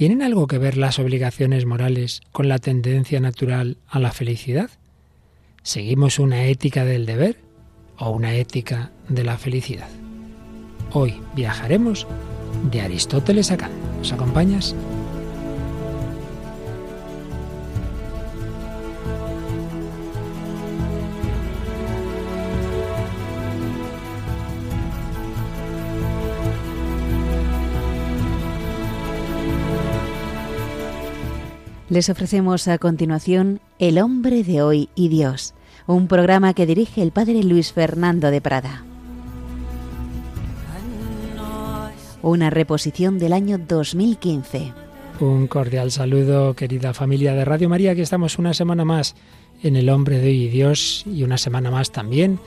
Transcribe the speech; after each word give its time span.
¿Tienen 0.00 0.22
algo 0.22 0.46
que 0.46 0.56
ver 0.56 0.78
las 0.78 0.98
obligaciones 0.98 1.66
morales 1.66 2.22
con 2.32 2.48
la 2.48 2.58
tendencia 2.58 3.20
natural 3.20 3.76
a 3.86 3.98
la 3.98 4.12
felicidad? 4.12 4.70
¿Seguimos 5.62 6.18
una 6.18 6.46
ética 6.46 6.86
del 6.86 7.04
deber 7.04 7.36
o 7.98 8.08
una 8.08 8.34
ética 8.34 8.92
de 9.10 9.24
la 9.24 9.36
felicidad? 9.36 9.90
Hoy 10.92 11.20
viajaremos 11.36 12.06
de 12.72 12.80
Aristóteles 12.80 13.50
a 13.50 13.58
Kant. 13.58 13.74
¿Nos 13.98 14.10
acompañas? 14.10 14.74
Les 31.90 32.08
ofrecemos 32.08 32.68
a 32.68 32.78
continuación 32.78 33.58
El 33.80 33.98
hombre 33.98 34.44
de 34.44 34.62
hoy 34.62 34.88
y 34.94 35.08
Dios, 35.08 35.54
un 35.88 36.06
programa 36.06 36.54
que 36.54 36.64
dirige 36.64 37.02
el 37.02 37.10
padre 37.10 37.42
Luis 37.42 37.72
Fernando 37.72 38.30
de 38.30 38.40
Prada. 38.40 38.84
Una 42.22 42.48
reposición 42.48 43.18
del 43.18 43.32
año 43.32 43.58
2015. 43.58 44.72
Un 45.18 45.48
cordial 45.48 45.90
saludo, 45.90 46.54
querida 46.54 46.94
familia 46.94 47.34
de 47.34 47.44
Radio 47.44 47.68
María, 47.68 47.96
que 47.96 48.02
estamos 48.02 48.38
una 48.38 48.54
semana 48.54 48.84
más 48.84 49.16
en 49.60 49.74
El 49.74 49.90
hombre 49.90 50.20
de 50.20 50.28
hoy 50.28 50.44
y 50.44 50.48
Dios 50.48 51.02
y 51.06 51.24
una 51.24 51.38
semana 51.38 51.72
más 51.72 51.90
también 51.90 52.38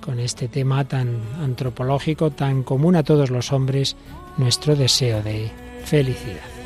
con 0.00 0.20
este 0.20 0.46
tema 0.46 0.84
tan 0.84 1.18
antropológico, 1.40 2.30
tan 2.30 2.62
común 2.62 2.94
a 2.94 3.02
todos 3.02 3.30
los 3.30 3.52
hombres, 3.52 3.96
nuestro 4.36 4.76
deseo 4.76 5.24
de 5.24 5.50
felicidad. 5.84 6.61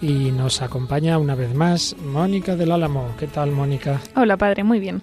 Y 0.00 0.30
nos 0.30 0.62
acompaña 0.62 1.18
una 1.18 1.34
vez 1.34 1.54
más 1.54 1.96
Mónica 2.04 2.56
del 2.56 2.72
Álamo. 2.72 3.08
¿Qué 3.18 3.26
tal, 3.26 3.50
Mónica? 3.52 4.00
Hola, 4.16 4.36
padre, 4.36 4.64
muy 4.64 4.80
bien. 4.80 5.02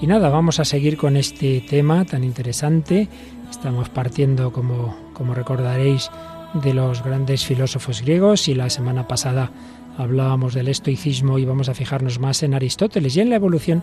Y 0.00 0.06
nada, 0.06 0.28
vamos 0.28 0.60
a 0.60 0.64
seguir 0.64 0.96
con 0.96 1.16
este 1.16 1.60
tema 1.68 2.04
tan 2.04 2.24
interesante. 2.24 3.08
Estamos 3.50 3.88
partiendo, 3.88 4.52
como, 4.52 4.96
como 5.12 5.34
recordaréis, 5.34 6.10
de 6.54 6.74
los 6.74 7.02
grandes 7.02 7.44
filósofos 7.44 8.02
griegos 8.02 8.48
y 8.48 8.54
la 8.54 8.70
semana 8.70 9.08
pasada 9.08 9.50
hablábamos 9.96 10.54
del 10.54 10.68
estoicismo 10.68 11.38
y 11.38 11.44
vamos 11.44 11.68
a 11.68 11.74
fijarnos 11.74 12.18
más 12.18 12.42
en 12.42 12.54
Aristóteles 12.54 13.16
y 13.16 13.20
en 13.20 13.30
la 13.30 13.36
evolución 13.36 13.82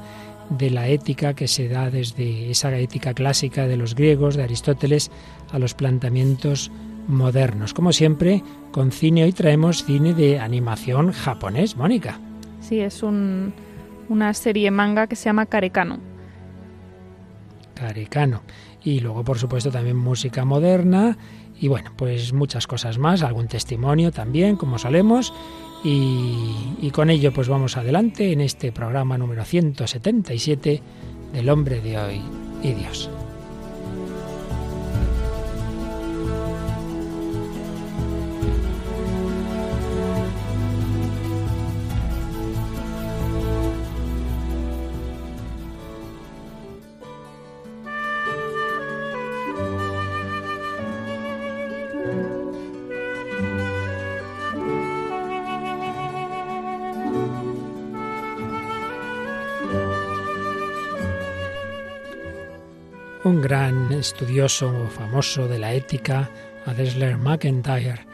de 0.50 0.70
la 0.70 0.88
ética 0.90 1.34
que 1.34 1.48
se 1.48 1.70
da 1.70 1.90
desde 1.90 2.52
esa 2.52 2.78
ética 2.78 3.14
clásica 3.14 3.68
de 3.68 3.78
los 3.78 3.96
griegos, 3.96 4.36
de 4.36 4.44
Aristóteles, 4.44 5.12
a 5.52 5.60
los 5.60 5.74
planteamientos 5.74 6.72
modernos. 7.08 7.74
Como 7.74 7.94
siempre, 7.94 8.44
con 8.72 8.92
cine 8.92 9.24
hoy 9.24 9.34
traemos 9.34 9.84
cine 9.84 10.14
de 10.14 10.40
animación 10.40 11.12
japonés, 11.12 11.76
Mónica. 11.76 12.20
Sí, 12.62 12.80
es 12.80 13.04
un, 13.04 13.54
una 14.10 14.34
serie 14.34 14.72
manga 14.72 15.08
que 15.08 15.16
se 15.16 15.26
llama 15.26 15.46
Karekano. 15.46 16.00
Karekano. 17.74 18.42
Y 18.84 19.00
luego, 19.00 19.24
por 19.24 19.38
supuesto, 19.38 19.72
también 19.72 19.98
música 19.98 20.46
moderna 20.46 21.18
y 21.60 21.68
bueno, 21.68 21.92
pues 21.96 22.34
muchas 22.34 22.66
cosas 22.66 22.98
más, 22.98 23.22
algún 23.22 23.48
testimonio 23.48 24.12
también, 24.12 24.56
como 24.56 24.80
solemos. 24.80 25.32
Y, 25.84 26.76
y 26.82 26.90
con 26.92 27.10
ello, 27.10 27.32
pues 27.32 27.50
vamos 27.50 27.78
adelante 27.78 28.32
en 28.32 28.42
este 28.42 28.72
programa 28.72 29.18
número 29.18 29.46
177 29.46 30.82
del 31.34 31.50
hombre 31.50 31.82
de 31.82 31.98
hoy 32.00 32.22
y 32.64 32.74
Dios. 32.74 33.10
Estudioso 64.02 64.90
famoso 64.90 65.48
de 65.48 65.60
la 65.60 65.74
ética, 65.74 66.30
Adesler 66.66 67.18
McIntyre, 67.18 68.06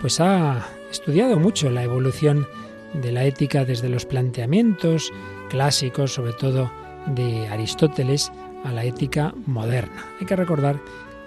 pues 0.00 0.20
ha 0.20 0.68
estudiado 0.90 1.38
mucho 1.38 1.70
la 1.70 1.82
evolución 1.82 2.46
de 2.92 3.12
la 3.12 3.24
ética 3.24 3.64
desde 3.64 3.88
los 3.88 4.04
planteamientos 4.04 5.12
clásicos, 5.48 6.12
sobre 6.12 6.34
todo 6.34 6.70
de 7.06 7.48
Aristóteles, 7.48 8.30
a 8.64 8.72
la 8.72 8.84
ética 8.84 9.32
moderna. 9.46 10.04
Hay 10.20 10.26
que 10.26 10.36
recordar 10.36 10.80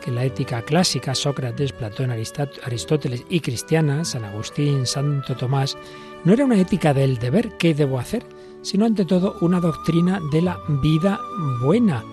que 0.03 0.11
la 0.11 0.25
ética 0.25 0.61
clásica, 0.61 1.15
Sócrates, 1.15 1.71
Platón, 1.71 2.11
Aristóteles 2.11 3.25
y 3.29 3.39
cristiana, 3.39 4.05
San 4.05 4.23
Agustín, 4.23 4.85
Santo 4.85 5.35
Tomás, 5.35 5.77
no 6.23 6.33
era 6.33 6.45
una 6.45 6.59
ética 6.59 6.93
del 6.93 7.17
deber, 7.17 7.57
¿qué 7.57 7.73
debo 7.73 7.99
hacer?, 7.99 8.25
sino 8.61 8.85
ante 8.85 9.05
todo 9.05 9.37
una 9.41 9.59
doctrina 9.61 10.19
de 10.31 10.41
la 10.41 10.59
vida 10.81 11.19
buena, 11.61 12.03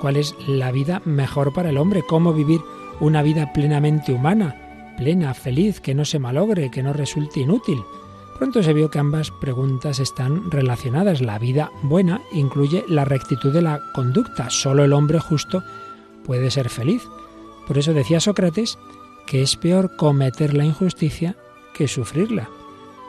cuál 0.00 0.16
es 0.16 0.34
la 0.46 0.72
vida 0.72 1.02
mejor 1.04 1.52
para 1.52 1.70
el 1.70 1.78
hombre, 1.78 2.02
cómo 2.06 2.32
vivir 2.32 2.60
una 3.00 3.22
vida 3.22 3.52
plenamente 3.52 4.12
humana, 4.12 4.94
plena, 4.96 5.34
feliz, 5.34 5.80
que 5.80 5.94
no 5.94 6.04
se 6.04 6.18
malogre, 6.18 6.70
que 6.70 6.82
no 6.82 6.92
resulte 6.92 7.40
inútil. 7.40 7.82
Pronto 8.38 8.62
se 8.62 8.72
vio 8.72 8.90
que 8.90 8.98
ambas 8.98 9.30
preguntas 9.30 10.00
están 10.00 10.50
relacionadas. 10.50 11.20
La 11.20 11.38
vida 11.38 11.70
buena 11.82 12.20
incluye 12.32 12.84
la 12.88 13.04
rectitud 13.04 13.52
de 13.52 13.62
la 13.62 13.80
conducta. 13.94 14.50
Solo 14.50 14.84
el 14.84 14.92
hombre 14.92 15.20
justo 15.20 15.62
puede 16.24 16.50
ser 16.50 16.68
feliz. 16.68 17.02
Por 17.66 17.78
eso 17.78 17.92
decía 17.92 18.20
Sócrates 18.20 18.78
que 19.26 19.42
es 19.42 19.56
peor 19.56 19.96
cometer 19.96 20.54
la 20.54 20.64
injusticia 20.64 21.36
que 21.74 21.88
sufrirla. 21.88 22.48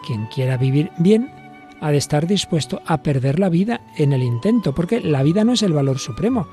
Quien 0.05 0.27
quiera 0.27 0.57
vivir 0.57 0.91
bien 0.97 1.31
ha 1.81 1.91
de 1.91 1.97
estar 1.97 2.27
dispuesto 2.27 2.81
a 2.85 3.03
perder 3.03 3.39
la 3.39 3.49
vida 3.49 3.81
en 3.97 4.13
el 4.13 4.23
intento, 4.23 4.73
porque 4.73 5.01
la 5.01 5.23
vida 5.23 5.43
no 5.43 5.53
es 5.53 5.61
el 5.61 5.73
valor 5.73 5.99
supremo, 5.99 6.47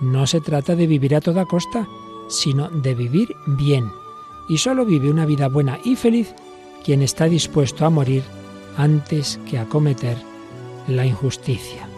no 0.00 0.26
se 0.26 0.40
trata 0.40 0.76
de 0.76 0.86
vivir 0.86 1.14
a 1.14 1.20
toda 1.20 1.46
costa, 1.46 1.88
sino 2.28 2.68
de 2.68 2.94
vivir 2.94 3.34
bien. 3.46 3.90
Y 4.48 4.58
solo 4.58 4.84
vive 4.84 5.10
una 5.10 5.26
vida 5.26 5.48
buena 5.48 5.78
y 5.84 5.96
feliz 5.96 6.34
quien 6.84 7.02
está 7.02 7.26
dispuesto 7.26 7.84
a 7.84 7.90
morir 7.90 8.22
antes 8.76 9.38
que 9.48 9.58
a 9.58 9.66
cometer 9.66 10.16
la 10.86 11.04
injusticia. 11.04 11.88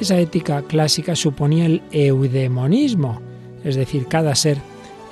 Esa 0.00 0.18
ética 0.18 0.62
clásica 0.62 1.16
suponía 1.16 1.66
el 1.66 1.82
eudemonismo, 1.90 3.20
es 3.64 3.76
decir, 3.76 4.06
cada 4.06 4.34
ser 4.34 4.58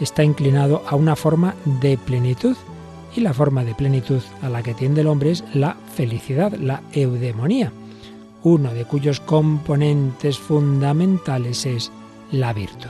está 0.01 0.25
inclinado 0.25 0.83
a 0.89 0.97
una 0.97 1.17
forma 1.17 1.55
de 1.81 1.97
plenitud 1.97 2.57
y 3.15 3.21
la 3.21 3.33
forma 3.33 3.65
de 3.65 3.75
plenitud 3.75 4.23
a 4.41 4.49
la 4.49 4.63
que 4.63 4.75
tiende 4.75 5.03
el 5.03 5.07
hombre 5.07 5.31
es 5.31 5.45
la 5.55 5.77
felicidad, 5.95 6.53
la 6.53 6.83
eudemonía, 6.93 7.73
uno 8.43 8.73
de 8.75 8.85
cuyos 8.85 9.21
componentes 9.21 10.39
fundamentales 10.39 11.67
es 11.67 11.93
la 12.33 12.53
virtud. 12.53 12.89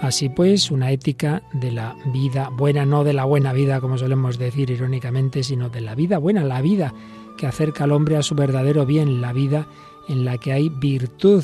Así 0.00 0.28
pues, 0.28 0.70
una 0.70 0.90
ética 0.90 1.42
de 1.52 1.72
la 1.72 1.96
vida 2.12 2.50
buena, 2.50 2.84
no 2.84 3.04
de 3.04 3.14
la 3.14 3.24
buena 3.24 3.52
vida, 3.52 3.80
como 3.80 3.96
solemos 3.96 4.38
decir 4.38 4.70
irónicamente, 4.70 5.42
sino 5.42 5.70
de 5.70 5.80
la 5.80 5.94
vida 5.94 6.18
buena, 6.18 6.44
la 6.44 6.60
vida 6.60 6.92
que 7.38 7.46
acerca 7.46 7.84
al 7.84 7.92
hombre 7.92 8.16
a 8.16 8.22
su 8.22 8.34
verdadero 8.34 8.86
bien, 8.86 9.20
la 9.20 9.32
vida 9.32 9.66
en 10.08 10.24
la 10.24 10.38
que 10.38 10.52
hay 10.52 10.68
virtud, 10.68 11.42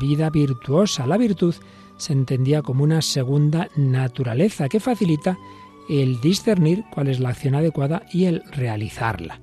vida 0.00 0.30
virtuosa. 0.30 1.06
La 1.06 1.16
virtud 1.16 1.54
se 1.96 2.12
entendía 2.12 2.62
como 2.62 2.84
una 2.84 3.00
segunda 3.00 3.70
naturaleza 3.74 4.68
que 4.68 4.80
facilita 4.80 5.38
el 5.88 6.20
discernir 6.20 6.84
cuál 6.92 7.08
es 7.08 7.20
la 7.20 7.30
acción 7.30 7.54
adecuada 7.54 8.02
y 8.12 8.26
el 8.26 8.42
realizarla. 8.52 9.40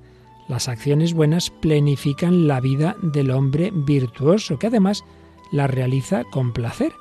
Las 0.51 0.67
acciones 0.67 1.13
buenas 1.13 1.49
plenifican 1.49 2.45
la 2.45 2.59
vida 2.59 2.97
del 3.01 3.31
hombre 3.31 3.71
virtuoso, 3.73 4.59
que 4.59 4.67
además 4.67 5.05
la 5.49 5.65
realiza 5.65 6.25
con 6.25 6.51
placer. 6.51 6.91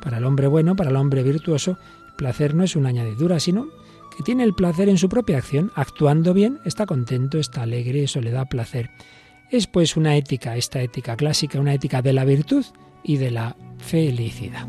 Para 0.00 0.18
el 0.18 0.24
hombre 0.24 0.46
bueno, 0.46 0.76
para 0.76 0.90
el 0.90 0.96
hombre 0.96 1.24
virtuoso, 1.24 1.72
el 2.06 2.14
placer 2.14 2.54
no 2.54 2.62
es 2.62 2.76
una 2.76 2.90
añadidura, 2.90 3.40
sino 3.40 3.66
que 4.16 4.22
tiene 4.22 4.44
el 4.44 4.54
placer 4.54 4.88
en 4.88 4.96
su 4.96 5.08
propia 5.08 5.38
acción. 5.38 5.72
Actuando 5.74 6.32
bien, 6.32 6.60
está 6.64 6.86
contento, 6.86 7.40
está 7.40 7.62
alegre, 7.62 8.04
eso 8.04 8.20
le 8.20 8.30
da 8.30 8.44
placer. 8.44 8.90
Es 9.50 9.66
pues 9.66 9.96
una 9.96 10.14
ética, 10.14 10.56
esta 10.56 10.80
ética 10.80 11.16
clásica, 11.16 11.58
una 11.58 11.74
ética 11.74 12.02
de 12.02 12.12
la 12.12 12.24
virtud 12.24 12.64
y 13.02 13.16
de 13.16 13.32
la 13.32 13.56
felicidad. 13.78 14.68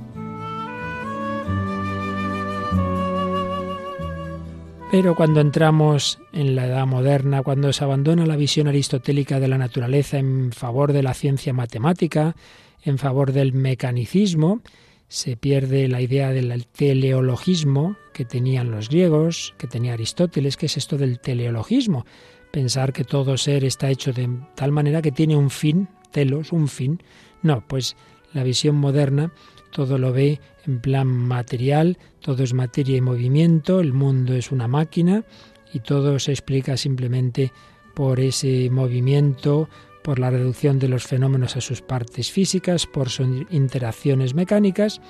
Pero 4.91 5.15
cuando 5.15 5.39
entramos 5.39 6.19
en 6.33 6.53
la 6.53 6.67
edad 6.67 6.85
moderna, 6.85 7.43
cuando 7.43 7.71
se 7.71 7.81
abandona 7.81 8.25
la 8.25 8.35
visión 8.35 8.67
aristotélica 8.67 9.39
de 9.39 9.47
la 9.47 9.57
naturaleza 9.57 10.17
en 10.17 10.51
favor 10.51 10.91
de 10.91 11.01
la 11.01 11.13
ciencia 11.13 11.53
matemática, 11.53 12.35
en 12.83 12.97
favor 12.97 13.31
del 13.31 13.53
mecanicismo, 13.53 14.59
se 15.07 15.37
pierde 15.37 15.87
la 15.87 16.01
idea 16.01 16.31
del 16.31 16.67
teleologismo 16.67 17.95
que 18.11 18.25
tenían 18.25 18.69
los 18.69 18.89
griegos, 18.89 19.53
que 19.57 19.67
tenía 19.67 19.93
Aristóteles, 19.93 20.57
que 20.57 20.65
es 20.65 20.75
esto 20.75 20.97
del 20.97 21.21
teleologismo, 21.21 22.05
pensar 22.51 22.91
que 22.91 23.05
todo 23.05 23.37
ser 23.37 23.63
está 23.63 23.89
hecho 23.89 24.11
de 24.11 24.29
tal 24.55 24.73
manera 24.73 25.01
que 25.01 25.13
tiene 25.13 25.37
un 25.37 25.51
fin, 25.51 25.87
telos, 26.11 26.51
un 26.51 26.67
fin. 26.67 27.01
No, 27.43 27.65
pues 27.65 27.95
la 28.33 28.43
visión 28.43 28.75
moderna 28.75 29.31
todo 29.71 29.97
lo 29.97 30.13
ve 30.13 30.39
en 30.65 30.79
plan 30.79 31.07
material, 31.07 31.97
todo 32.19 32.43
es 32.43 32.53
materia 32.53 32.97
y 32.97 33.01
movimiento, 33.01 33.79
el 33.79 33.93
mundo 33.93 34.33
es 34.33 34.51
una 34.51 34.67
máquina 34.67 35.23
y 35.73 35.79
todo 35.79 36.19
se 36.19 36.31
explica 36.31 36.77
simplemente 36.77 37.51
por 37.95 38.19
ese 38.19 38.69
movimiento, 38.69 39.69
por 40.03 40.19
la 40.19 40.29
reducción 40.29 40.79
de 40.79 40.87
los 40.87 41.03
fenómenos 41.03 41.55
a 41.55 41.61
sus 41.61 41.81
partes 41.81 42.31
físicas, 42.31 42.85
por 42.85 43.09
sus 43.09 43.27
interacciones 43.49 44.33
mecánicas 44.33 45.01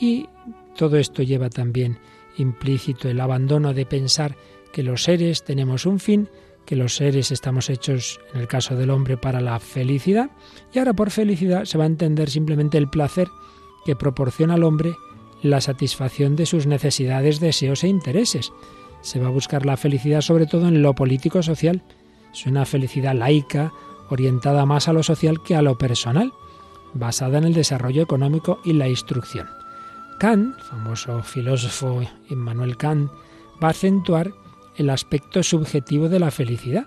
y 0.00 0.28
todo 0.76 0.96
esto 0.96 1.22
lleva 1.22 1.50
también 1.50 1.98
implícito 2.36 3.08
el 3.08 3.20
abandono 3.20 3.74
de 3.74 3.86
pensar 3.86 4.36
que 4.72 4.82
los 4.82 5.02
seres 5.02 5.44
tenemos 5.44 5.84
un 5.84 5.98
fin, 5.98 6.28
que 6.64 6.76
los 6.76 6.94
seres 6.94 7.32
estamos 7.32 7.68
hechos, 7.70 8.20
en 8.32 8.40
el 8.40 8.48
caso 8.48 8.76
del 8.76 8.90
hombre, 8.90 9.16
para 9.16 9.40
la 9.40 9.58
felicidad, 9.58 10.30
y 10.72 10.78
ahora 10.78 10.94
por 10.94 11.10
felicidad 11.10 11.64
se 11.64 11.76
va 11.76 11.84
a 11.84 11.88
entender 11.88 12.30
simplemente 12.30 12.78
el 12.78 12.88
placer 12.88 13.28
que 13.84 13.96
proporciona 13.96 14.54
al 14.54 14.64
hombre 14.64 14.96
la 15.42 15.60
satisfacción 15.60 16.36
de 16.36 16.46
sus 16.46 16.66
necesidades, 16.66 17.40
deseos 17.40 17.84
e 17.84 17.88
intereses. 17.88 18.52
Se 19.00 19.20
va 19.20 19.28
a 19.28 19.32
buscar 19.32 19.64
la 19.64 19.76
felicidad 19.76 20.20
sobre 20.20 20.46
todo 20.46 20.68
en 20.68 20.82
lo 20.82 20.94
político-social. 20.94 21.82
Es 22.32 22.46
una 22.46 22.66
felicidad 22.66 23.14
laica, 23.14 23.72
orientada 24.10 24.66
más 24.66 24.88
a 24.88 24.92
lo 24.92 25.02
social 25.02 25.42
que 25.42 25.56
a 25.56 25.62
lo 25.62 25.78
personal, 25.78 26.32
basada 26.92 27.38
en 27.38 27.44
el 27.44 27.54
desarrollo 27.54 28.02
económico 28.02 28.60
y 28.64 28.72
la 28.72 28.88
instrucción. 28.88 29.48
Kant, 30.18 30.58
famoso 30.58 31.22
filósofo 31.22 32.02
Immanuel 32.28 32.76
Kant, 32.76 33.10
va 33.62 33.68
a 33.68 33.70
acentuar 33.70 34.32
el 34.76 34.90
aspecto 34.90 35.42
subjetivo 35.42 36.08
de 36.08 36.20
la 36.20 36.30
felicidad. 36.30 36.86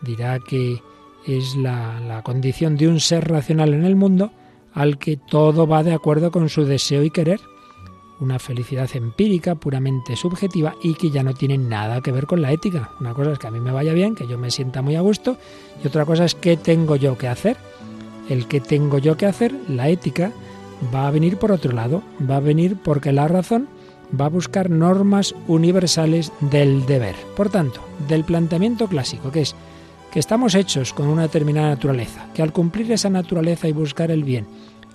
Dirá 0.00 0.38
que 0.38 0.80
es 1.26 1.56
la, 1.56 2.00
la 2.00 2.22
condición 2.22 2.76
de 2.76 2.88
un 2.88 3.00
ser 3.00 3.28
racional 3.28 3.74
en 3.74 3.84
el 3.84 3.96
mundo 3.96 4.32
al 4.74 4.98
que 4.98 5.16
todo 5.16 5.66
va 5.66 5.82
de 5.82 5.92
acuerdo 5.92 6.30
con 6.30 6.48
su 6.48 6.64
deseo 6.64 7.02
y 7.02 7.10
querer, 7.10 7.40
una 8.20 8.38
felicidad 8.38 8.88
empírica, 8.94 9.56
puramente 9.56 10.16
subjetiva 10.16 10.76
y 10.82 10.94
que 10.94 11.10
ya 11.10 11.22
no 11.22 11.34
tiene 11.34 11.58
nada 11.58 12.00
que 12.00 12.12
ver 12.12 12.26
con 12.26 12.40
la 12.40 12.52
ética. 12.52 12.90
Una 13.00 13.14
cosa 13.14 13.32
es 13.32 13.38
que 13.38 13.48
a 13.48 13.50
mí 13.50 13.58
me 13.58 13.72
vaya 13.72 13.92
bien, 13.92 14.14
que 14.14 14.28
yo 14.28 14.38
me 14.38 14.50
sienta 14.50 14.80
muy 14.80 14.94
a 14.94 15.00
gusto, 15.00 15.36
y 15.82 15.88
otra 15.88 16.04
cosa 16.04 16.24
es 16.24 16.34
qué 16.34 16.56
tengo 16.56 16.96
yo 16.96 17.18
que 17.18 17.28
hacer. 17.28 17.56
El 18.28 18.46
que 18.46 18.60
tengo 18.60 18.98
yo 18.98 19.16
que 19.16 19.26
hacer, 19.26 19.52
la 19.68 19.88
ética, 19.88 20.32
va 20.94 21.08
a 21.08 21.10
venir 21.10 21.36
por 21.36 21.50
otro 21.50 21.72
lado, 21.72 22.02
va 22.28 22.36
a 22.36 22.40
venir 22.40 22.76
porque 22.82 23.12
la 23.12 23.26
razón 23.26 23.68
va 24.18 24.26
a 24.26 24.30
buscar 24.30 24.70
normas 24.70 25.34
universales 25.48 26.32
del 26.40 26.86
deber. 26.86 27.16
Por 27.36 27.50
tanto, 27.50 27.80
del 28.08 28.24
planteamiento 28.24 28.86
clásico, 28.86 29.32
que 29.32 29.42
es 29.42 29.56
que 30.12 30.20
estamos 30.20 30.54
hechos 30.54 30.92
con 30.92 31.08
una 31.08 31.22
determinada 31.22 31.70
naturaleza, 31.70 32.26
que 32.34 32.42
al 32.42 32.52
cumplir 32.52 32.92
esa 32.92 33.08
naturaleza 33.08 33.66
y 33.66 33.72
buscar 33.72 34.10
el 34.10 34.24
bien, 34.24 34.46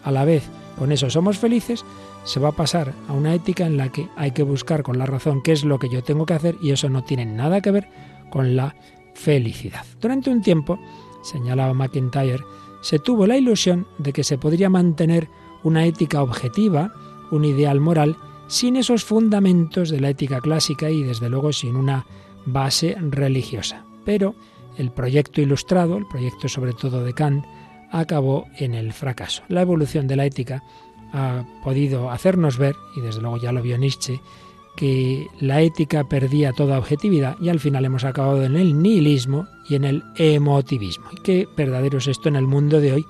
a 0.03 0.11
la 0.11 0.23
vez 0.25 0.43
con 0.77 0.91
eso 0.91 1.09
somos 1.09 1.39
felices, 1.39 1.83
se 2.23 2.39
va 2.39 2.49
a 2.49 2.55
pasar 2.55 2.93
a 3.09 3.13
una 3.13 3.33
ética 3.33 3.65
en 3.65 3.77
la 3.77 3.91
que 3.91 4.07
hay 4.15 4.29
que 4.31 4.43
buscar 4.43 4.83
con 4.83 4.99
la 4.99 5.07
razón 5.07 5.41
qué 5.41 5.53
es 5.53 5.65
lo 5.65 5.79
que 5.79 5.89
yo 5.89 6.03
tengo 6.03 6.27
que 6.27 6.35
hacer 6.35 6.55
y 6.61 6.69
eso 6.69 6.87
no 6.87 7.03
tiene 7.03 7.25
nada 7.25 7.61
que 7.61 7.71
ver 7.71 7.89
con 8.29 8.55
la 8.55 8.75
felicidad. 9.15 9.83
Durante 9.99 10.29
un 10.29 10.43
tiempo, 10.43 10.77
señalaba 11.23 11.73
McIntyre, 11.73 12.43
se 12.81 12.99
tuvo 12.99 13.25
la 13.25 13.37
ilusión 13.37 13.87
de 13.97 14.13
que 14.13 14.23
se 14.23 14.37
podría 14.37 14.69
mantener 14.69 15.29
una 15.63 15.85
ética 15.85 16.21
objetiva, 16.21 16.93
un 17.31 17.43
ideal 17.43 17.79
moral, 17.79 18.17
sin 18.45 18.75
esos 18.75 19.03
fundamentos 19.03 19.89
de 19.89 19.99
la 19.99 20.11
ética 20.11 20.41
clásica 20.41 20.91
y 20.91 21.01
desde 21.01 21.29
luego 21.29 21.53
sin 21.53 21.75
una 21.75 22.05
base 22.45 22.95
religiosa. 22.99 23.83
Pero 24.05 24.35
el 24.77 24.91
proyecto 24.91 25.41
ilustrado, 25.41 25.97
el 25.97 26.05
proyecto 26.05 26.47
sobre 26.47 26.73
todo 26.73 27.03
de 27.03 27.13
Kant, 27.13 27.45
acabó 27.91 28.47
en 28.57 28.73
el 28.73 28.93
fracaso. 28.93 29.43
La 29.47 29.61
evolución 29.61 30.07
de 30.07 30.15
la 30.15 30.25
ética 30.25 30.63
ha 31.13 31.43
podido 31.63 32.11
hacernos 32.11 32.57
ver, 32.57 32.75
y 32.95 33.01
desde 33.01 33.21
luego 33.21 33.37
ya 33.37 33.51
lo 33.51 33.61
vio 33.61 33.77
Nietzsche, 33.77 34.19
que 34.75 35.27
la 35.39 35.61
ética 35.61 36.03
perdía 36.03 36.53
toda 36.53 36.77
objetividad 36.77 37.35
y 37.41 37.49
al 37.49 37.59
final 37.59 37.83
hemos 37.85 38.03
acabado 38.03 38.43
en 38.43 38.55
el 38.55 38.79
nihilismo 38.79 39.47
y 39.67 39.75
en 39.75 39.83
el 39.85 40.03
emotivismo. 40.17 41.07
Y 41.13 41.21
qué 41.21 41.47
verdadero 41.57 41.97
es 41.97 42.07
esto 42.07 42.29
en 42.29 42.35
el 42.35 42.45
mundo 42.45 42.79
de 42.79 42.93
hoy. 42.93 43.05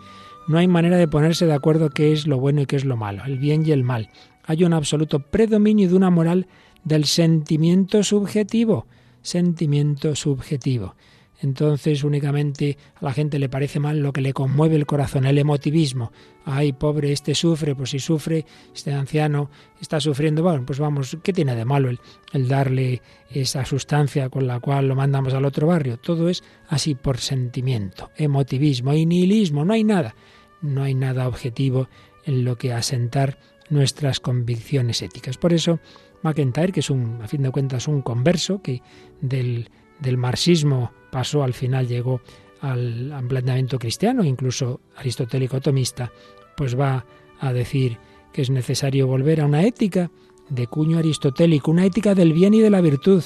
No 0.47 0.59
hay 0.59 0.67
manera 0.67 0.95
de 0.95 1.09
ponerse 1.09 1.45
de 1.45 1.53
acuerdo 1.53 1.89
qué 1.89 2.13
es 2.13 2.25
lo 2.25 2.39
bueno 2.39 2.61
y 2.61 2.67
qué 2.67 2.77
es 2.77 2.85
lo 2.85 2.95
malo, 2.95 3.23
el 3.25 3.37
bien 3.37 3.65
y 3.65 3.71
el 3.71 3.83
mal. 3.83 4.09
Hay 4.45 4.63
un 4.63 4.71
absoluto 4.71 5.19
predominio 5.19 5.89
de 5.89 5.95
una 5.95 6.09
moral 6.09 6.47
del 6.85 7.03
sentimiento 7.03 8.01
subjetivo, 8.01 8.87
sentimiento 9.21 10.15
subjetivo 10.15 10.95
entonces 11.41 12.03
únicamente 12.03 12.77
a 12.95 13.05
la 13.05 13.13
gente 13.13 13.39
le 13.39 13.49
parece 13.49 13.79
mal 13.79 13.99
lo 13.99 14.11
que 14.11 14.21
le 14.21 14.33
conmueve 14.33 14.75
el 14.75 14.85
corazón, 14.85 15.25
el 15.25 15.37
emotivismo. 15.37 16.11
Ay, 16.45 16.73
pobre, 16.73 17.11
este 17.11 17.35
sufre, 17.35 17.75
pues 17.75 17.91
si 17.91 17.99
sufre, 17.99 18.45
este 18.73 18.93
anciano 18.93 19.49
está 19.79 19.99
sufriendo, 19.99 20.41
bueno, 20.41 20.65
pues 20.65 20.79
vamos, 20.79 21.17
¿qué 21.21 21.33
tiene 21.33 21.55
de 21.55 21.65
malo 21.65 21.89
el, 21.89 22.47
darle 22.47 23.01
esa 23.29 23.65
sustancia 23.65 24.29
con 24.29 24.47
la 24.47 24.59
cual 24.59 24.87
lo 24.87 24.95
mandamos 24.95 25.33
al 25.33 25.45
otro 25.45 25.67
barrio? 25.67 25.97
Todo 25.97 26.29
es 26.29 26.43
así 26.69 26.95
por 26.95 27.19
sentimiento, 27.19 28.09
emotivismo 28.15 28.93
y 28.93 29.05
nihilismo, 29.05 29.65
no 29.65 29.73
hay 29.73 29.83
nada, 29.83 30.15
no 30.61 30.83
hay 30.83 30.95
nada 30.95 31.27
objetivo 31.27 31.87
en 32.25 32.43
lo 32.45 32.57
que 32.57 32.73
asentar 32.73 33.37
nuestras 33.69 34.19
convicciones 34.19 35.01
éticas. 35.01 35.37
Por 35.37 35.53
eso, 35.53 35.79
McIntyre, 36.23 36.71
que 36.71 36.79
es 36.79 36.89
un, 36.89 37.21
a 37.21 37.27
fin 37.27 37.43
de 37.43 37.51
cuentas, 37.51 37.87
un 37.87 38.01
converso 38.01 38.61
que 38.61 38.81
del 39.21 39.69
del 39.99 40.17
marxismo 40.17 40.91
pasó 41.11 41.43
al 41.43 41.53
final, 41.53 41.87
llegó 41.87 42.21
al, 42.61 43.13
planteamiento 43.27 43.79
cristiano, 43.79 44.23
incluso 44.23 44.81
aristotélico 44.95 45.61
tomista, 45.61 46.11
pues 46.55 46.77
va 46.79 47.05
a 47.39 47.53
decir 47.53 47.97
que 48.33 48.41
es 48.41 48.49
necesario 48.49 49.07
volver 49.07 49.41
a 49.41 49.45
una 49.45 49.63
ética 49.63 50.11
de 50.49 50.67
cuño 50.67 50.97
aristotélico, 50.97 51.71
una 51.71 51.85
ética 51.85 52.15
del 52.15 52.33
bien 52.33 52.53
y 52.53 52.61
de 52.61 52.69
la 52.69 52.81
virtud. 52.81 53.23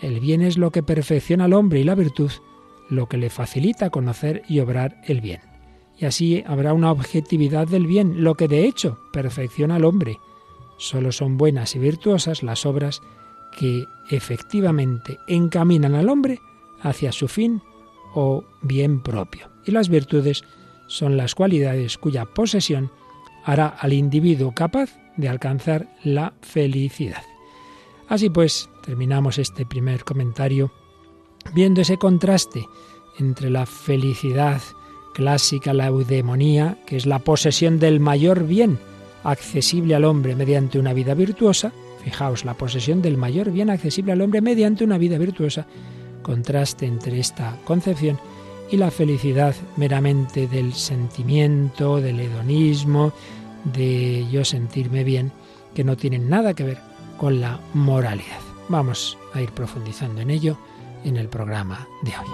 El 0.00 0.20
bien 0.20 0.42
es 0.42 0.56
lo 0.56 0.70
que 0.70 0.82
perfecciona 0.82 1.44
al 1.44 1.52
hombre 1.52 1.80
y 1.80 1.84
la 1.84 1.94
virtud 1.94 2.30
lo 2.90 3.08
que 3.08 3.16
le 3.16 3.30
facilita 3.30 3.90
conocer 3.90 4.42
y 4.48 4.60
obrar 4.60 5.00
el 5.06 5.20
bien. 5.20 5.40
Y 5.96 6.06
así 6.06 6.42
habrá 6.46 6.72
una 6.72 6.90
objetividad 6.90 7.68
del 7.68 7.86
bien, 7.86 8.24
lo 8.24 8.34
que 8.34 8.48
de 8.48 8.66
hecho 8.66 8.98
perfecciona 9.12 9.76
al 9.76 9.84
hombre. 9.84 10.18
Solo 10.76 11.12
son 11.12 11.36
buenas 11.36 11.76
y 11.76 11.78
virtuosas 11.78 12.42
las 12.42 12.66
obras 12.66 13.00
que 13.56 13.86
efectivamente 14.08 15.18
encaminan 15.26 15.94
al 15.94 16.08
hombre 16.08 16.40
hacia 16.82 17.12
su 17.12 17.28
fin 17.28 17.62
o 18.14 18.44
bien 18.62 19.02
propio. 19.02 19.48
Y 19.64 19.70
las 19.70 19.88
virtudes 19.88 20.42
son 20.86 21.16
las 21.16 21.34
cualidades 21.34 21.98
cuya 21.98 22.24
posesión 22.24 22.90
hará 23.44 23.68
al 23.68 23.92
individuo 23.92 24.52
capaz 24.52 24.90
de 25.16 25.28
alcanzar 25.28 25.88
la 26.02 26.32
felicidad. 26.42 27.22
Así 28.08 28.28
pues, 28.28 28.68
terminamos 28.84 29.38
este 29.38 29.64
primer 29.64 30.04
comentario 30.04 30.72
viendo 31.54 31.80
ese 31.80 31.96
contraste 31.96 32.66
entre 33.18 33.50
la 33.50 33.66
felicidad 33.66 34.60
clásica, 35.14 35.74
la 35.74 35.86
eudemonía, 35.86 36.78
que 36.86 36.96
es 36.96 37.06
la 37.06 37.18
posesión 37.20 37.78
del 37.78 38.00
mayor 38.00 38.44
bien 38.46 38.78
accesible 39.22 39.94
al 39.94 40.04
hombre 40.04 40.34
mediante 40.34 40.78
una 40.78 40.92
vida 40.92 41.14
virtuosa, 41.14 41.72
Fijaos, 42.02 42.44
la 42.44 42.54
posesión 42.54 43.02
del 43.02 43.16
mayor 43.16 43.50
bien 43.50 43.70
accesible 43.70 44.12
al 44.12 44.20
hombre 44.22 44.40
mediante 44.40 44.84
una 44.84 44.98
vida 44.98 45.18
virtuosa, 45.18 45.66
contraste 46.22 46.86
entre 46.86 47.18
esta 47.18 47.56
concepción 47.64 48.18
y 48.70 48.76
la 48.76 48.90
felicidad 48.90 49.54
meramente 49.76 50.46
del 50.46 50.72
sentimiento, 50.72 52.00
del 52.00 52.20
hedonismo, 52.20 53.12
de 53.64 54.26
yo 54.30 54.44
sentirme 54.44 55.04
bien, 55.04 55.32
que 55.74 55.84
no 55.84 55.96
tienen 55.96 56.28
nada 56.28 56.54
que 56.54 56.64
ver 56.64 56.78
con 57.18 57.40
la 57.40 57.60
moralidad. 57.74 58.40
Vamos 58.68 59.18
a 59.34 59.42
ir 59.42 59.50
profundizando 59.50 60.20
en 60.20 60.30
ello 60.30 60.56
en 61.04 61.16
el 61.16 61.28
programa 61.28 61.86
de 62.02 62.12
hoy. 62.12 62.26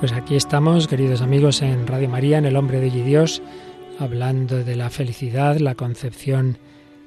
Pues 0.00 0.12
aquí 0.14 0.34
estamos, 0.34 0.88
queridos 0.88 1.20
amigos, 1.20 1.60
en 1.60 1.86
Radio 1.86 2.08
María, 2.08 2.38
en 2.38 2.46
El 2.46 2.56
Hombre 2.56 2.80
de 2.80 2.88
Dios, 2.88 3.42
hablando 3.98 4.64
de 4.64 4.74
la 4.74 4.88
felicidad, 4.88 5.58
la 5.58 5.74
concepción 5.74 6.56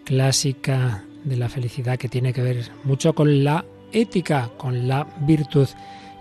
clásica 0.06 1.04
de 1.24 1.36
la 1.36 1.50
felicidad 1.50 1.98
que 1.98 2.08
tiene 2.08 2.34
que 2.34 2.44
ver 2.44 2.70
mucho 2.84 3.14
con 3.14 3.44
la 3.44 3.66
ética, 3.94 4.52
con 4.58 4.88
la 4.88 5.08
virtud 5.22 5.68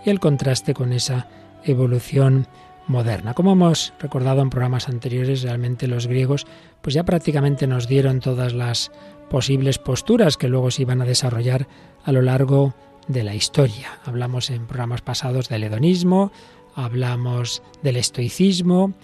y 0.07 0.09
el 0.09 0.19
contraste 0.19 0.73
con 0.73 0.95
esa 0.95 1.29
evolución 1.65 2.47
moderna. 2.87 3.35
Como 3.35 3.53
hemos 3.53 3.93
recordado 4.01 4.41
en 4.41 4.49
programas 4.49 4.89
anteriores, 4.89 5.43
realmente 5.43 5.87
los 5.87 6.07
griegos 6.07 6.47
pues 6.81 6.95
ya 6.95 7.05
prácticamente 7.05 7.67
nos 7.67 7.87
dieron 7.87 8.21
todas 8.21 8.55
las 8.55 8.91
posibles 9.29 9.79
posturas 9.79 10.39
que 10.39 10.49
luego 10.49 10.71
se 10.71 10.83
iban 10.83 11.03
a 11.03 11.05
desarrollar 11.05 11.69
a 12.03 12.13
lo 12.13 12.23
largo 12.23 12.75
de 13.09 13.25
la 13.25 13.35
historia. 13.35 13.99
Hablamos 14.07 14.49
en 14.49 14.67
programas 14.67 15.03
pasados 15.03 15.51
del 15.51 15.65
hedonismo, 15.65 16.33
hablamos 16.75 17.63
del 17.83 17.97
estoicismo, 17.97 18.95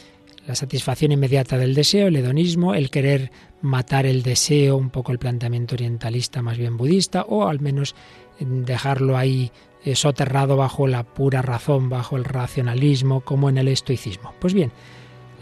la 0.47 0.55
satisfacción 0.55 1.13
inmediata 1.13 1.59
del 1.59 1.75
deseo, 1.75 2.09
el 2.09 2.17
hedonismo, 2.17 2.75
el 2.75 2.91
querer 2.91 3.31
matar 3.61 4.07
el 4.07 4.23
deseo, 4.23 4.77
un 4.77 4.91
poco 4.91 5.13
el 5.13 5.19
planteamiento 5.19 5.75
orientalista 5.75 6.41
más 6.41 6.57
bien 6.57 6.77
budista, 6.77 7.23
o 7.29 7.49
al 7.49 7.61
menos 7.61 7.95
dejarlo 8.41 9.17
ahí 9.17 9.53
eh, 9.85 9.95
soterrado 9.95 10.57
bajo 10.57 10.87
la 10.87 11.03
pura 11.03 11.43
razón, 11.43 11.89
bajo 11.89 12.17
el 12.17 12.25
racionalismo, 12.25 13.21
como 13.21 13.49
en 13.49 13.59
el 13.59 13.69
estoicismo. 13.69 14.33
Pues 14.39 14.55
bien, 14.55 14.73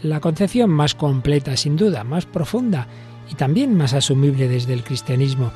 la 0.03 0.19
concepción 0.19 0.69
más 0.69 0.93
completa, 0.93 1.55
sin 1.55 1.75
duda, 1.75 2.03
más 2.03 2.25
profunda 2.25 2.87
y 3.31 3.35
también 3.35 3.75
más 3.75 3.93
asumible 3.93 4.47
desde 4.47 4.73
el 4.73 4.83
cristianismo, 4.83 5.51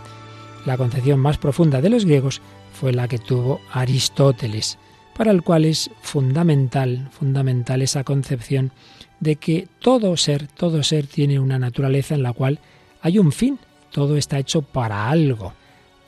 la 0.65 0.77
concepción 0.77 1.19
más 1.19 1.37
profunda 1.37 1.81
de 1.81 1.89
los 1.89 2.05
griegos 2.05 2.41
fue 2.73 2.93
la 2.93 3.07
que 3.07 3.17
tuvo 3.17 3.59
Aristóteles 3.71 4.77
para 5.15 5.32
el 5.32 5.44
cual 5.44 5.65
es 5.65 5.91
fundamental, 6.01 7.10
fundamental 7.12 7.82
esa 7.82 8.03
concepción 8.03 8.72
de 9.20 9.36
que 9.36 9.68
todo 9.80 10.18
ser, 10.18 10.48
todo 10.48 10.84
ser 10.84 11.08
tiene 11.08 11.39
una 11.39 11.60
naturaleza 11.60 12.15
en 12.15 12.24
la 12.24 12.34
cual 12.34 12.60
hay 13.01 13.20
un 13.20 13.32
fin, 13.32 13.60
todo 13.91 14.18
está 14.18 14.39
hecho 14.39 14.62
para 14.62 15.10
algo. 15.10 15.53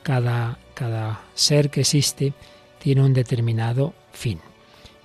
Cada, 0.02 0.58
cada 0.74 1.20
ser 1.34 1.70
que 1.70 1.80
existe 1.80 2.32
tiene 2.78 3.02
un 3.02 3.14
determinado 3.14 3.94
fin. 4.12 4.40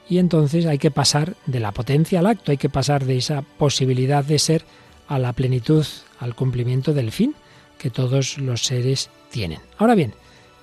Y 0.09 0.17
entonces 0.17 0.65
hay 0.65 0.79
que 0.79 0.91
pasar 0.91 1.35
de 1.45 1.59
la 1.59 1.71
potencia 1.71 2.19
al 2.19 2.25
acto, 2.25 2.51
hay 2.51 2.57
que 2.57 2.69
pasar 2.69 3.05
de 3.05 3.17
esa 3.17 3.43
posibilidad 3.43 4.23
de 4.23 4.39
ser 4.39 4.65
a 5.07 5.19
la 5.19 5.33
plenitud, 5.33 5.85
al 6.19 6.35
cumplimiento 6.35 6.93
del 6.93 7.11
fin 7.11 7.35
que 7.77 7.89
todos 7.89 8.37
los 8.39 8.63
seres 8.63 9.09
tienen. 9.29 9.59
Ahora 9.77 9.95
bien, 9.95 10.13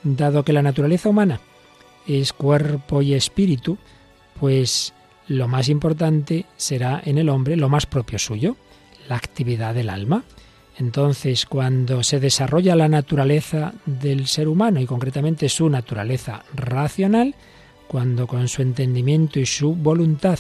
dado 0.03 0.45
que 0.45 0.53
la 0.53 0.63
naturaleza 0.63 1.09
humana 1.09 1.41
es 2.07 2.33
cuerpo 2.33 3.03
y 3.03 3.15
espíritu, 3.15 3.79
pues 4.39 4.93
lo 5.29 5.49
más 5.49 5.69
importante 5.69 6.47
será 6.57 7.03
en 7.05 7.19
el 7.19 7.29
hombre 7.29 7.57
lo 7.57 7.69
más 7.69 7.87
propio 7.87 8.19
suyo, 8.19 8.57
la 9.09 9.17
actividad 9.17 9.75
del 9.75 9.91
alma. 9.91 10.25
Entonces, 10.79 11.47
cuando 11.47 12.03
se 12.03 12.21
desarrolla 12.21 12.77
la 12.77 12.89
naturaleza 12.89 13.73
del 13.87 14.27
ser 14.27 14.47
humano 14.47 14.81
y 14.81 14.87
concretamente 14.87 15.49
su 15.49 15.69
naturaleza 15.71 16.45
racional, 16.55 17.35
cuando 17.89 18.27
con 18.27 18.49
su 18.49 18.63
entendimiento 18.63 19.41
y 19.41 19.47
su 19.47 19.75
voluntad 19.75 20.39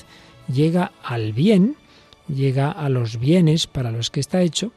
llega 0.52 0.92
al 1.02 1.32
bien, 1.32 1.76
llega 2.28 2.70
a 2.70 2.88
los 2.88 3.18
bienes 3.18 3.66
para 3.66 3.90
los 3.90 4.10
que 4.10 4.20
está 4.20 4.42
hecho, 4.42 4.72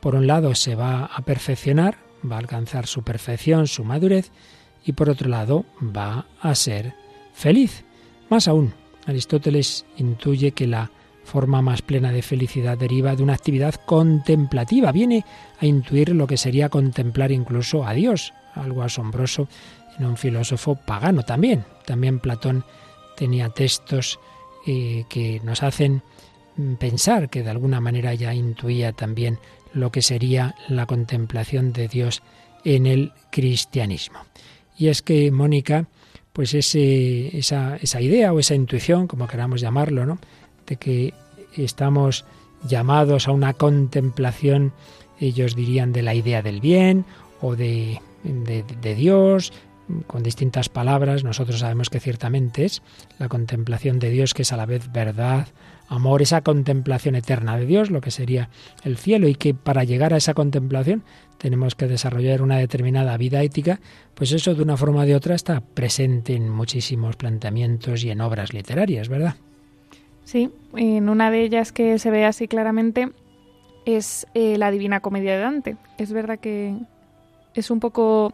por 0.00 0.14
un 0.14 0.26
lado 0.26 0.54
se 0.54 0.74
va 0.74 1.04
a 1.04 1.22
perfeccionar, 1.22 1.98
va 2.28 2.36
a 2.36 2.40
alcanzar 2.40 2.86
su 2.86 3.02
perfección, 3.02 3.66
su 3.66 3.84
madurez, 3.84 4.30
y 4.84 4.92
por 4.92 5.10
otro 5.10 5.28
lado 5.28 5.64
va 5.80 6.26
a 6.40 6.54
ser 6.54 6.94
feliz. 7.32 7.84
Más 8.28 8.48
aún, 8.48 8.74
Aristóteles 9.06 9.84
intuye 9.96 10.52
que 10.52 10.66
la 10.66 10.90
forma 11.24 11.62
más 11.62 11.82
plena 11.82 12.12
de 12.12 12.22
felicidad 12.22 12.76
deriva 12.76 13.14
de 13.14 13.22
una 13.22 13.34
actividad 13.34 13.74
contemplativa, 13.74 14.92
viene 14.92 15.24
a 15.60 15.66
intuir 15.66 16.10
lo 16.10 16.26
que 16.26 16.36
sería 16.36 16.68
contemplar 16.68 17.30
incluso 17.32 17.86
a 17.86 17.92
Dios, 17.94 18.32
algo 18.54 18.82
asombroso 18.82 19.48
en 19.98 20.06
un 20.06 20.16
filósofo 20.16 20.74
pagano 20.74 21.22
también. 21.22 21.64
También 21.86 22.18
Platón 22.18 22.64
tenía 23.16 23.50
textos 23.50 24.18
eh, 24.66 25.04
que 25.08 25.40
nos 25.44 25.62
hacen 25.62 26.02
pensar 26.78 27.30
que 27.30 27.42
de 27.42 27.50
alguna 27.50 27.80
manera 27.80 28.14
ya 28.14 28.34
intuía 28.34 28.92
también 28.92 29.38
lo 29.72 29.90
que 29.90 30.02
sería 30.02 30.54
la 30.68 30.86
contemplación 30.86 31.72
de 31.72 31.88
Dios 31.88 32.22
en 32.64 32.86
el 32.86 33.12
cristianismo. 33.30 34.20
Y 34.76 34.88
es 34.88 35.02
que 35.02 35.30
Mónica, 35.30 35.86
pues 36.32 36.54
ese, 36.54 37.36
esa, 37.36 37.76
esa 37.76 38.00
idea 38.00 38.32
o 38.32 38.38
esa 38.38 38.54
intuición, 38.54 39.06
como 39.06 39.26
queramos 39.26 39.60
llamarlo, 39.60 40.06
¿no? 40.06 40.18
de 40.66 40.76
que 40.76 41.14
estamos 41.56 42.24
llamados 42.66 43.28
a 43.28 43.32
una 43.32 43.52
contemplación, 43.54 44.72
ellos 45.20 45.54
dirían, 45.54 45.92
de 45.92 46.02
la 46.02 46.14
idea 46.14 46.42
del 46.42 46.60
bien 46.60 47.04
o 47.40 47.56
de, 47.56 48.00
de, 48.24 48.62
de 48.62 48.94
Dios, 48.94 49.52
con 50.06 50.22
distintas 50.22 50.68
palabras, 50.68 51.24
nosotros 51.24 51.60
sabemos 51.60 51.90
que 51.90 52.00
ciertamente 52.00 52.64
es 52.64 52.82
la 53.18 53.28
contemplación 53.28 53.98
de 53.98 54.10
Dios, 54.10 54.32
que 54.32 54.42
es 54.42 54.52
a 54.52 54.56
la 54.56 54.66
vez 54.66 54.90
verdad, 54.92 55.48
amor, 55.92 56.22
esa 56.22 56.40
contemplación 56.40 57.14
eterna 57.14 57.56
de 57.56 57.66
Dios, 57.66 57.90
lo 57.90 58.00
que 58.00 58.10
sería 58.10 58.48
el 58.82 58.96
cielo, 58.96 59.28
y 59.28 59.34
que 59.34 59.52
para 59.52 59.84
llegar 59.84 60.14
a 60.14 60.16
esa 60.16 60.32
contemplación 60.34 61.04
tenemos 61.38 61.74
que 61.74 61.86
desarrollar 61.86 62.40
una 62.40 62.56
determinada 62.56 63.16
vida 63.16 63.42
ética, 63.42 63.80
pues 64.14 64.32
eso 64.32 64.54
de 64.54 64.62
una 64.62 64.76
forma 64.76 65.02
o 65.02 65.04
de 65.04 65.14
otra 65.14 65.34
está 65.34 65.60
presente 65.60 66.34
en 66.34 66.48
muchísimos 66.48 67.16
planteamientos 67.16 68.04
y 68.04 68.10
en 68.10 68.20
obras 68.20 68.54
literarias, 68.54 69.08
¿verdad? 69.08 69.34
Sí, 70.24 70.50
en 70.74 71.08
una 71.08 71.30
de 71.30 71.42
ellas 71.42 71.72
que 71.72 71.98
se 71.98 72.10
ve 72.10 72.24
así 72.24 72.48
claramente 72.48 73.10
es 73.84 74.26
eh, 74.34 74.56
la 74.56 74.70
Divina 74.70 75.00
Comedia 75.00 75.32
de 75.32 75.40
Dante. 75.40 75.76
Es 75.98 76.12
verdad 76.12 76.38
que 76.38 76.74
es 77.54 77.70
un 77.70 77.80
poco 77.80 78.32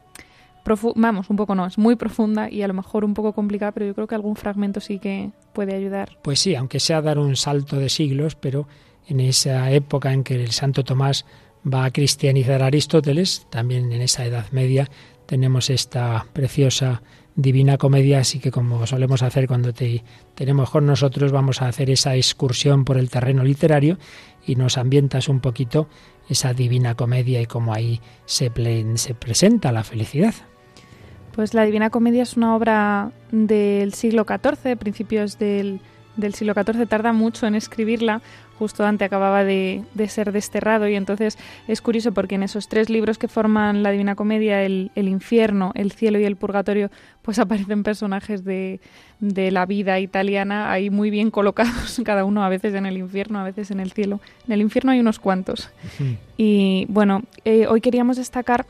vamos, 0.97 1.31
un 1.31 1.37
poco 1.37 1.55
no, 1.55 1.67
es 1.67 1.79
muy 1.79 1.97
profunda 1.97 2.51
y 2.51 2.63
a 2.63 2.69
lo 2.69 2.75
mejor 2.75 3.05
un 3.05 3.15
poco 3.15 3.33
complicada, 3.33 3.73
pero 3.73 3.87
yo 3.87 3.95
creo 3.95 4.07
que 4.07 4.15
algún 4.15 4.37
fragmento 4.37 4.81
sí 4.81 4.99
que 4.99 5.31
puede 5.53 5.75
ayudar. 5.75 6.19
Pues 6.23 6.41
sí, 6.41 6.55
aunque 6.55 6.81
sea 6.81 7.01
dar 7.03 7.19
un 7.19 7.37
salto 7.37 7.77
de 7.77 7.89
siglos, 7.89 8.35
pero 8.35 8.69
en 9.07 9.21
esa 9.21 9.71
época 9.73 10.13
en 10.13 10.25
que 10.25 10.35
el 10.35 10.51
Santo 10.53 10.85
Tomás 10.85 11.25
va 11.67 11.85
a 11.85 11.91
cristianizar 11.91 12.63
a 12.63 12.67
Aristóteles, 12.67 13.47
también 13.51 13.93
en 13.93 14.03
esa 14.03 14.25
Edad 14.25 14.47
Media 14.53 14.89
tenemos 15.27 15.71
esta 15.71 16.27
preciosa 16.33 17.03
Divina 17.35 17.79
Comedia, 17.79 18.19
así 18.19 18.41
que 18.41 18.51
como 18.51 18.85
solemos 18.87 19.23
hacer 19.23 19.47
cuando 19.47 19.73
te 19.73 20.03
tenemos 20.35 20.71
con 20.71 20.87
nosotros, 20.87 21.31
vamos 21.31 21.63
a 21.63 21.69
hacer 21.69 21.89
esa 21.89 22.17
excursión 22.17 22.85
por 22.85 22.99
el 22.99 23.11
terreno 23.11 23.45
literario 23.45 23.99
y 24.45 24.57
nos 24.57 24.77
ambientas 24.77 25.29
un 25.29 25.41
poquito 25.41 25.89
esa 26.29 26.53
Divina 26.55 26.95
Comedia 26.95 27.41
y 27.41 27.47
cómo 27.47 27.73
ahí 27.73 28.01
se, 28.27 28.53
se 28.97 29.15
presenta 29.15 29.73
la 29.73 29.85
felicidad. 29.85 30.35
Pues 31.39 31.55
la 31.55 31.65
Divina 31.65 31.91
Comedia 31.91 32.25
es 32.25 32.37
una 32.37 32.57
obra 32.57 33.13
del 33.31 33.95
siglo 33.95 34.27
XIV, 34.27 34.77
principios 34.77 35.39
del, 35.39 35.81
siglo 36.33 36.53
XIV, 36.53 36.89
tarda 36.89 37.13
mucho 37.13 37.47
en 37.47 37.55
escribirla, 37.55 38.23
justo 38.59 38.83
Dante 38.83 39.05
acababa 39.05 39.45
de, 39.45 39.85
ser 40.09 40.33
desterrado 40.33 40.89
y 40.89 40.97
entonces 40.97 41.39
es 41.69 41.81
curioso 41.81 42.11
porque 42.11 42.35
en 42.35 42.43
esos 42.43 42.67
tres 42.67 42.91
libros 42.91 43.19
que 43.19 43.29
forman 43.29 43.85
la 43.85 43.93
Divina 43.93 44.17
Comedia, 44.17 44.65
el, 44.65 44.91
infierno, 44.97 45.71
el 45.77 45.93
cielo 45.93 46.19
y 46.19 46.25
el 46.25 46.35
purgatorio, 46.35 46.91
pues 47.23 47.39
aparecen 47.39 47.85
personajes 47.85 48.43
de, 48.43 48.81
la 49.21 49.67
vida 49.67 49.99
italiana 49.99 50.71
ahí 50.71 50.91
muy 50.91 51.11
bien 51.11 51.31
colocados, 51.31 52.01
cada 52.05 52.25
uno 52.25 52.45
a 52.45 52.49
veces 52.49 52.75
en 52.75 52.87
el 52.87 52.97
infierno, 52.97 53.39
a 53.39 53.45
veces 53.45 53.71
en 53.71 53.81
el 53.81 53.93
cielo. 53.93 54.21
En 54.47 54.53
el 54.53 54.61
infierno 54.61 54.93
hay 54.93 55.01
unos 55.01 55.19
cuantos. 55.19 55.71
Y 56.37 56.87
bueno, 56.89 57.23
eh, 57.45 57.67
hoy 57.67 57.81
queríamos 57.81 58.17
destacar 58.17 58.67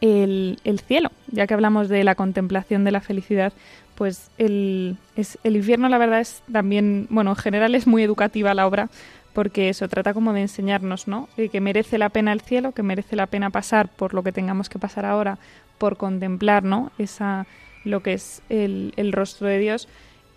el, 0.00 0.80
cielo, 0.86 1.10
ya 1.30 1.46
que 1.46 1.54
hablamos 1.54 1.88
de 1.88 2.04
la 2.04 2.14
contemplación 2.14 2.84
de 2.84 2.90
la 2.90 3.00
felicidad, 3.00 3.52
pues 3.94 4.30
el, 4.38 4.96
es, 5.16 5.38
el 5.44 5.56
infierno 5.56 5.88
la 5.88 5.98
verdad 5.98 6.20
es 6.20 6.42
también, 6.50 7.06
bueno, 7.10 7.30
en 7.30 7.36
general 7.36 7.74
es 7.74 7.86
muy 7.86 8.02
educativa 8.02 8.54
la 8.54 8.66
obra, 8.66 8.88
porque 9.34 9.68
eso 9.68 9.88
trata 9.88 10.14
como 10.14 10.32
de 10.32 10.42
enseñarnos, 10.42 11.06
¿no? 11.06 11.28
que 11.36 11.60
merece 11.60 11.98
la 11.98 12.08
pena 12.08 12.32
el 12.32 12.40
cielo, 12.40 12.72
que 12.72 12.82
merece 12.82 13.14
la 13.14 13.26
pena 13.26 13.50
pasar 13.50 13.88
por 13.88 14.14
lo 14.14 14.22
que 14.22 14.32
tengamos 14.32 14.68
que 14.68 14.78
pasar 14.78 15.04
ahora, 15.04 15.38
por 15.78 15.96
contemplar, 15.96 16.64
¿no? 16.64 16.92
Esa, 16.98 17.46
lo 17.84 18.02
que 18.02 18.14
es 18.14 18.42
el, 18.48 18.92
el 18.96 19.12
rostro 19.12 19.46
de 19.46 19.58
Dios 19.58 19.88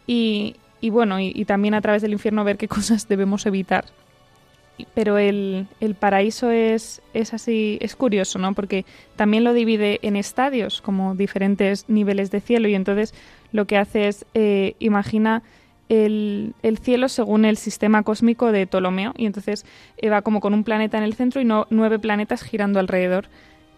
y, 0.07 0.55
y 0.81 0.89
bueno, 0.89 1.19
y, 1.19 1.45
también 1.45 1.73
a 1.73 1.81
través 1.81 2.01
del 2.01 2.13
infierno 2.13 2.43
ver 2.43 2.57
qué 2.57 2.67
cosas 2.69 3.07
debemos 3.07 3.45
evitar 3.45 3.85
pero 4.95 5.17
el, 5.17 5.67
el 5.79 5.95
paraíso 5.95 6.49
es, 6.49 7.01
es, 7.13 7.33
así, 7.33 7.77
es 7.81 7.95
curioso, 7.95 8.39
¿no? 8.39 8.53
Porque 8.53 8.85
también 9.15 9.43
lo 9.43 9.53
divide 9.53 9.99
en 10.01 10.15
estadios, 10.15 10.81
como 10.81 11.15
diferentes 11.15 11.87
niveles 11.89 12.31
de 12.31 12.41
cielo, 12.41 12.67
y 12.67 12.75
entonces 12.75 13.13
lo 13.51 13.65
que 13.65 13.77
hace 13.77 14.07
es, 14.07 14.25
eh, 14.33 14.75
imagina 14.79 15.43
el, 15.89 16.55
el, 16.63 16.79
cielo 16.79 17.07
según 17.07 17.45
el 17.45 17.57
sistema 17.57 18.03
cósmico 18.03 18.51
de 18.51 18.65
Ptolomeo, 18.65 19.13
y 19.15 19.27
entonces 19.27 19.65
eh, 19.97 20.09
va 20.09 20.23
como 20.23 20.39
con 20.39 20.53
un 20.53 20.63
planeta 20.63 20.97
en 20.97 21.03
el 21.03 21.13
centro 21.13 21.39
y 21.39 21.45
no, 21.45 21.67
nueve 21.69 21.99
planetas 21.99 22.41
girando 22.41 22.79
alrededor. 22.79 23.27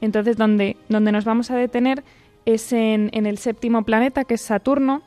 Entonces, 0.01 0.37
donde, 0.37 0.77
donde 0.87 1.11
nos 1.11 1.25
vamos 1.25 1.51
a 1.51 1.55
detener 1.55 2.03
es 2.45 2.71
en, 2.73 3.09
en 3.13 3.25
el 3.25 3.37
séptimo 3.37 3.83
planeta, 3.83 4.23
que 4.23 4.35
es 4.35 4.41
Saturno, 4.41 5.03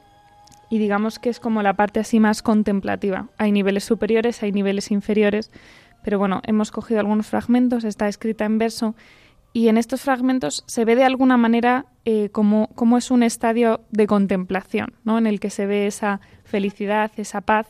y 0.71 0.79
digamos 0.79 1.19
que 1.19 1.31
es 1.31 1.41
como 1.41 1.63
la 1.63 1.75
parte 1.75 2.01
así 2.01 2.21
más 2.21 2.43
contemplativa. 2.43 3.29
Hay 3.39 3.53
niveles 3.53 3.85
superiores, 3.85 4.43
hay 4.43 4.53
niveles 4.53 4.91
inferiores, 4.91 5.51
pero 6.05 6.19
bueno, 6.19 6.41
hemos 6.45 6.71
cogido 6.71 7.01
algunos 7.01 7.27
fragmentos, 7.27 7.85
está 7.85 8.09
escrita 8.09 8.45
en 8.45 8.59
verso 8.59 8.95
y 9.53 9.69
en 9.69 9.79
estos 9.79 10.03
fragmentos 10.03 10.63
se 10.67 10.85
ve 10.85 10.95
de 10.95 11.05
alguna 11.05 11.37
manera 11.37 11.87
eh, 12.05 12.29
como, 12.31 12.69
como, 12.75 12.99
es 12.99 13.11
un 13.11 13.23
estadio 13.23 13.81
de 13.91 14.07
contemplación, 14.07 14.95
¿no? 15.05 15.19
en 15.19 15.27
el 15.27 15.41
que 15.41 15.51
se 15.51 15.67
ve 15.67 15.87
esa 15.87 16.21
felicidad, 16.45 17.11
esa 17.17 17.41
paz. 17.41 17.67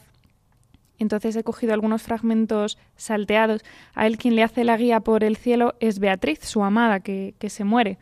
Entonces 0.99 1.37
he 1.37 1.45
cogido 1.45 1.75
algunos 1.75 2.03
fragmentos 2.03 2.77
salteados. 2.97 3.63
A 3.95 4.09
él 4.09 4.19
quien 4.19 4.35
le 4.35 4.43
hace 4.43 4.65
la 4.65 4.77
guía 4.77 4.99
por 5.01 5.23
el 5.23 5.37
cielo 5.37 5.77
es 5.79 6.01
Beatriz, 6.01 6.41
su 6.43 6.65
amada, 6.65 6.99
que, 6.99 7.35
que 7.39 7.51
se 7.51 7.63
muere. 7.63 7.99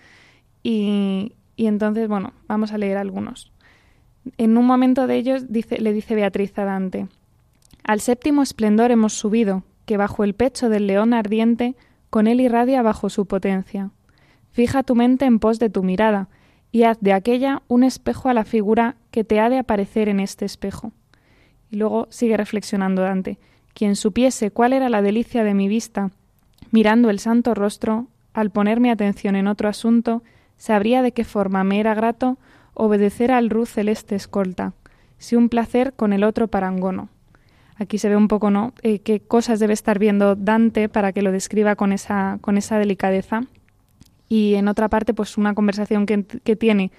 Y, 0.62 1.34
y 1.56 1.66
entonces, 1.66 2.08
bueno, 2.08 2.32
vamos 2.46 2.72
a 2.72 2.78
leer 2.78 2.98
algunos. 2.98 3.50
En 4.36 4.56
un 4.58 4.66
momento 4.66 5.06
de 5.06 5.16
ellos 5.16 5.50
dice, 5.50 5.80
le 5.80 5.92
dice 5.92 6.14
Beatriz 6.14 6.58
a 6.58 6.64
Dante, 6.64 7.08
Al 7.84 8.00
séptimo 8.00 8.42
esplendor 8.42 8.90
hemos 8.90 9.14
subido, 9.14 9.62
que 9.86 9.96
bajo 9.96 10.24
el 10.24 10.34
pecho 10.34 10.68
del 10.68 10.86
león 10.86 11.14
ardiente, 11.14 11.76
con 12.10 12.26
él 12.26 12.40
irradia 12.40 12.82
bajo 12.82 13.08
su 13.08 13.26
potencia. 13.26 13.90
Fija 14.50 14.82
tu 14.82 14.94
mente 14.94 15.24
en 15.24 15.38
pos 15.38 15.58
de 15.58 15.70
tu 15.70 15.82
mirada, 15.82 16.28
y 16.72 16.82
haz 16.82 16.98
de 17.00 17.12
aquella 17.12 17.62
un 17.68 17.84
espejo 17.84 18.28
a 18.28 18.34
la 18.34 18.44
figura 18.44 18.96
que 19.10 19.24
te 19.24 19.40
ha 19.40 19.48
de 19.48 19.58
aparecer 19.58 20.08
en 20.08 20.20
este 20.20 20.44
espejo. 20.44 20.92
Y 21.70 21.76
luego 21.76 22.06
sigue 22.10 22.36
reflexionando 22.36 23.02
Dante, 23.02 23.38
quien 23.72 23.96
supiese 23.96 24.50
cuál 24.50 24.72
era 24.72 24.88
la 24.88 25.02
delicia 25.02 25.44
de 25.44 25.54
mi 25.54 25.68
vista, 25.68 26.10
mirando 26.70 27.10
el 27.10 27.18
santo 27.18 27.54
rostro, 27.54 28.08
al 28.34 28.50
poner 28.50 28.80
mi 28.80 28.90
atención 28.90 29.36
en 29.36 29.46
otro 29.46 29.68
asunto, 29.68 30.22
sabría 30.56 31.02
de 31.02 31.12
qué 31.12 31.24
forma 31.24 31.64
me 31.64 31.80
era 31.80 31.94
grato 31.94 32.38
obedecer 32.74 33.32
al 33.32 33.50
ruz 33.50 33.70
celeste 33.70 34.14
escolta, 34.14 34.74
si 35.18 35.36
un 35.36 35.48
placer 35.48 35.94
con 35.94 36.12
el 36.12 36.24
otro 36.24 36.48
parangono. 36.48 37.08
Aquí 37.76 37.98
se 37.98 38.08
ve 38.08 38.16
un 38.16 38.28
poco, 38.28 38.50
¿no?, 38.50 38.72
eh, 38.82 39.00
qué 39.00 39.20
cosas 39.20 39.60
debe 39.60 39.74
estar 39.74 39.98
viendo 39.98 40.34
Dante 40.34 40.88
para 40.88 41.12
que 41.12 41.22
lo 41.22 41.32
describa 41.32 41.76
con 41.76 41.92
esa, 41.92 42.38
con 42.40 42.56
esa 42.56 42.78
delicadeza. 42.78 43.42
Y 44.28 44.54
en 44.54 44.68
otra 44.68 44.88
parte, 44.88 45.14
pues 45.14 45.38
una 45.38 45.54
conversación 45.54 46.06
que, 46.06 46.24
que 46.24 46.56
tiene 46.56 46.90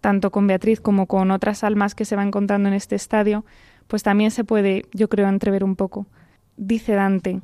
tanto 0.00 0.30
con 0.30 0.46
Beatriz 0.46 0.80
como 0.80 1.06
con 1.06 1.30
otras 1.30 1.64
almas 1.64 1.94
que 1.94 2.04
se 2.04 2.16
va 2.16 2.24
encontrando 2.24 2.68
en 2.68 2.74
este 2.74 2.96
estadio, 2.96 3.44
pues 3.88 4.02
también 4.02 4.30
se 4.30 4.44
puede, 4.44 4.86
yo 4.92 5.08
creo, 5.08 5.28
entrever 5.28 5.64
un 5.64 5.76
poco. 5.76 6.06
Dice 6.56 6.92
Dante, 6.94 7.40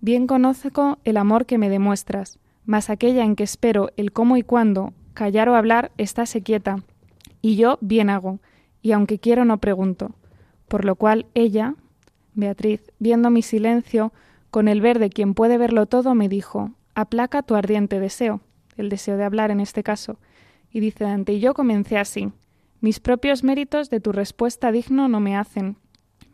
Bien 0.00 0.26
conozco 0.26 0.98
el 1.04 1.16
amor 1.16 1.46
que 1.46 1.58
me 1.58 1.70
demuestras, 1.70 2.38
mas 2.66 2.90
aquella 2.90 3.24
en 3.24 3.36
que 3.36 3.44
espero 3.44 3.90
el 3.96 4.12
cómo 4.12 4.36
y 4.36 4.42
cuándo, 4.42 4.92
callar 5.14 5.48
o 5.48 5.54
hablar, 5.54 5.92
estáse 5.96 6.42
quieta, 6.42 6.82
y 7.40 7.56
yo 7.56 7.78
bien 7.80 8.10
hago, 8.10 8.40
y 8.82 8.92
aunque 8.92 9.18
quiero 9.18 9.44
no 9.44 9.58
pregunto. 9.58 10.14
Por 10.68 10.84
lo 10.84 10.96
cual 10.96 11.26
ella, 11.34 11.74
Beatriz, 12.34 12.92
viendo 12.98 13.30
mi 13.30 13.42
silencio, 13.42 14.12
con 14.50 14.68
el 14.68 14.80
ver 14.80 14.98
de 14.98 15.10
quien 15.10 15.34
puede 15.34 15.58
verlo 15.58 15.86
todo, 15.86 16.14
me 16.14 16.28
dijo, 16.28 16.72
aplaca 16.94 17.42
tu 17.42 17.54
ardiente 17.54 18.00
deseo, 18.00 18.40
el 18.76 18.88
deseo 18.88 19.16
de 19.16 19.24
hablar 19.24 19.50
en 19.50 19.60
este 19.60 19.82
caso. 19.82 20.18
Y 20.70 20.80
dice 20.80 21.04
Dante, 21.04 21.34
y 21.34 21.40
yo 21.40 21.54
comencé 21.54 21.98
así, 21.98 22.32
mis 22.80 23.00
propios 23.00 23.44
méritos 23.44 23.90
de 23.90 24.00
tu 24.00 24.12
respuesta 24.12 24.72
digno 24.72 25.08
no 25.08 25.20
me 25.20 25.36
hacen, 25.36 25.76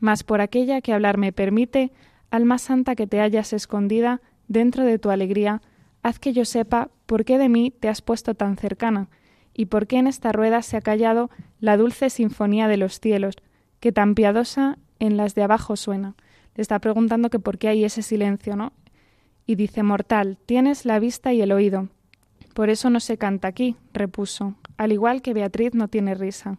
mas 0.01 0.25
por 0.25 0.41
aquella 0.41 0.81
que 0.81 0.93
hablar 0.93 1.19
me 1.19 1.33
permite, 1.33 1.93
alma 2.31 2.59
santa 2.59 2.97
que 2.97 3.07
te 3.07 3.21
hayas 3.21 3.53
escondida 3.53 4.21
dentro 4.49 4.85
de 4.85 4.99
tu 4.99 5.11
alegría, 5.11 5.63
haz 6.03 6.19
que 6.19 6.33
yo 6.33 6.45
sepa 6.45 6.91
por 7.07 7.25
qué 7.25 7.39
de 7.39 7.49
mí 7.49 7.71
te 7.71 7.89
has 7.89 8.03
puesto 8.03 8.35
tan 8.35 8.57
cercana, 8.57 9.09
y 9.55 9.67
por 9.67 9.87
qué 9.87 9.99
en 9.99 10.07
esta 10.07 10.33
rueda 10.33 10.63
se 10.63 10.77
ha 10.77 10.81
callado 10.81 11.31
la 11.61 11.77
dulce 11.77 12.11
sinfonía 12.11 12.69
de 12.69 12.77
los 12.77 13.01
cielos, 13.01 13.37
que 13.81 13.93
tan 13.93 14.15
piadosa 14.15 14.79
en 14.99 15.17
las 15.17 15.35
de 15.35 15.43
abajo 15.43 15.77
suena. 15.77 16.15
Le 16.55 16.63
está 16.63 16.79
preguntando 16.79 17.31
que 17.31 17.39
por 17.39 17.59
qué 17.59 17.69
hay 17.69 17.85
ese 17.85 18.03
silencio, 18.03 18.57
¿no? 18.57 18.73
Y 19.47 19.57
dice, 19.57 19.83
Mortal, 19.83 20.39
tienes 20.47 20.85
la 20.85 20.99
vista 20.99 21.33
y 21.33 21.43
el 21.43 21.53
oído. 21.53 21.89
Por 22.55 22.71
eso 22.71 22.91
no 22.91 23.01
se 23.01 23.19
canta 23.19 23.49
aquí, 23.49 23.77
repuso, 23.93 24.55
al 24.77 24.93
igual 24.93 25.23
que 25.23 25.35
Beatriz 25.35 25.75
no 25.75 25.89
tiene 25.89 26.15
risa. 26.15 26.59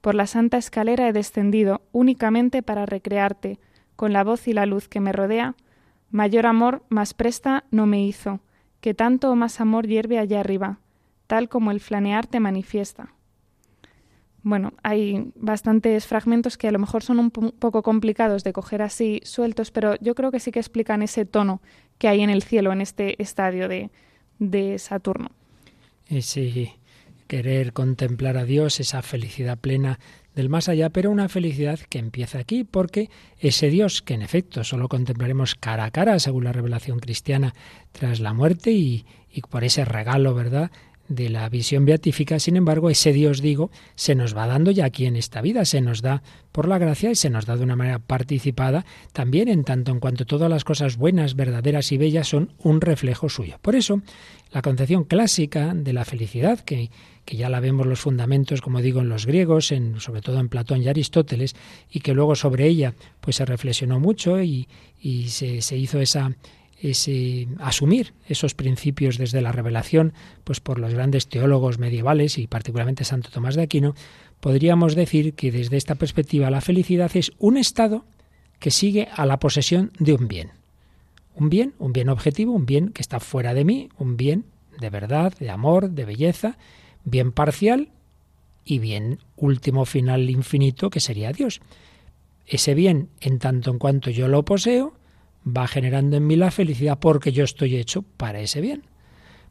Por 0.00 0.14
la 0.14 0.26
santa 0.26 0.58
escalera 0.58 1.08
he 1.08 1.12
descendido 1.12 1.82
únicamente 1.92 2.62
para 2.62 2.86
recrearte, 2.86 3.58
con 3.96 4.12
la 4.12 4.24
voz 4.24 4.46
y 4.48 4.52
la 4.52 4.66
luz 4.66 4.88
que 4.88 5.00
me 5.00 5.12
rodea. 5.12 5.54
Mayor 6.10 6.46
amor 6.46 6.82
más 6.88 7.14
presta 7.14 7.64
no 7.70 7.86
me 7.86 8.04
hizo, 8.04 8.40
que 8.80 8.94
tanto 8.94 9.30
o 9.30 9.36
más 9.36 9.60
amor 9.60 9.86
hierve 9.86 10.18
allá 10.18 10.40
arriba, 10.40 10.78
tal 11.26 11.48
como 11.48 11.70
el 11.70 11.80
flanear 11.80 12.26
te 12.26 12.40
manifiesta. 12.40 13.14
Bueno, 14.42 14.72
hay 14.82 15.32
bastantes 15.34 16.06
fragmentos 16.06 16.56
que 16.56 16.68
a 16.68 16.72
lo 16.72 16.78
mejor 16.78 17.02
son 17.02 17.18
un 17.18 17.30
poco 17.30 17.82
complicados 17.82 18.44
de 18.44 18.52
coger 18.52 18.82
así 18.82 19.20
sueltos, 19.24 19.70
pero 19.70 19.96
yo 20.00 20.14
creo 20.14 20.30
que 20.30 20.40
sí 20.40 20.52
que 20.52 20.60
explican 20.60 21.02
ese 21.02 21.24
tono 21.24 21.60
que 21.98 22.08
hay 22.08 22.20
en 22.20 22.30
el 22.30 22.42
cielo, 22.42 22.72
en 22.72 22.80
este 22.80 23.20
estadio 23.20 23.68
de, 23.68 23.90
de 24.38 24.78
Saturno. 24.78 25.30
Ese 26.06 26.78
querer 27.26 27.72
contemplar 27.72 28.38
a 28.38 28.44
Dios, 28.44 28.80
esa 28.80 29.02
felicidad 29.02 29.58
plena 29.58 29.98
del 30.38 30.48
más 30.48 30.68
allá, 30.68 30.90
pero 30.90 31.10
una 31.10 31.28
felicidad 31.28 31.80
que 31.80 31.98
empieza 31.98 32.38
aquí, 32.38 32.62
porque 32.62 33.10
ese 33.40 33.70
Dios 33.70 34.02
que 34.02 34.14
en 34.14 34.22
efecto 34.22 34.62
solo 34.62 34.88
contemplaremos 34.88 35.56
cara 35.56 35.84
a 35.84 35.90
cara, 35.90 36.20
según 36.20 36.44
la 36.44 36.52
revelación 36.52 37.00
cristiana, 37.00 37.54
tras 37.90 38.20
la 38.20 38.32
muerte 38.32 38.70
y, 38.70 39.04
por 39.50 39.64
ese 39.64 39.84
regalo, 39.84 40.34
¿verdad?, 40.34 40.70
de 41.08 41.30
la 41.30 41.48
visión 41.48 41.86
beatífica, 41.86 42.38
sin 42.38 42.56
embargo, 42.56 42.90
ese 42.90 43.14
Dios, 43.14 43.40
digo, 43.40 43.70
se 43.94 44.14
nos 44.14 44.36
va 44.36 44.46
dando 44.46 44.70
ya 44.70 44.84
aquí 44.84 45.06
en 45.06 45.16
esta 45.16 45.40
vida, 45.40 45.64
se 45.64 45.80
nos 45.80 46.02
da 46.02 46.22
por 46.52 46.68
la 46.68 46.76
gracia 46.76 47.10
y 47.10 47.14
se 47.14 47.30
nos 47.30 47.46
da 47.46 47.56
de 47.56 47.64
una 47.64 47.76
manera 47.76 47.98
participada 47.98 48.84
también 49.14 49.48
en 49.48 49.64
tanto 49.64 49.90
en 49.90 50.00
cuanto 50.00 50.26
todas 50.26 50.50
las 50.50 50.64
cosas 50.64 50.98
buenas, 50.98 51.34
verdaderas 51.34 51.92
y 51.92 51.96
bellas 51.96 52.28
son 52.28 52.52
un 52.58 52.82
reflejo 52.82 53.30
suyo. 53.30 53.58
Por 53.62 53.74
eso, 53.74 54.02
la 54.52 54.60
concepción 54.60 55.04
clásica 55.04 55.72
de 55.74 55.94
la 55.94 56.04
felicidad, 56.04 56.60
que, 56.60 56.90
que 57.28 57.36
ya 57.36 57.50
la 57.50 57.60
vemos 57.60 57.86
los 57.86 58.00
fundamentos, 58.00 58.62
como 58.62 58.80
digo, 58.80 59.02
en 59.02 59.10
los 59.10 59.26
griegos, 59.26 59.70
en, 59.70 60.00
sobre 60.00 60.22
todo 60.22 60.40
en 60.40 60.48
Platón 60.48 60.82
y 60.82 60.88
Aristóteles, 60.88 61.54
y 61.90 62.00
que 62.00 62.14
luego 62.14 62.34
sobre 62.34 62.66
ella 62.66 62.94
pues 63.20 63.36
se 63.36 63.44
reflexionó 63.44 64.00
mucho 64.00 64.40
y, 64.40 64.66
se, 65.28 65.60
se 65.60 65.76
hizo 65.76 66.00
esa 66.00 66.32
ese 66.80 67.48
asumir 67.58 68.14
esos 68.28 68.54
principios 68.54 69.18
desde 69.18 69.42
la 69.42 69.52
revelación, 69.52 70.14
pues 70.44 70.60
por 70.60 70.78
los 70.78 70.94
grandes 70.94 71.28
teólogos 71.28 71.78
medievales 71.78 72.38
y 72.38 72.46
particularmente 72.46 73.04
Santo 73.04 73.28
Tomás 73.30 73.56
de 73.56 73.62
Aquino, 73.62 73.94
podríamos 74.40 74.94
decir 74.94 75.34
que 75.34 75.52
desde 75.52 75.76
esta 75.76 75.96
perspectiva 75.96 76.48
la 76.50 76.62
felicidad 76.62 77.10
es 77.14 77.32
un 77.38 77.58
estado 77.58 78.06
que 78.58 78.70
sigue 78.70 79.08
a 79.14 79.26
la 79.26 79.38
posesión 79.38 79.92
de 79.98 80.14
un 80.14 80.28
bien. 80.28 80.52
Un 81.34 81.50
bien, 81.50 81.74
un 81.78 81.92
bien 81.92 82.08
objetivo, 82.08 82.54
un 82.54 82.64
bien 82.64 82.88
que 82.88 83.02
está 83.02 83.20
fuera 83.20 83.52
de 83.52 83.66
mí, 83.66 83.90
un 83.98 84.16
bien 84.16 84.46
de 84.80 84.88
verdad, 84.88 85.34
de 85.38 85.50
amor, 85.50 85.90
de 85.90 86.06
belleza, 86.06 86.56
bien 87.10 87.32
parcial 87.32 87.90
y 88.64 88.78
bien 88.78 89.18
último 89.36 89.84
final 89.84 90.28
infinito 90.30 90.90
que 90.90 91.00
sería 91.00 91.32
Dios. 91.32 91.60
Ese 92.46 92.74
bien, 92.74 93.10
en 93.20 93.38
tanto 93.38 93.70
en 93.70 93.78
cuanto 93.78 94.10
yo 94.10 94.28
lo 94.28 94.44
poseo, 94.44 94.94
va 95.46 95.66
generando 95.66 96.16
en 96.16 96.26
mí 96.26 96.36
la 96.36 96.50
felicidad 96.50 96.98
porque 96.98 97.32
yo 97.32 97.44
estoy 97.44 97.76
hecho 97.76 98.02
para 98.02 98.40
ese 98.40 98.60
bien. 98.60 98.84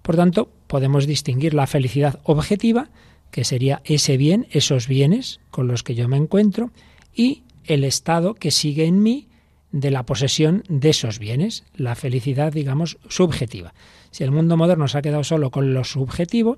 Por 0.02 0.16
tanto, 0.16 0.52
podemos 0.68 1.08
distinguir 1.08 1.54
la 1.54 1.68
felicidad 1.68 2.20
objetiva, 2.24 2.90
que 3.32 3.44
sería 3.44 3.82
ese 3.84 4.18
bien, 4.18 4.48
esos 4.52 4.88
bienes 4.88 5.40
con 5.50 5.68
los 5.68 5.84
que 5.84 5.96
yo 5.96 6.08
me 6.08 6.18
encuentro, 6.18 6.72
y 7.14 7.44
el 7.66 7.84
estado 7.84 8.34
que 8.34 8.52
sigue 8.52 8.86
en 8.86 9.02
mí 9.02 9.28
de 9.72 9.92
la 9.92 10.06
posesión 10.06 10.64
de 10.70 10.90
esos 10.90 11.20
bienes, 11.20 11.64
la 11.76 11.96
felicidad, 11.96 12.54
digamos, 12.54 12.98
subjetiva. 13.10 13.74
Si 14.12 14.24
el 14.24 14.32
mundo 14.32 14.58
moderno 14.58 14.88
se 14.88 14.98
ha 14.98 15.02
quedado 15.02 15.24
solo 15.24 15.52
con 15.52 15.74
lo 15.74 15.84
subjetivo, 15.84 16.58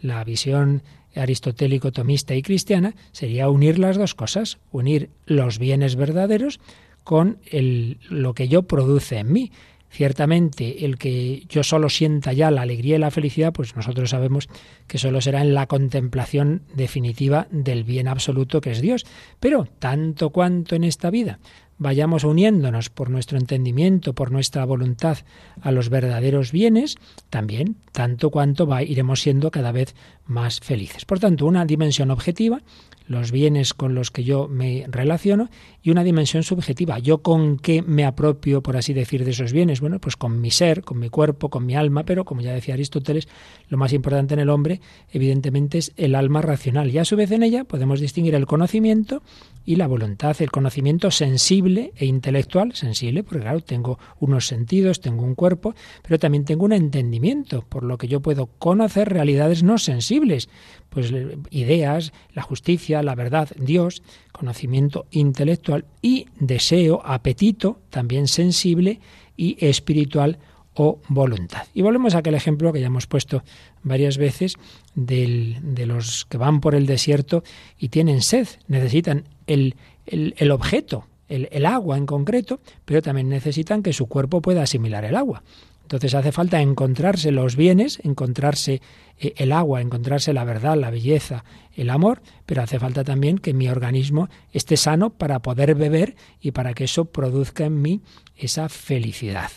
la 0.00 0.22
visión 0.24 0.82
aristotélico, 1.16 1.92
tomista 1.92 2.34
y 2.34 2.42
cristiana 2.42 2.94
sería 3.12 3.48
unir 3.48 3.78
las 3.78 3.96
dos 3.96 4.14
cosas, 4.14 4.58
unir 4.70 5.10
los 5.26 5.58
bienes 5.58 5.96
verdaderos 5.96 6.60
con 7.04 7.38
el, 7.50 7.98
lo 8.08 8.34
que 8.34 8.48
yo 8.48 8.62
produce 8.62 9.18
en 9.18 9.32
mí. 9.32 9.52
Ciertamente, 9.90 10.84
el 10.84 10.98
que 10.98 11.44
yo 11.48 11.62
solo 11.62 11.88
sienta 11.88 12.32
ya 12.32 12.50
la 12.50 12.62
alegría 12.62 12.96
y 12.96 12.98
la 12.98 13.12
felicidad, 13.12 13.52
pues 13.52 13.76
nosotros 13.76 14.10
sabemos 14.10 14.48
que 14.88 14.98
solo 14.98 15.20
será 15.20 15.40
en 15.40 15.54
la 15.54 15.68
contemplación 15.68 16.62
definitiva 16.74 17.46
del 17.52 17.84
bien 17.84 18.08
absoluto 18.08 18.60
que 18.60 18.72
es 18.72 18.80
Dios. 18.80 19.06
Pero 19.38 19.68
tanto 19.78 20.30
cuanto 20.30 20.74
en 20.74 20.82
esta 20.82 21.10
vida 21.10 21.38
vayamos 21.78 22.24
uniéndonos 22.24 22.90
por 22.90 23.10
nuestro 23.10 23.38
entendimiento, 23.38 24.14
por 24.14 24.30
nuestra 24.30 24.64
voluntad 24.64 25.18
a 25.60 25.70
los 25.72 25.88
verdaderos 25.88 26.52
bienes, 26.52 26.96
también 27.30 27.76
tanto 27.92 28.30
cuanto 28.30 28.66
va, 28.66 28.82
iremos 28.82 29.20
siendo 29.20 29.50
cada 29.50 29.72
vez 29.72 29.94
más 30.26 30.60
felices. 30.60 31.04
Por 31.04 31.18
tanto, 31.18 31.46
una 31.46 31.64
dimensión 31.64 32.10
objetiva 32.10 32.62
los 33.06 33.32
bienes 33.32 33.74
con 33.74 33.94
los 33.94 34.10
que 34.10 34.24
yo 34.24 34.48
me 34.48 34.84
relaciono 34.88 35.50
y 35.82 35.90
una 35.90 36.04
dimensión 36.04 36.42
subjetiva. 36.42 36.98
¿Yo 36.98 37.18
con 37.18 37.58
qué 37.58 37.82
me 37.82 38.04
apropio, 38.04 38.62
por 38.62 38.76
así 38.76 38.92
decir, 38.94 39.24
de 39.24 39.32
esos 39.32 39.52
bienes? 39.52 39.80
Bueno, 39.80 39.98
pues 39.98 40.16
con 40.16 40.40
mi 40.40 40.50
ser, 40.50 40.82
con 40.82 40.98
mi 40.98 41.10
cuerpo, 41.10 41.50
con 41.50 41.66
mi 41.66 41.76
alma, 41.76 42.04
pero 42.04 42.24
como 42.24 42.40
ya 42.40 42.54
decía 42.54 42.74
Aristóteles, 42.74 43.28
lo 43.68 43.76
más 43.76 43.92
importante 43.92 44.34
en 44.34 44.40
el 44.40 44.50
hombre, 44.50 44.80
evidentemente, 45.12 45.78
es 45.78 45.92
el 45.96 46.14
alma 46.14 46.40
racional. 46.40 46.90
Y 46.90 46.98
a 46.98 47.04
su 47.04 47.16
vez 47.16 47.30
en 47.30 47.42
ella 47.42 47.64
podemos 47.64 48.00
distinguir 48.00 48.34
el 48.34 48.46
conocimiento 48.46 49.22
y 49.66 49.76
la 49.76 49.86
voluntad, 49.86 50.36
el 50.40 50.50
conocimiento 50.50 51.10
sensible 51.10 51.92
e 51.96 52.06
intelectual, 52.06 52.74
sensible, 52.74 53.22
porque 53.22 53.40
claro, 53.40 53.60
tengo 53.60 53.98
unos 54.20 54.46
sentidos, 54.46 55.00
tengo 55.00 55.24
un 55.24 55.34
cuerpo, 55.34 55.74
pero 56.02 56.18
también 56.18 56.44
tengo 56.44 56.64
un 56.64 56.72
entendimiento, 56.72 57.62
por 57.62 57.82
lo 57.82 57.98
que 57.98 58.08
yo 58.08 58.20
puedo 58.20 58.46
conocer 58.58 59.08
realidades 59.08 59.62
no 59.62 59.78
sensibles, 59.78 60.48
pues 60.94 61.12
ideas, 61.50 62.12
la 62.32 62.42
justicia, 62.42 63.02
la 63.02 63.16
verdad, 63.16 63.50
Dios, 63.58 64.02
conocimiento 64.30 65.06
intelectual 65.10 65.84
y 66.00 66.26
deseo, 66.38 67.02
apetito, 67.04 67.80
también 67.90 68.28
sensible 68.28 69.00
y 69.36 69.56
espiritual 69.64 70.38
o 70.74 71.00
voluntad. 71.08 71.66
Y 71.74 71.82
volvemos 71.82 72.14
a 72.14 72.18
aquel 72.18 72.34
ejemplo 72.34 72.72
que 72.72 72.80
ya 72.80 72.86
hemos 72.86 73.08
puesto 73.08 73.42
varias 73.82 74.18
veces 74.18 74.54
del, 74.94 75.58
de 75.62 75.86
los 75.86 76.24
que 76.26 76.38
van 76.38 76.60
por 76.60 76.76
el 76.76 76.86
desierto 76.86 77.42
y 77.78 77.88
tienen 77.88 78.22
sed, 78.22 78.46
necesitan 78.68 79.24
el, 79.48 79.74
el, 80.06 80.50
objeto, 80.52 81.06
el, 81.28 81.48
el, 81.50 81.66
agua 81.66 81.96
en 81.96 82.06
concreto, 82.06 82.60
pero 82.84 83.02
también 83.02 83.28
necesitan 83.28 83.82
que 83.82 83.92
su 83.92 84.06
cuerpo 84.06 84.40
pueda 84.40 84.62
asimilar 84.62 85.04
el 85.04 85.16
agua. 85.16 85.42
Entonces 85.84 86.14
hace 86.14 86.32
falta 86.32 86.62
encontrarse 86.62 87.30
los 87.30 87.56
bienes, 87.56 88.00
encontrarse 88.02 88.80
eh, 89.18 89.34
el 89.36 89.52
agua, 89.52 89.82
encontrarse 89.82 90.32
la 90.32 90.44
verdad, 90.44 90.78
la 90.78 90.90
belleza, 90.90 91.44
el 91.76 91.90
amor, 91.90 92.22
pero 92.46 92.62
hace 92.62 92.78
falta 92.78 93.04
también 93.04 93.36
que 93.36 93.52
mi 93.52 93.68
organismo 93.68 94.30
esté 94.50 94.78
sano 94.78 95.10
para 95.10 95.40
poder 95.40 95.74
beber 95.74 96.16
y 96.40 96.52
para 96.52 96.72
que 96.72 96.84
eso 96.84 97.04
produzca 97.04 97.66
en 97.66 97.82
mí 97.82 98.00
esa 98.34 98.70
felicidad. 98.70 99.50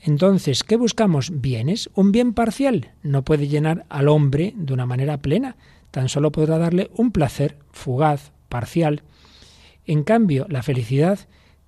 Entonces, 0.00 0.64
¿qué 0.64 0.76
buscamos? 0.76 1.42
Bienes. 1.42 1.90
Un 1.94 2.10
bien 2.10 2.32
parcial 2.32 2.92
no 3.02 3.22
puede 3.22 3.46
llenar 3.46 3.84
al 3.90 4.08
hombre 4.08 4.54
de 4.56 4.72
una 4.72 4.86
manera 4.86 5.18
plena, 5.18 5.56
tan 5.90 6.08
solo 6.08 6.32
podrá 6.32 6.56
darle 6.56 6.90
un 6.94 7.12
placer 7.12 7.58
fugaz, 7.70 8.32
parcial. 8.48 9.02
En 9.84 10.04
cambio, 10.04 10.46
la 10.48 10.62
felicidad 10.62 11.18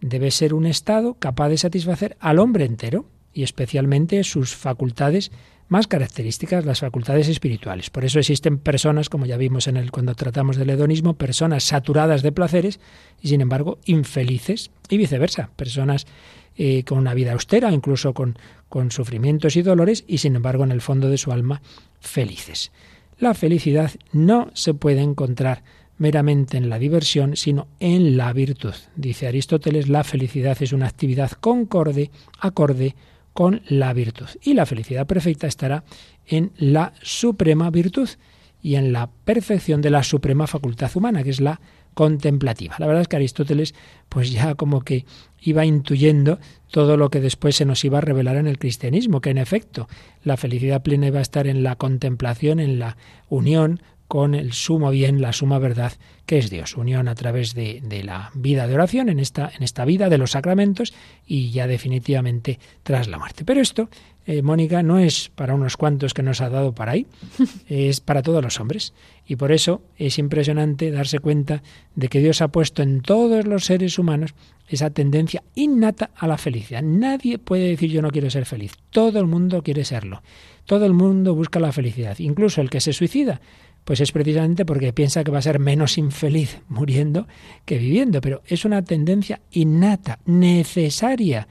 debe 0.00 0.30
ser 0.30 0.54
un 0.54 0.64
estado 0.64 1.14
capaz 1.18 1.50
de 1.50 1.58
satisfacer 1.58 2.16
al 2.20 2.38
hombre 2.38 2.64
entero 2.64 3.06
y 3.36 3.42
especialmente 3.42 4.24
sus 4.24 4.56
facultades 4.56 5.30
más 5.68 5.86
características, 5.86 6.64
las 6.64 6.80
facultades 6.80 7.28
espirituales. 7.28 7.90
Por 7.90 8.06
eso 8.06 8.18
existen 8.18 8.56
personas, 8.56 9.10
como 9.10 9.26
ya 9.26 9.36
vimos 9.36 9.66
en 9.66 9.76
el 9.76 9.90
cuando 9.90 10.14
tratamos 10.14 10.56
del 10.56 10.70
hedonismo, 10.70 11.18
personas 11.18 11.64
saturadas 11.64 12.22
de 12.22 12.32
placeres 12.32 12.80
y 13.20 13.28
sin 13.28 13.42
embargo 13.42 13.78
infelices 13.84 14.70
y 14.88 14.96
viceversa, 14.96 15.50
personas 15.54 16.06
eh, 16.56 16.82
con 16.84 16.96
una 16.96 17.12
vida 17.12 17.34
austera, 17.34 17.70
incluso 17.72 18.14
con, 18.14 18.38
con 18.70 18.90
sufrimientos 18.90 19.56
y 19.56 19.62
dolores 19.62 20.04
y 20.08 20.16
sin 20.18 20.34
embargo 20.34 20.64
en 20.64 20.72
el 20.72 20.80
fondo 20.80 21.10
de 21.10 21.18
su 21.18 21.30
alma 21.30 21.60
felices. 22.00 22.72
La 23.18 23.34
felicidad 23.34 23.90
no 24.12 24.50
se 24.54 24.72
puede 24.72 25.02
encontrar 25.02 25.62
meramente 25.98 26.56
en 26.56 26.70
la 26.70 26.78
diversión, 26.78 27.36
sino 27.36 27.68
en 27.80 28.16
la 28.16 28.32
virtud. 28.32 28.74
Dice 28.94 29.26
Aristóteles, 29.26 29.88
la 29.88 30.04
felicidad 30.04 30.56
es 30.62 30.72
una 30.72 30.86
actividad 30.86 31.32
concorde, 31.32 32.10
acorde 32.38 32.94
con 33.36 33.60
la 33.68 33.92
virtud. 33.92 34.28
Y 34.40 34.54
la 34.54 34.64
felicidad 34.64 35.06
perfecta 35.06 35.46
estará 35.46 35.84
en 36.26 36.52
la 36.56 36.94
suprema 37.02 37.68
virtud 37.68 38.08
y 38.62 38.76
en 38.76 38.94
la 38.94 39.10
perfección 39.10 39.82
de 39.82 39.90
la 39.90 40.02
suprema 40.02 40.46
facultad 40.46 40.90
humana, 40.94 41.22
que 41.22 41.28
es 41.28 41.42
la 41.42 41.60
contemplativa. 41.92 42.76
La 42.78 42.86
verdad 42.86 43.02
es 43.02 43.08
que 43.08 43.16
Aristóteles 43.16 43.74
pues 44.08 44.32
ya 44.32 44.54
como 44.54 44.80
que 44.80 45.04
iba 45.42 45.66
intuyendo 45.66 46.38
todo 46.70 46.96
lo 46.96 47.10
que 47.10 47.20
después 47.20 47.56
se 47.56 47.66
nos 47.66 47.84
iba 47.84 47.98
a 47.98 48.00
revelar 48.00 48.36
en 48.36 48.46
el 48.46 48.58
cristianismo, 48.58 49.20
que 49.20 49.28
en 49.28 49.38
efecto 49.38 49.86
la 50.24 50.38
felicidad 50.38 50.82
plena 50.82 51.08
iba 51.08 51.18
a 51.18 51.22
estar 51.22 51.46
en 51.46 51.62
la 51.62 51.76
contemplación, 51.76 52.58
en 52.58 52.78
la 52.78 52.96
unión 53.28 53.82
con 54.08 54.34
el 54.34 54.52
sumo 54.52 54.90
bien, 54.90 55.20
la 55.20 55.32
suma 55.32 55.58
verdad, 55.58 55.92
que 56.26 56.38
es 56.38 56.50
Dios. 56.50 56.76
Unión 56.76 57.08
a 57.08 57.14
través 57.14 57.54
de, 57.54 57.80
de, 57.82 58.04
la 58.04 58.30
vida 58.34 58.66
de 58.66 58.74
oración, 58.74 59.08
en 59.08 59.18
esta, 59.18 59.50
en 59.56 59.62
esta 59.62 59.84
vida 59.84 60.08
de 60.08 60.18
los 60.18 60.32
sacramentos 60.32 60.94
y 61.26 61.50
ya 61.50 61.66
definitivamente 61.66 62.58
tras 62.82 63.08
la 63.08 63.18
muerte. 63.18 63.44
Pero 63.44 63.60
esto, 63.60 63.88
eh, 64.26 64.42
Mónica, 64.42 64.82
no 64.82 64.98
es 64.98 65.30
para 65.34 65.54
unos 65.54 65.76
cuantos 65.76 66.12
que 66.12 66.22
nos 66.22 66.40
ha 66.40 66.50
dado 66.50 66.74
para 66.74 66.92
ahí, 66.92 67.06
es 67.68 68.00
para 68.00 68.22
todos 68.22 68.42
los 68.42 68.58
hombres. 68.60 68.92
Y 69.26 69.36
por 69.36 69.52
eso 69.52 69.82
es 69.96 70.18
impresionante 70.18 70.90
darse 70.90 71.20
cuenta 71.20 71.62
de 71.94 72.08
que 72.08 72.20
Dios 72.20 72.42
ha 72.42 72.48
puesto 72.48 72.82
en 72.82 73.02
todos 73.02 73.46
los 73.46 73.64
seres 73.64 73.98
humanos 73.98 74.34
esa 74.68 74.90
tendencia 74.90 75.44
innata 75.54 76.10
a 76.16 76.26
la 76.26 76.38
felicidad. 76.38 76.82
Nadie 76.82 77.38
puede 77.38 77.68
decir 77.68 77.90
yo 77.90 78.02
no 78.02 78.10
quiero 78.10 78.30
ser 78.30 78.46
feliz. 78.46 78.72
Todo 78.90 79.20
el 79.20 79.26
mundo 79.26 79.62
quiere 79.62 79.84
serlo. 79.84 80.22
Todo 80.64 80.86
el 80.86 80.92
mundo 80.92 81.34
busca 81.36 81.60
la 81.60 81.70
felicidad. 81.70 82.18
Incluso 82.18 82.60
el 82.60 82.70
que 82.70 82.80
se 82.80 82.92
suicida 82.92 83.40
pues 83.86 84.00
es 84.00 84.10
precisamente 84.10 84.64
porque 84.64 84.92
piensa 84.92 85.22
que 85.22 85.30
va 85.30 85.38
a 85.38 85.42
ser 85.42 85.60
menos 85.60 85.96
infeliz 85.96 86.60
muriendo 86.68 87.28
que 87.64 87.78
viviendo. 87.78 88.20
Pero 88.20 88.42
es 88.44 88.64
una 88.64 88.82
tendencia 88.82 89.42
innata, 89.52 90.18
necesaria, 90.26 91.46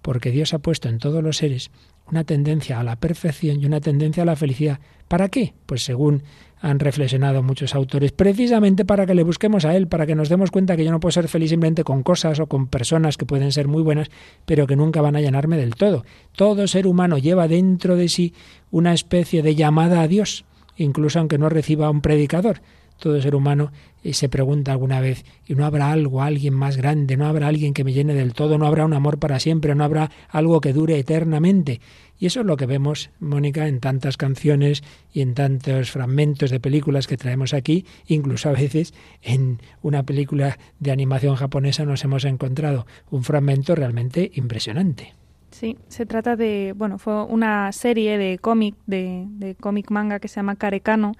porque 0.00 0.30
Dios 0.30 0.54
ha 0.54 0.60
puesto 0.60 0.88
en 0.88 0.98
todos 0.98 1.20
los 1.20 1.38
seres 1.38 1.72
una 2.06 2.22
tendencia 2.22 2.78
a 2.78 2.84
la 2.84 2.94
perfección 2.94 3.60
y 3.60 3.66
una 3.66 3.80
tendencia 3.80 4.22
a 4.22 4.26
la 4.26 4.36
felicidad. 4.36 4.78
¿Para 5.08 5.30
qué? 5.30 5.52
Pues 5.66 5.82
según 5.82 6.22
han 6.60 6.78
reflexionado 6.78 7.42
muchos 7.42 7.74
autores, 7.74 8.12
precisamente 8.12 8.84
para 8.84 9.04
que 9.04 9.16
le 9.16 9.24
busquemos 9.24 9.64
a 9.64 9.74
Él, 9.74 9.88
para 9.88 10.06
que 10.06 10.14
nos 10.14 10.28
demos 10.28 10.52
cuenta 10.52 10.76
que 10.76 10.84
yo 10.84 10.92
no 10.92 11.00
puedo 11.00 11.10
ser 11.10 11.26
feliz 11.26 11.50
simplemente 11.50 11.82
con 11.82 12.04
cosas 12.04 12.38
o 12.38 12.46
con 12.46 12.68
personas 12.68 13.16
que 13.16 13.26
pueden 13.26 13.50
ser 13.50 13.66
muy 13.66 13.82
buenas, 13.82 14.10
pero 14.44 14.68
que 14.68 14.76
nunca 14.76 15.00
van 15.00 15.16
a 15.16 15.20
llenarme 15.20 15.56
del 15.56 15.74
todo. 15.74 16.04
Todo 16.36 16.68
ser 16.68 16.86
humano 16.86 17.18
lleva 17.18 17.48
dentro 17.48 17.96
de 17.96 18.08
sí 18.08 18.32
una 18.70 18.92
especie 18.92 19.42
de 19.42 19.56
llamada 19.56 20.02
a 20.02 20.06
Dios, 20.06 20.44
incluso 20.84 21.18
aunque 21.18 21.38
no 21.38 21.48
reciba 21.48 21.90
un 21.90 22.00
predicador. 22.00 22.60
Todo 22.98 23.20
ser 23.22 23.34
humano 23.34 23.72
eh, 24.04 24.12
se 24.12 24.28
pregunta 24.28 24.72
alguna 24.72 25.00
vez, 25.00 25.24
¿y 25.46 25.54
no 25.54 25.64
habrá 25.64 25.90
algo, 25.90 26.22
alguien 26.22 26.52
más 26.52 26.76
grande? 26.76 27.16
¿No 27.16 27.26
habrá 27.26 27.48
alguien 27.48 27.72
que 27.72 27.82
me 27.82 27.94
llene 27.94 28.14
del 28.14 28.34
todo? 28.34 28.58
¿No 28.58 28.66
habrá 28.66 28.84
un 28.84 28.92
amor 28.92 29.18
para 29.18 29.40
siempre? 29.40 29.74
¿No 29.74 29.84
habrá 29.84 30.10
algo 30.28 30.60
que 30.60 30.74
dure 30.74 30.98
eternamente? 30.98 31.80
Y 32.18 32.26
eso 32.26 32.40
es 32.40 32.46
lo 32.46 32.58
que 32.58 32.66
vemos, 32.66 33.10
Mónica, 33.18 33.66
en 33.66 33.80
tantas 33.80 34.18
canciones 34.18 34.82
y 35.14 35.22
en 35.22 35.32
tantos 35.32 35.90
fragmentos 35.90 36.50
de 36.50 36.60
películas 36.60 37.06
que 37.06 37.16
traemos 37.16 37.54
aquí, 37.54 37.86
incluso 38.06 38.50
a 38.50 38.52
veces 38.52 38.92
en 39.22 39.62
una 39.80 40.02
película 40.02 40.58
de 40.78 40.92
animación 40.92 41.36
japonesa 41.36 41.86
nos 41.86 42.04
hemos 42.04 42.26
encontrado 42.26 42.86
un 43.10 43.24
fragmento 43.24 43.74
realmente 43.74 44.30
impresionante. 44.34 45.14
Sí, 45.50 45.76
se 45.88 46.06
trata 46.06 46.36
de, 46.36 46.74
bueno, 46.76 46.98
fue 46.98 47.24
una 47.24 47.72
serie 47.72 48.18
de 48.18 48.38
cómic, 48.38 48.76
de, 48.86 49.24
de 49.28 49.54
cómic 49.56 49.90
manga 49.90 50.20
que 50.20 50.28
se 50.28 50.36
llama 50.36 50.56
Karekano 50.56 51.12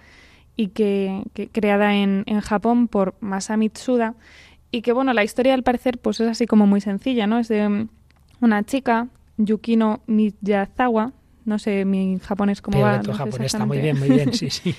y 0.56 0.68
que, 0.68 1.24
creada 1.52 1.94
en, 1.94 2.24
en, 2.26 2.40
Japón 2.40 2.86
por 2.86 3.14
Masami 3.20 3.70
Tsuda 3.70 4.14
y 4.70 4.82
que, 4.82 4.92
bueno, 4.92 5.12
la 5.12 5.24
historia 5.24 5.54
al 5.54 5.62
parecer 5.62 5.98
pues 5.98 6.20
es 6.20 6.28
así 6.28 6.46
como 6.46 6.66
muy 6.66 6.80
sencilla, 6.80 7.26
¿no? 7.26 7.38
Es 7.38 7.48
de 7.48 7.88
una 8.40 8.62
chica, 8.62 9.08
Yukino 9.36 10.00
Miyazawa, 10.06 11.12
no 11.44 11.58
sé 11.58 11.84
mi 11.84 12.18
japonés 12.18 12.62
cómo 12.62 12.80
va. 12.80 13.00
Tu 13.00 13.12
japonés 13.12 13.54
está 13.54 13.66
muy 13.66 13.78
bien, 13.78 13.98
muy 13.98 14.10
bien, 14.10 14.32
sí, 14.32 14.50
sí. 14.50 14.74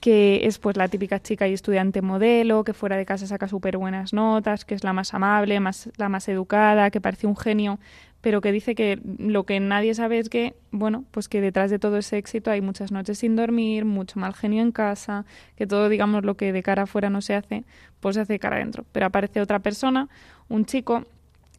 que 0.00 0.46
es 0.46 0.58
pues 0.58 0.76
la 0.76 0.88
típica 0.88 1.20
chica 1.20 1.46
y 1.46 1.52
estudiante 1.52 2.02
modelo, 2.02 2.64
que 2.64 2.72
fuera 2.72 2.96
de 2.96 3.04
casa 3.04 3.26
saca 3.26 3.46
súper 3.46 3.76
buenas 3.76 4.12
notas, 4.12 4.64
que 4.64 4.74
es 4.74 4.84
la 4.84 4.92
más 4.92 5.14
amable, 5.14 5.60
más, 5.60 5.90
la 5.96 6.08
más 6.08 6.28
educada, 6.28 6.90
que 6.90 7.00
parece 7.00 7.26
un 7.26 7.36
genio, 7.36 7.78
pero 8.26 8.40
que 8.40 8.50
dice 8.50 8.74
que 8.74 8.98
lo 9.18 9.44
que 9.44 9.60
nadie 9.60 9.94
sabe 9.94 10.18
es 10.18 10.28
que, 10.28 10.56
bueno, 10.72 11.04
pues 11.12 11.28
que 11.28 11.40
detrás 11.40 11.70
de 11.70 11.78
todo 11.78 11.96
ese 11.96 12.18
éxito 12.18 12.50
hay 12.50 12.60
muchas 12.60 12.90
noches 12.90 13.18
sin 13.18 13.36
dormir, 13.36 13.84
mucho 13.84 14.18
mal 14.18 14.34
genio 14.34 14.64
en 14.64 14.72
casa, 14.72 15.24
que 15.54 15.64
todo, 15.64 15.88
digamos, 15.88 16.24
lo 16.24 16.36
que 16.36 16.52
de 16.52 16.60
cara 16.64 16.82
afuera 16.82 17.08
no 17.08 17.20
se 17.20 17.36
hace, 17.36 17.62
pues 18.00 18.16
se 18.16 18.22
hace 18.22 18.32
de 18.32 18.38
cara 18.40 18.56
adentro. 18.56 18.84
Pero 18.90 19.06
aparece 19.06 19.40
otra 19.40 19.60
persona, 19.60 20.08
un 20.48 20.64
chico, 20.64 21.04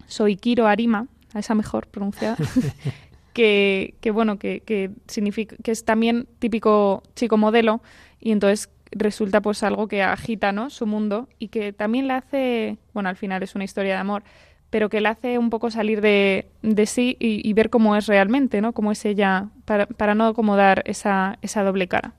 Soikiro 0.07 0.67
Arima, 0.67 1.07
a 1.33 1.39
esa 1.39 1.55
mejor 1.55 1.87
pronunciada, 1.87 2.35
que, 3.33 3.93
que, 4.01 4.11
bueno, 4.11 4.37
que, 4.37 4.59
que, 4.59 4.91
significa, 5.07 5.55
que 5.63 5.71
es 5.71 5.85
también 5.85 6.27
típico 6.39 7.01
chico 7.15 7.37
modelo 7.37 7.79
y 8.19 8.33
entonces 8.33 8.69
resulta 8.91 9.39
pues 9.39 9.63
algo 9.63 9.87
que 9.87 10.03
agita, 10.03 10.51
¿no? 10.51 10.69
Su 10.69 10.85
mundo 10.85 11.29
y 11.39 11.47
que 11.47 11.71
también 11.71 12.09
le 12.09 12.15
hace, 12.15 12.77
bueno, 12.93 13.07
al 13.07 13.15
final 13.15 13.41
es 13.41 13.55
una 13.55 13.63
historia 13.63 13.93
de 13.93 13.99
amor, 13.99 14.23
pero 14.69 14.89
que 14.89 15.01
le 15.01 15.09
hace 15.09 15.37
un 15.37 15.49
poco 15.49 15.71
salir 15.71 16.01
de, 16.01 16.47
de 16.61 16.85
sí 16.85 17.15
y, 17.19 17.51
ver 17.53 17.69
cómo 17.69 17.95
es 17.95 18.07
realmente, 18.07 18.61
¿no? 18.61 18.73
Cómo 18.73 18.91
es 18.91 19.05
ella, 19.05 19.49
para, 19.65 19.85
para 19.85 20.15
no 20.15 20.27
acomodar 20.27 20.83
esa, 20.85 21.39
esa 21.41 21.63
doble 21.63 21.87
cara. 21.87 22.13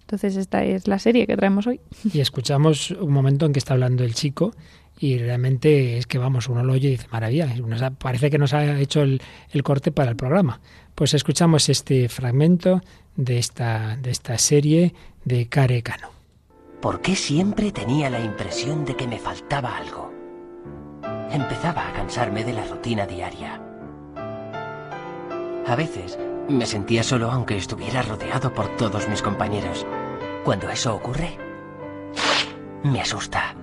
Entonces 0.00 0.36
esta 0.36 0.64
es 0.64 0.86
la 0.86 0.98
serie 0.98 1.26
que 1.26 1.36
traemos 1.36 1.66
hoy. 1.66 1.80
Y 2.12 2.20
escuchamos 2.20 2.90
un 2.92 3.12
momento 3.12 3.46
en 3.46 3.52
que 3.52 3.58
está 3.58 3.74
hablando 3.74 4.04
el 4.04 4.14
chico 4.14 4.52
y 4.98 5.18
realmente 5.18 5.98
es 5.98 6.06
que 6.06 6.18
vamos, 6.18 6.48
uno 6.48 6.64
lo 6.64 6.72
oye 6.72 6.88
y 6.88 6.90
dice, 6.92 7.06
maravilla, 7.10 7.52
parece 7.98 8.30
que 8.30 8.38
nos 8.38 8.54
ha 8.54 8.78
hecho 8.80 9.02
el, 9.02 9.20
el 9.50 9.62
corte 9.62 9.92
para 9.92 10.10
el 10.10 10.16
programa. 10.16 10.60
Pues 10.94 11.12
escuchamos 11.12 11.68
este 11.68 12.08
fragmento 12.08 12.80
de 13.16 13.38
esta, 13.38 13.96
de 13.96 14.10
esta 14.10 14.38
serie 14.38 14.94
de 15.24 15.48
Care 15.48 15.82
Cano. 15.82 16.10
¿Por 16.80 17.00
qué 17.00 17.16
siempre 17.16 17.72
tenía 17.72 18.08
la 18.10 18.20
impresión 18.20 18.84
de 18.84 18.96
que 18.96 19.06
me 19.06 19.18
faltaba 19.18 19.76
algo? 19.76 20.15
Empezaba 21.36 21.86
a 21.86 21.92
cansarme 21.92 22.44
de 22.44 22.54
la 22.54 22.64
rutina 22.64 23.06
diaria. 23.06 23.60
A 25.66 25.76
veces 25.76 26.18
me 26.48 26.64
sentía 26.64 27.02
solo 27.02 27.30
aunque 27.30 27.58
estuviera 27.58 28.00
rodeado 28.00 28.54
por 28.54 28.74
todos 28.76 29.06
mis 29.06 29.20
compañeros. 29.20 29.84
Cuando 30.44 30.70
eso 30.70 30.94
ocurre, 30.94 31.36
me 32.84 33.02
asusta. 33.02 33.54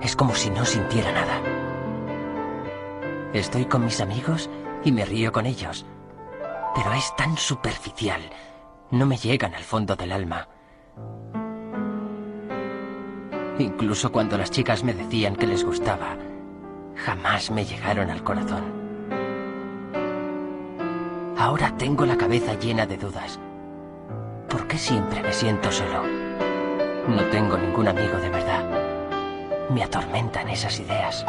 Es 0.00 0.16
como 0.16 0.34
si 0.34 0.48
no 0.48 0.64
sintiera 0.64 1.12
nada. 1.12 1.42
Estoy 3.34 3.66
con 3.66 3.84
mis 3.84 4.00
amigos 4.00 4.48
y 4.82 4.90
me 4.90 5.04
río 5.04 5.30
con 5.30 5.44
ellos. 5.44 5.84
Pero 6.74 6.94
es 6.94 7.14
tan 7.14 7.36
superficial. 7.36 8.22
No 8.90 9.04
me 9.04 9.18
llegan 9.18 9.54
al 9.54 9.64
fondo 9.64 9.96
del 9.96 10.12
alma. 10.12 10.48
Incluso 13.58 14.10
cuando 14.10 14.38
las 14.38 14.50
chicas 14.50 14.82
me 14.82 14.94
decían 14.94 15.36
que 15.36 15.46
les 15.46 15.62
gustaba, 15.62 16.16
jamás 17.04 17.50
me 17.50 17.64
llegaron 17.64 18.10
al 18.10 18.22
corazón. 18.22 18.64
Ahora 21.38 21.74
tengo 21.78 22.04
la 22.04 22.16
cabeza 22.16 22.54
llena 22.54 22.86
de 22.86 22.96
dudas. 22.96 23.38
¿Por 24.48 24.66
qué 24.66 24.76
siempre 24.76 25.22
me 25.22 25.32
siento 25.32 25.70
solo? 25.70 26.02
No 27.08 27.22
tengo 27.30 27.56
ningún 27.56 27.88
amigo 27.88 28.18
de 28.18 28.28
verdad. 28.28 28.64
Me 29.70 29.82
atormentan 29.82 30.48
esas 30.48 30.78
ideas. 30.80 31.24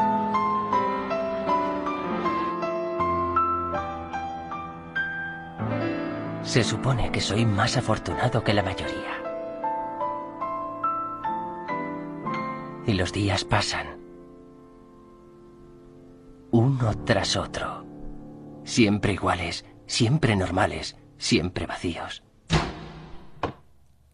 Se 6.44 6.64
supone 6.64 7.12
que 7.12 7.22
soy 7.22 7.46
más 7.46 7.78
afortunado 7.78 8.44
que 8.44 8.54
la 8.54 8.64
mayoría. 8.64 9.22
Y 12.88 12.94
los 12.94 13.14
días 13.14 13.46
pasan 13.46 13.99
uno 16.90 17.06
tras 17.06 17.36
otro. 17.36 17.86
Siempre 18.64 19.14
iguales, 19.14 19.66
siempre 19.86 20.36
normales, 20.36 20.96
siempre 21.18 21.66
vacíos. 21.66 22.24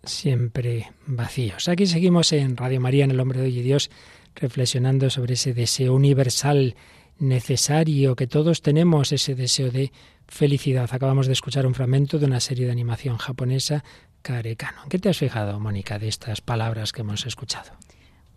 Siempre 0.03 0.91
vacíos. 1.07 1.67
Aquí 1.67 1.87
seguimos 1.87 2.31
en 2.31 2.57
Radio 2.57 2.79
María, 2.79 3.05
en 3.05 3.11
El 3.11 3.19
Hombre 3.19 3.39
de 3.39 3.45
Hoy 3.45 3.59
y 3.59 3.63
Dios, 3.63 3.89
reflexionando 4.35 5.09
sobre 5.09 5.33
ese 5.33 5.53
deseo 5.53 5.93
universal, 5.93 6.75
necesario, 7.17 8.15
que 8.15 8.27
todos 8.27 8.61
tenemos, 8.61 9.11
ese 9.11 9.35
deseo 9.35 9.71
de 9.71 9.91
felicidad. 10.27 10.89
Acabamos 10.91 11.27
de 11.27 11.33
escuchar 11.33 11.65
un 11.65 11.73
fragmento 11.73 12.19
de 12.19 12.25
una 12.25 12.39
serie 12.39 12.65
de 12.65 12.71
animación 12.71 13.17
japonesa, 13.17 13.83
Karekano. 14.21 14.83
¿Qué 14.89 14.99
te 14.99 15.09
has 15.09 15.17
fijado, 15.17 15.59
Mónica, 15.59 15.97
de 15.97 16.07
estas 16.07 16.41
palabras 16.41 16.91
que 16.91 17.01
hemos 17.01 17.25
escuchado? 17.25 17.71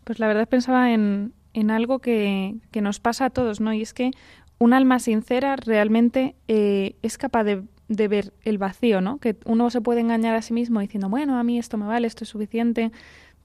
Pues 0.04 0.20
la 0.20 0.28
verdad 0.28 0.48
pensaba 0.48 0.92
en, 0.92 1.34
en 1.58 1.72
algo 1.72 1.98
que, 1.98 2.54
que, 2.70 2.80
nos 2.80 3.00
pasa 3.00 3.26
a 3.26 3.30
todos, 3.30 3.60
¿no? 3.60 3.72
Y 3.72 3.82
es 3.82 3.92
que 3.92 4.12
un 4.58 4.72
alma 4.72 5.00
sincera 5.00 5.56
realmente 5.56 6.36
eh, 6.46 6.94
es 7.02 7.18
capaz 7.18 7.42
de, 7.42 7.64
de, 7.88 8.06
ver 8.06 8.32
el 8.44 8.58
vacío, 8.58 9.00
¿no? 9.00 9.18
Que 9.18 9.36
uno 9.44 9.68
se 9.70 9.80
puede 9.80 10.00
engañar 10.00 10.36
a 10.36 10.42
sí 10.42 10.52
mismo 10.52 10.78
diciendo, 10.78 11.08
bueno, 11.08 11.36
a 11.36 11.42
mí 11.42 11.58
esto 11.58 11.76
me 11.76 11.86
vale, 11.86 12.06
esto 12.06 12.22
es 12.22 12.30
suficiente, 12.30 12.92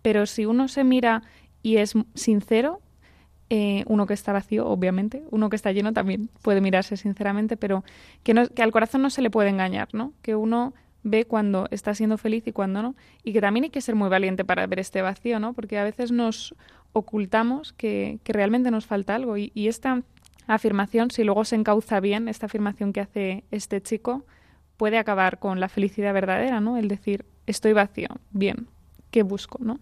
pero 0.04 0.28
si 0.28 0.45
uno 0.45 0.67
se 0.67 0.84
mira 0.84 1.23
y 1.63 1.78
es 1.78 1.93
sincero, 2.13 2.82
eh, 3.49 3.84
uno 3.88 4.06
que 4.06 4.13
está 4.13 4.32
vacío, 4.32 4.67
obviamente, 4.67 5.23
uno 5.32 5.49
que 5.49 5.56
está 5.56 5.71
lleno 5.71 5.91
también 5.91 6.30
puede 6.43 6.62
mirarse 6.62 6.97
sinceramente, 6.97 7.58
pero 7.58 7.84
que, 8.21 8.36
no, 8.36 8.47
que 8.47 8.62
al 8.62 8.71
corazón 8.71 9.02
no 9.02 9.10
se 9.10 9.23
le 9.23 9.32
puede 9.32 9.49
engañar, 9.49 9.89
¿no? 9.91 10.13
Que 10.21 10.36
uno 10.36 10.76
ve 11.02 11.26
cuando 11.26 11.67
está 11.71 11.95
siendo 11.95 12.19
feliz 12.19 12.45
y 12.45 12.52
cuando 12.52 12.84
no, 12.84 12.95
y 13.23 13.34
que 13.34 13.41
también 13.41 13.63
hay 13.63 13.69
que 13.71 13.82
ser 13.82 13.95
muy 13.95 14.08
valiente 14.08 14.45
para 14.45 14.67
ver 14.67 14.80
este 14.80 15.02
vacío, 15.02 15.39
¿no? 15.39 15.54
Porque 15.54 15.80
a 15.80 15.84
veces 15.84 16.12
nos 16.12 16.56
ocultamos 16.94 17.74
que, 17.74 18.20
que 18.24 18.34
realmente 18.34 18.72
nos 18.72 18.86
falta 18.86 19.16
algo 19.16 19.38
y, 19.38 19.52
y, 19.54 19.68
esta 19.68 20.02
afirmación, 20.48 21.12
si 21.12 21.24
luego 21.24 21.46
se 21.46 21.56
encauza 21.56 22.00
bien, 22.00 22.28
esta 22.28 22.46
afirmación 22.46 22.94
que 22.94 23.02
hace 23.02 23.44
este 23.52 23.82
chico, 23.82 24.26
puede 24.78 24.98
acabar 24.98 25.40
con 25.40 25.60
la 25.60 25.70
felicidad 25.70 26.14
verdadera, 26.14 26.62
¿no? 26.62 26.78
El 26.78 26.88
decir, 26.88 27.26
estoy 27.48 27.74
vacío, 27.74 28.10
bien, 28.32 28.68
¿qué 29.12 29.24
busco, 29.24 29.60
no? 29.62 29.80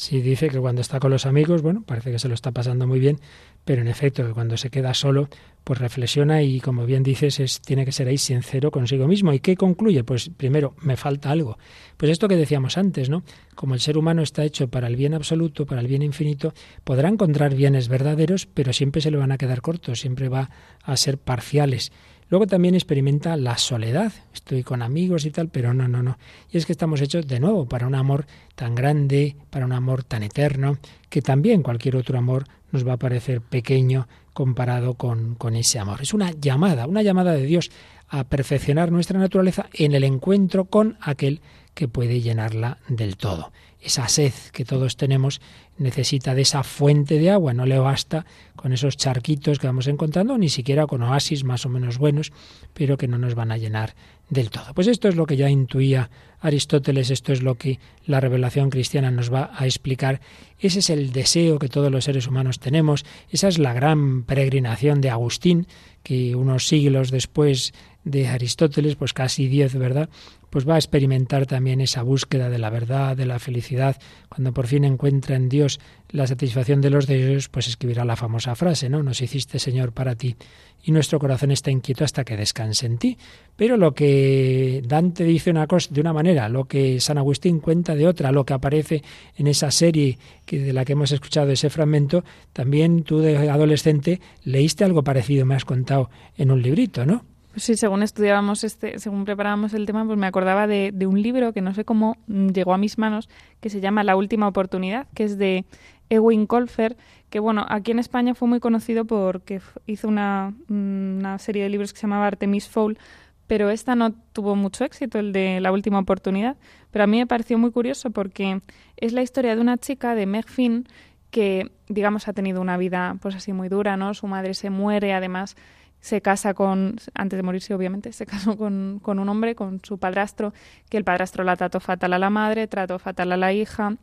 Sí, 0.00 0.22
dice 0.22 0.48
que 0.48 0.58
cuando 0.58 0.80
está 0.80 0.98
con 0.98 1.10
los 1.10 1.26
amigos, 1.26 1.60
bueno, 1.60 1.82
parece 1.84 2.10
que 2.10 2.18
se 2.18 2.26
lo 2.26 2.32
está 2.32 2.52
pasando 2.52 2.86
muy 2.86 2.98
bien, 2.98 3.20
pero 3.66 3.82
en 3.82 3.86
efecto 3.86 4.26
que 4.26 4.32
cuando 4.32 4.56
se 4.56 4.70
queda 4.70 4.94
solo, 4.94 5.28
pues 5.62 5.78
reflexiona 5.78 6.40
y 6.40 6.58
como 6.58 6.86
bien 6.86 7.02
dices, 7.02 7.38
es, 7.38 7.60
tiene 7.60 7.84
que 7.84 7.92
ser 7.92 8.08
ahí 8.08 8.16
sincero 8.16 8.70
consigo 8.70 9.06
mismo. 9.06 9.30
¿Y 9.34 9.40
qué 9.40 9.56
concluye? 9.56 10.02
Pues 10.02 10.30
primero, 10.34 10.74
me 10.80 10.96
falta 10.96 11.30
algo. 11.30 11.58
Pues 11.98 12.10
esto 12.10 12.28
que 12.28 12.36
decíamos 12.36 12.78
antes, 12.78 13.10
¿no? 13.10 13.24
Como 13.54 13.74
el 13.74 13.80
ser 13.80 13.98
humano 13.98 14.22
está 14.22 14.42
hecho 14.42 14.68
para 14.68 14.86
el 14.86 14.96
bien 14.96 15.12
absoluto, 15.12 15.66
para 15.66 15.82
el 15.82 15.86
bien 15.86 16.00
infinito, 16.02 16.54
podrá 16.82 17.10
encontrar 17.10 17.54
bienes 17.54 17.88
verdaderos, 17.88 18.46
pero 18.46 18.72
siempre 18.72 19.02
se 19.02 19.10
le 19.10 19.18
van 19.18 19.32
a 19.32 19.36
quedar 19.36 19.60
cortos, 19.60 20.00
siempre 20.00 20.30
va 20.30 20.48
a 20.82 20.96
ser 20.96 21.18
parciales. 21.18 21.92
Luego 22.30 22.46
también 22.46 22.76
experimenta 22.76 23.36
la 23.36 23.58
soledad. 23.58 24.12
Estoy 24.32 24.62
con 24.62 24.82
amigos 24.82 25.26
y 25.26 25.32
tal, 25.32 25.48
pero 25.48 25.74
no, 25.74 25.88
no, 25.88 26.02
no. 26.02 26.16
Y 26.50 26.58
es 26.58 26.64
que 26.64 26.72
estamos 26.72 27.00
hechos 27.00 27.26
de 27.26 27.40
nuevo 27.40 27.68
para 27.68 27.88
un 27.88 27.96
amor 27.96 28.24
tan 28.54 28.76
grande, 28.76 29.36
para 29.50 29.66
un 29.66 29.72
amor 29.72 30.04
tan 30.04 30.22
eterno, 30.22 30.78
que 31.08 31.22
también 31.22 31.62
cualquier 31.62 31.96
otro 31.96 32.16
amor 32.16 32.44
nos 32.70 32.86
va 32.86 32.92
a 32.92 32.98
parecer 32.98 33.40
pequeño 33.40 34.06
comparado 34.32 34.94
con, 34.94 35.34
con 35.34 35.56
ese 35.56 35.80
amor. 35.80 36.02
Es 36.02 36.14
una 36.14 36.30
llamada, 36.30 36.86
una 36.86 37.02
llamada 37.02 37.32
de 37.32 37.44
Dios 37.44 37.72
a 38.08 38.22
perfeccionar 38.22 38.92
nuestra 38.92 39.18
naturaleza 39.18 39.68
en 39.72 39.92
el 39.92 40.04
encuentro 40.04 40.66
con 40.66 40.98
aquel 41.00 41.40
que 41.74 41.88
puede 41.88 42.20
llenarla 42.20 42.78
del 42.88 43.16
todo. 43.16 43.52
Esa 43.80 44.08
sed 44.08 44.32
que 44.52 44.64
todos 44.64 44.96
tenemos 44.96 45.40
necesita 45.78 46.34
de 46.34 46.42
esa 46.42 46.62
fuente 46.62 47.18
de 47.18 47.30
agua, 47.30 47.54
no 47.54 47.64
le 47.64 47.78
basta 47.78 48.26
con 48.54 48.72
esos 48.74 48.98
charquitos 48.98 49.58
que 49.58 49.66
vamos 49.66 49.86
encontrando, 49.86 50.36
ni 50.36 50.50
siquiera 50.50 50.86
con 50.86 51.02
oasis 51.02 51.44
más 51.44 51.64
o 51.64 51.70
menos 51.70 51.96
buenos, 51.96 52.32
pero 52.74 52.98
que 52.98 53.08
no 53.08 53.16
nos 53.16 53.34
van 53.34 53.50
a 53.52 53.56
llenar 53.56 53.94
del 54.28 54.50
todo. 54.50 54.74
Pues 54.74 54.86
esto 54.86 55.08
es 55.08 55.16
lo 55.16 55.26
que 55.26 55.36
ya 55.36 55.48
intuía 55.48 56.10
Aristóteles, 56.40 57.10
esto 57.10 57.32
es 57.32 57.42
lo 57.42 57.56
que 57.56 57.78
la 58.06 58.20
revelación 58.20 58.70
cristiana 58.70 59.10
nos 59.10 59.32
va 59.32 59.50
a 59.54 59.66
explicar. 59.66 60.20
Ese 60.58 60.78
es 60.78 60.90
el 60.90 61.12
deseo 61.12 61.58
que 61.58 61.68
todos 61.68 61.90
los 61.90 62.04
seres 62.04 62.26
humanos 62.26 62.60
tenemos, 62.60 63.04
esa 63.30 63.48
es 63.48 63.58
la 63.58 63.72
gran 63.72 64.22
peregrinación 64.22 65.00
de 65.00 65.10
Agustín, 65.10 65.66
que 66.02 66.34
unos 66.36 66.66
siglos 66.66 67.10
después 67.10 67.72
de 68.04 68.28
Aristóteles, 68.28 68.96
pues 68.96 69.12
casi 69.12 69.46
diez, 69.46 69.74
¿verdad? 69.74 70.08
Pues 70.48 70.68
va 70.68 70.74
a 70.74 70.78
experimentar 70.78 71.46
también 71.46 71.80
esa 71.80 72.02
búsqueda 72.02 72.48
de 72.48 72.58
la 72.58 72.70
verdad, 72.70 73.16
de 73.16 73.26
la 73.26 73.38
felicidad. 73.38 73.96
Cuando 74.28 74.52
por 74.52 74.66
fin 74.66 74.84
encuentra 74.84 75.36
en 75.36 75.48
Dios 75.48 75.78
la 76.08 76.26
satisfacción 76.26 76.80
de 76.80 76.90
los 76.90 77.06
deseos, 77.06 77.48
pues 77.48 77.68
escribirá 77.68 78.04
la 78.04 78.16
famosa 78.16 78.54
frase, 78.56 78.88
¿no? 78.88 79.02
Nos 79.02 79.20
hiciste, 79.20 79.58
Señor, 79.58 79.92
para 79.92 80.16
ti, 80.16 80.36
y 80.82 80.92
nuestro 80.92 81.18
corazón 81.18 81.50
está 81.50 81.70
inquieto 81.70 82.04
hasta 82.04 82.24
que 82.24 82.36
descanse 82.36 82.86
en 82.86 82.98
ti. 82.98 83.18
Pero 83.54 83.76
lo 83.76 83.92
que 83.92 84.82
Dante 84.84 85.24
dice 85.24 85.50
una 85.50 85.66
cosa 85.66 85.88
de 85.92 86.00
una 86.00 86.12
manera, 86.12 86.48
lo 86.48 86.64
que 86.64 87.00
San 87.00 87.18
Agustín 87.18 87.60
cuenta 87.60 87.94
de 87.94 88.08
otra, 88.08 88.32
lo 88.32 88.44
que 88.44 88.54
aparece 88.54 89.02
en 89.36 89.46
esa 89.46 89.70
serie 89.70 90.18
que 90.46 90.58
de 90.58 90.72
la 90.72 90.84
que 90.84 90.94
hemos 90.94 91.12
escuchado 91.12 91.50
ese 91.50 91.70
fragmento, 91.70 92.24
también 92.52 93.04
tú 93.04 93.20
de 93.20 93.50
adolescente 93.50 94.20
leíste 94.42 94.84
algo 94.84 95.04
parecido, 95.04 95.46
me 95.46 95.54
has 95.54 95.64
contado 95.64 96.10
en 96.36 96.50
un 96.50 96.62
librito, 96.62 97.04
¿no? 97.06 97.29
Pues 97.52 97.64
sí, 97.64 97.76
según 97.76 98.02
estudiábamos 98.02 98.62
este, 98.62 98.98
según 98.98 99.24
preparábamos 99.24 99.74
el 99.74 99.84
tema, 99.86 100.04
pues 100.04 100.16
me 100.16 100.26
acordaba 100.26 100.66
de, 100.66 100.92
de, 100.94 101.06
un 101.06 101.20
libro 101.20 101.52
que 101.52 101.60
no 101.60 101.74
sé 101.74 101.84
cómo 101.84 102.16
llegó 102.28 102.74
a 102.74 102.78
mis 102.78 102.96
manos, 102.96 103.28
que 103.60 103.70
se 103.70 103.80
llama 103.80 104.04
La 104.04 104.14
última 104.14 104.46
oportunidad, 104.46 105.08
que 105.14 105.24
es 105.24 105.36
de 105.36 105.64
Ewing 106.10 106.46
Colfer, 106.46 106.96
que 107.28 107.40
bueno, 107.40 107.64
aquí 107.68 107.92
en 107.92 107.98
España 107.98 108.34
fue 108.34 108.48
muy 108.48 108.60
conocido 108.60 109.04
porque 109.04 109.60
hizo 109.86 110.08
una, 110.08 110.54
una 110.68 111.38
serie 111.38 111.62
de 111.62 111.70
libros 111.70 111.92
que 111.92 112.00
se 112.00 112.06
llamaba 112.06 112.26
Artemis 112.26 112.68
Fowl, 112.68 112.98
pero 113.46 113.70
esta 113.70 113.96
no 113.96 114.12
tuvo 114.12 114.54
mucho 114.54 114.84
éxito, 114.84 115.18
el 115.18 115.32
de 115.32 115.60
La 115.60 115.72
última 115.72 115.98
oportunidad. 115.98 116.56
Pero 116.92 117.02
a 117.02 117.06
mí 117.08 117.18
me 117.18 117.26
pareció 117.26 117.58
muy 117.58 117.72
curioso 117.72 118.10
porque 118.10 118.60
es 118.96 119.12
la 119.12 119.22
historia 119.22 119.56
de 119.56 119.60
una 119.60 119.76
chica 119.76 120.14
de 120.14 120.26
Meg 120.26 120.48
Finn 120.48 120.86
que, 121.32 121.72
digamos, 121.88 122.28
ha 122.28 122.32
tenido 122.32 122.60
una 122.60 122.76
vida 122.76 123.16
pues 123.20 123.34
así 123.34 123.52
muy 123.52 123.68
dura, 123.68 123.96
¿no? 123.96 124.14
Su 124.14 124.28
madre 124.28 124.54
se 124.54 124.70
muere, 124.70 125.14
además 125.14 125.56
se 126.00 126.20
casa 126.20 126.54
con, 126.54 126.96
antes 127.14 127.36
de 127.36 127.42
morirse 127.42 127.74
obviamente, 127.74 128.12
se 128.12 128.26
casó 128.26 128.56
con, 128.56 129.00
con, 129.02 129.18
un 129.18 129.28
hombre, 129.28 129.54
con 129.54 129.80
su 129.82 129.98
padrastro, 129.98 130.52
que 130.88 130.96
el 130.96 131.04
padrastro 131.04 131.44
la 131.44 131.56
trató 131.56 131.80
fatal 131.80 132.12
a 132.12 132.18
la 132.18 132.30
madre, 132.30 132.66
trató 132.66 132.98
fatal 132.98 133.32
a 133.32 133.36
la 133.36 133.52
hija. 133.52 133.96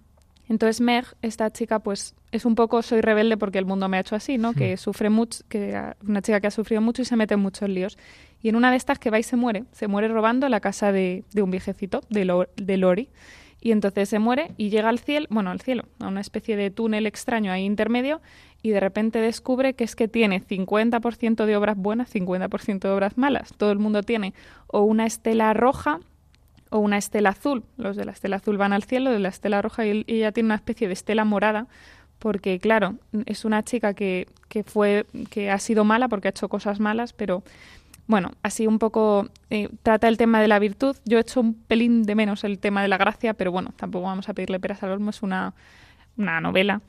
Entonces 0.50 0.80
Meg, 0.80 1.06
esta 1.22 1.52
chica, 1.52 1.80
pues 1.80 2.16
es 2.32 2.46
un 2.46 2.56
poco 2.56 2.82
soy 2.82 3.02
rebelde 3.02 3.36
porque 3.36 3.58
el 3.58 3.66
mundo 3.66 3.90
me 3.90 3.98
ha 3.98 4.00
hecho 4.00 4.16
así, 4.16 4.38
¿no? 4.38 4.54
Que 4.54 4.78
sufre 4.78 5.10
mucho, 5.10 5.44
que 5.50 5.78
una 6.08 6.22
chica 6.22 6.40
que 6.40 6.48
ha 6.48 6.52
sufrido 6.52 6.82
mucho 6.82 7.02
y 7.02 7.06
se 7.06 7.16
mete 7.16 7.34
en 7.34 7.42
muchos 7.42 7.68
líos. 7.68 7.98
Y 8.42 8.50
en 8.50 8.56
una 8.56 8.72
de 8.72 8.78
estas 8.78 9.00
que 9.00 9.10
va 9.10 9.20
y 9.20 9.24
se 9.24 9.36
muere, 9.36 9.66
se 9.72 9.88
muere 9.88 10.08
robando 10.08 10.48
la 10.48 10.60
casa 10.60 10.92
de, 10.92 11.26
de 11.34 11.42
un 11.42 11.52
viejecito, 11.52 12.02
de, 12.10 12.24
Lo, 12.24 12.48
de 12.56 12.78
Lori. 12.78 13.10
Y 13.60 13.72
entonces 13.72 14.10
se 14.10 14.20
muere 14.20 14.52
y 14.58 14.70
llega 14.70 14.90
al 14.90 15.00
cielo, 15.00 15.28
bueno, 15.30 15.50
al 15.50 15.62
cielo, 15.62 15.86
a 16.00 16.08
una 16.08 16.22
especie 16.22 16.56
de 16.56 16.70
túnel 16.72 17.08
extraño 17.08 17.52
ahí 17.52 17.64
intermedio 17.64 18.22
y 18.62 18.70
de 18.70 18.80
repente 18.80 19.20
descubre 19.20 19.74
que 19.74 19.84
es 19.84 19.96
que 19.96 20.08
tiene 20.08 20.42
50% 20.42 21.46
de 21.46 21.56
obras 21.56 21.78
buenas, 21.78 22.14
50% 22.14 22.80
de 22.80 22.90
obras 22.90 23.18
malas. 23.18 23.54
Todo 23.58 23.72
el 23.72 23.80
mundo 23.80 24.04
tiene 24.04 24.34
o 24.68 24.82
una 24.82 25.06
estela 25.06 25.54
roja 25.54 26.00
o 26.70 26.80
una 26.80 26.98
estela 26.98 27.30
azul. 27.30 27.64
Los 27.78 27.96
de 27.96 28.06
la 28.06 28.12
estela 28.12 28.38
azul 28.38 28.58
van 28.58 28.74
al 28.74 28.84
cielo, 28.84 29.12
de 29.12 29.20
la 29.20 29.30
estela 29.30 29.62
roja 29.62 29.86
y 29.86 30.04
ella 30.08 30.32
tiene 30.32 30.48
una 30.48 30.56
especie 30.56 30.88
de 30.88 30.94
estela 30.94 31.26
morada 31.26 31.68
porque 32.20 32.60
claro, 32.60 32.96
es 33.26 33.46
una 33.46 33.64
chica 33.64 33.94
que, 33.94 34.28
que 34.50 34.64
fue 34.64 35.06
que 35.30 35.52
ha 35.52 35.60
sido 35.60 35.84
mala 35.84 36.08
porque 36.08 36.28
ha 36.28 36.32
hecho 36.32 36.50
cosas 36.50 36.80
malas, 36.80 37.14
pero 37.14 37.44
bueno, 38.08 38.32
así 38.42 38.68
un 38.68 38.80
poco 38.80 39.28
eh, 39.50 39.70
trata 39.84 40.08
el 40.08 40.18
tema 40.18 40.42
de 40.42 40.48
la 40.48 40.60
virtud. 40.60 40.96
Yo 41.06 41.18
he 41.18 41.22
hecho 41.22 41.42
un 41.42 41.54
pelín 41.54 42.04
de 42.04 42.16
menos 42.16 42.44
el 42.46 42.58
tema 42.58 42.82
de 42.82 42.88
la 42.88 42.98
gracia, 42.98 43.34
pero 43.34 43.52
bueno, 43.52 43.74
tampoco 43.76 44.06
vamos 44.06 44.30
a 44.30 44.34
pedirle 44.34 44.60
peras 44.60 44.82
al 44.84 44.92
olmo, 44.92 45.10
es 45.10 45.22
una, 45.22 45.54
una 46.18 46.40
novela. 46.40 46.82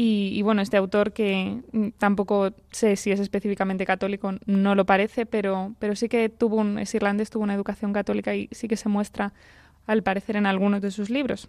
Y, 0.00 0.42
bueno, 0.42 0.62
este 0.62 0.76
autor 0.76 1.12
que 1.12 1.60
mm, 1.72 1.88
tampoco 1.98 2.52
sé 2.70 2.94
si 2.94 3.10
es 3.10 3.18
específicamente 3.18 3.84
católico, 3.84 4.32
no 4.46 4.76
lo 4.76 4.86
parece, 4.86 5.26
pero, 5.26 5.74
pero 5.80 5.96
sí 5.96 6.08
que 6.08 6.28
tuvo 6.28 6.58
un, 6.58 6.78
es 6.78 6.94
irlandés, 6.94 7.30
tuvo 7.30 7.42
una 7.42 7.54
educación 7.54 7.92
católica 7.92 8.32
y 8.32 8.48
sí 8.52 8.68
que 8.68 8.76
se 8.76 8.88
muestra 8.88 9.32
al 9.88 10.04
parecer 10.04 10.36
en 10.36 10.46
algunos 10.46 10.82
de 10.82 10.92
sus 10.92 11.10
libros. 11.10 11.48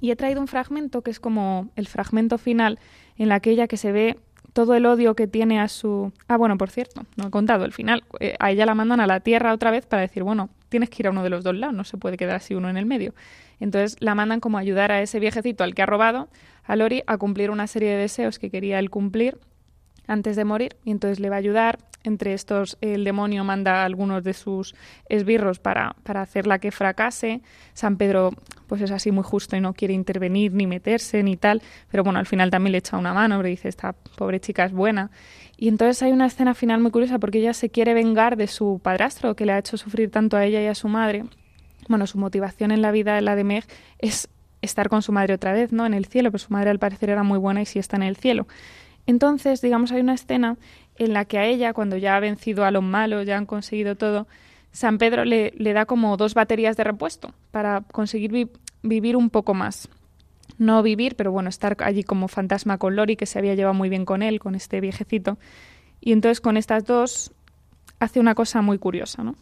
Y 0.00 0.12
he 0.12 0.16
traído 0.16 0.40
un 0.40 0.48
fragmento 0.48 1.02
que 1.02 1.10
es 1.10 1.20
como 1.20 1.68
el 1.76 1.86
fragmento 1.86 2.38
final 2.38 2.78
en 3.18 3.28
la 3.28 3.40
que 3.40 3.50
ella 3.50 3.66
que 3.66 3.76
se 3.76 3.92
ve 3.92 4.18
todo 4.54 4.74
el 4.74 4.86
odio 4.86 5.14
que 5.14 5.26
tiene 5.26 5.60
a 5.60 5.68
su... 5.68 6.12
Ah, 6.28 6.38
bueno, 6.38 6.56
por 6.56 6.70
cierto, 6.70 7.02
no 7.16 7.26
he 7.26 7.30
contado 7.30 7.64
el 7.66 7.72
final. 7.72 8.04
Eh, 8.20 8.36
a 8.38 8.52
ella 8.52 8.64
la 8.64 8.74
mandan 8.74 9.00
a 9.00 9.06
la 9.06 9.20
tierra 9.20 9.52
otra 9.52 9.70
vez 9.70 9.84
para 9.84 10.02
decir, 10.02 10.22
bueno, 10.22 10.48
tienes 10.70 10.88
que 10.88 11.02
ir 11.02 11.08
a 11.08 11.10
uno 11.10 11.22
de 11.22 11.28
los 11.28 11.44
dos 11.44 11.56
lados, 11.56 11.74
no 11.74 11.84
se 11.84 11.98
puede 11.98 12.16
quedar 12.16 12.36
así 12.36 12.54
uno 12.54 12.70
en 12.70 12.76
el 12.76 12.86
medio. 12.86 13.14
Entonces 13.60 13.96
la 14.00 14.14
mandan 14.14 14.40
como 14.40 14.56
ayudar 14.56 14.92
a 14.92 15.02
ese 15.02 15.18
viejecito 15.18 15.64
al 15.64 15.74
que 15.74 15.82
ha 15.82 15.86
robado, 15.86 16.28
a 16.64 16.76
Lori, 16.76 17.02
a 17.06 17.18
cumplir 17.18 17.50
una 17.50 17.66
serie 17.66 17.90
de 17.90 17.96
deseos 17.96 18.38
que 18.38 18.48
quería 18.48 18.78
él 18.78 18.90
cumplir 18.90 19.38
antes 20.06 20.36
de 20.36 20.44
morir 20.44 20.76
y 20.84 20.90
entonces 20.90 21.20
le 21.20 21.30
va 21.30 21.36
a 21.36 21.38
ayudar. 21.38 21.78
Entre 22.06 22.34
estos, 22.34 22.76
el 22.82 23.02
demonio 23.02 23.44
manda 23.44 23.80
a 23.80 23.84
algunos 23.86 24.24
de 24.24 24.34
sus 24.34 24.74
esbirros 25.08 25.58
para, 25.58 25.96
para 26.02 26.20
hacerla 26.20 26.58
que 26.58 26.70
fracase. 26.70 27.40
San 27.72 27.96
Pedro, 27.96 28.30
pues 28.66 28.82
es 28.82 28.90
así 28.90 29.10
muy 29.10 29.24
justo 29.24 29.56
y 29.56 29.60
no 29.60 29.72
quiere 29.72 29.94
intervenir 29.94 30.52
ni 30.52 30.66
meterse 30.66 31.22
ni 31.22 31.38
tal, 31.38 31.62
pero 31.90 32.04
bueno, 32.04 32.18
al 32.18 32.26
final 32.26 32.50
también 32.50 32.72
le 32.72 32.78
echa 32.78 32.98
una 32.98 33.14
mano, 33.14 33.38
pero 33.38 33.48
dice, 33.48 33.68
esta 33.68 33.94
pobre 34.18 34.38
chica 34.38 34.66
es 34.66 34.72
buena. 34.72 35.10
Y 35.56 35.68
entonces 35.68 36.02
hay 36.02 36.12
una 36.12 36.26
escena 36.26 36.52
final 36.52 36.80
muy 36.80 36.90
curiosa 36.90 37.18
porque 37.18 37.38
ella 37.38 37.54
se 37.54 37.70
quiere 37.70 37.94
vengar 37.94 38.36
de 38.36 38.48
su 38.48 38.80
padrastro 38.82 39.34
que 39.34 39.46
le 39.46 39.52
ha 39.52 39.58
hecho 39.58 39.78
sufrir 39.78 40.10
tanto 40.10 40.36
a 40.36 40.44
ella 40.44 40.60
y 40.60 40.66
a 40.66 40.74
su 40.74 40.88
madre. 40.88 41.24
Bueno, 41.88 42.06
su 42.06 42.18
motivación 42.18 42.70
en 42.70 42.82
la 42.82 42.90
vida, 42.90 43.18
la 43.22 43.34
de 43.34 43.44
Meg, 43.44 43.64
es 43.98 44.28
estar 44.60 44.88
con 44.88 45.02
su 45.02 45.12
madre 45.12 45.34
otra 45.34 45.52
vez, 45.52 45.72
¿no? 45.72 45.86
En 45.86 45.94
el 45.94 46.06
cielo, 46.06 46.30
pero 46.30 46.38
su 46.38 46.52
madre 46.52 46.70
al 46.70 46.78
parecer 46.78 47.10
era 47.10 47.22
muy 47.22 47.38
buena 47.38 47.62
y 47.62 47.66
sí 47.66 47.78
está 47.78 47.96
en 47.96 48.02
el 48.02 48.16
cielo. 48.16 48.46
Entonces, 49.06 49.60
digamos, 49.60 49.92
hay 49.92 50.00
una 50.00 50.14
escena 50.14 50.56
en 50.96 51.12
la 51.12 51.24
que 51.24 51.38
a 51.38 51.46
ella, 51.46 51.72
cuando 51.72 51.96
ya 51.96 52.16
ha 52.16 52.20
vencido 52.20 52.64
a 52.64 52.70
los 52.70 52.82
malos, 52.82 53.26
ya 53.26 53.36
han 53.36 53.46
conseguido 53.46 53.96
todo, 53.96 54.26
San 54.72 54.98
Pedro 54.98 55.24
le, 55.24 55.52
le 55.56 55.72
da 55.72 55.86
como 55.86 56.16
dos 56.16 56.34
baterías 56.34 56.76
de 56.76 56.84
repuesto 56.84 57.32
para 57.50 57.82
conseguir 57.82 58.50
vivir 58.82 59.16
un 59.16 59.30
poco 59.30 59.54
más. 59.54 59.88
No 60.58 60.82
vivir, 60.82 61.16
pero 61.16 61.32
bueno, 61.32 61.48
estar 61.48 61.76
allí 61.80 62.04
como 62.04 62.28
fantasma 62.28 62.78
con 62.78 62.96
Lori, 62.96 63.16
que 63.16 63.26
se 63.26 63.38
había 63.38 63.54
llevado 63.54 63.74
muy 63.74 63.88
bien 63.88 64.04
con 64.04 64.22
él, 64.22 64.40
con 64.40 64.54
este 64.54 64.80
viejecito. 64.80 65.38
Y 66.00 66.12
entonces 66.12 66.40
con 66.40 66.56
estas 66.56 66.84
dos 66.84 67.32
hace 67.98 68.20
una 68.20 68.34
cosa 68.34 68.62
muy 68.62 68.78
curiosa, 68.78 69.24
¿no? 69.24 69.36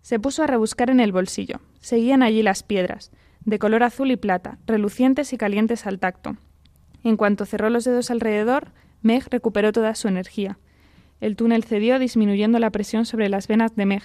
Se 0.00 0.18
puso 0.18 0.42
a 0.42 0.46
rebuscar 0.46 0.90
en 0.90 1.00
el 1.00 1.12
bolsillo. 1.12 1.60
Seguían 1.80 2.22
allí 2.22 2.42
las 2.42 2.62
piedras, 2.62 3.10
de 3.44 3.58
color 3.58 3.82
azul 3.82 4.10
y 4.10 4.16
plata, 4.16 4.58
relucientes 4.66 5.32
y 5.32 5.38
calientes 5.38 5.86
al 5.86 5.98
tacto. 5.98 6.36
En 7.04 7.16
cuanto 7.16 7.44
cerró 7.44 7.70
los 7.70 7.84
dedos 7.84 8.10
alrededor, 8.10 8.72
Meg 9.02 9.24
recuperó 9.30 9.72
toda 9.72 9.94
su 9.94 10.08
energía. 10.08 10.58
El 11.20 11.36
túnel 11.36 11.64
cedió 11.64 11.98
disminuyendo 11.98 12.58
la 12.58 12.70
presión 12.70 13.04
sobre 13.04 13.28
las 13.28 13.48
venas 13.48 13.74
de 13.76 13.86
Meg, 13.86 14.02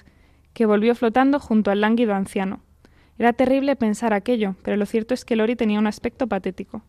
que 0.53 0.65
volvió 0.65 0.95
flotando 0.95 1.39
junto 1.39 1.71
al 1.71 1.81
lánguido 1.81 2.13
anciano. 2.13 2.61
Era 3.17 3.33
terrible 3.33 3.75
pensar 3.75 4.13
aquello, 4.13 4.55
pero 4.63 4.77
lo 4.77 4.85
cierto 4.85 5.13
es 5.13 5.25
que 5.25 5.35
Lori 5.35 5.55
tenía 5.55 5.79
un 5.79 5.87
aspecto 5.87 6.27
patético. 6.27 6.83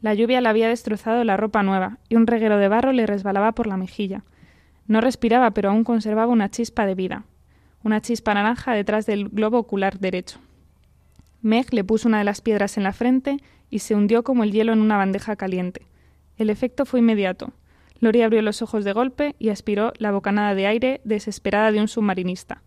La 0.00 0.14
lluvia 0.14 0.40
le 0.40 0.48
había 0.48 0.68
destrozado 0.68 1.24
la 1.24 1.36
ropa 1.36 1.62
nueva, 1.62 1.98
y 2.08 2.16
un 2.16 2.26
reguero 2.26 2.58
de 2.58 2.68
barro 2.68 2.92
le 2.92 3.06
resbalaba 3.06 3.52
por 3.52 3.66
la 3.66 3.76
mejilla. 3.76 4.24
No 4.86 5.00
respiraba, 5.00 5.50
pero 5.52 5.70
aún 5.70 5.84
conservaba 5.84 6.32
una 6.32 6.50
chispa 6.50 6.86
de 6.86 6.94
vida, 6.94 7.24
una 7.82 8.00
chispa 8.00 8.34
naranja 8.34 8.72
detrás 8.72 9.06
del 9.06 9.28
globo 9.28 9.58
ocular 9.58 9.98
derecho. 9.98 10.38
Meg 11.42 11.72
le 11.72 11.84
puso 11.84 12.08
una 12.08 12.18
de 12.18 12.24
las 12.24 12.40
piedras 12.40 12.76
en 12.76 12.82
la 12.84 12.92
frente 12.92 13.36
y 13.70 13.80
se 13.80 13.94
hundió 13.94 14.24
como 14.24 14.44
el 14.44 14.52
hielo 14.52 14.72
en 14.72 14.80
una 14.80 14.96
bandeja 14.96 15.36
caliente. 15.36 15.82
El 16.38 16.50
efecto 16.50 16.86
fue 16.86 17.00
inmediato. 17.00 17.52
Lori 18.00 18.22
abrió 18.22 18.40
los 18.42 18.62
ojos 18.62 18.84
de 18.84 18.92
golpe 18.92 19.34
y 19.38 19.50
aspiró 19.50 19.92
la 19.98 20.12
bocanada 20.12 20.54
de 20.54 20.66
aire 20.66 21.00
desesperada 21.04 21.72
de 21.72 21.80
un 21.80 21.88
submarinista. 21.88 22.62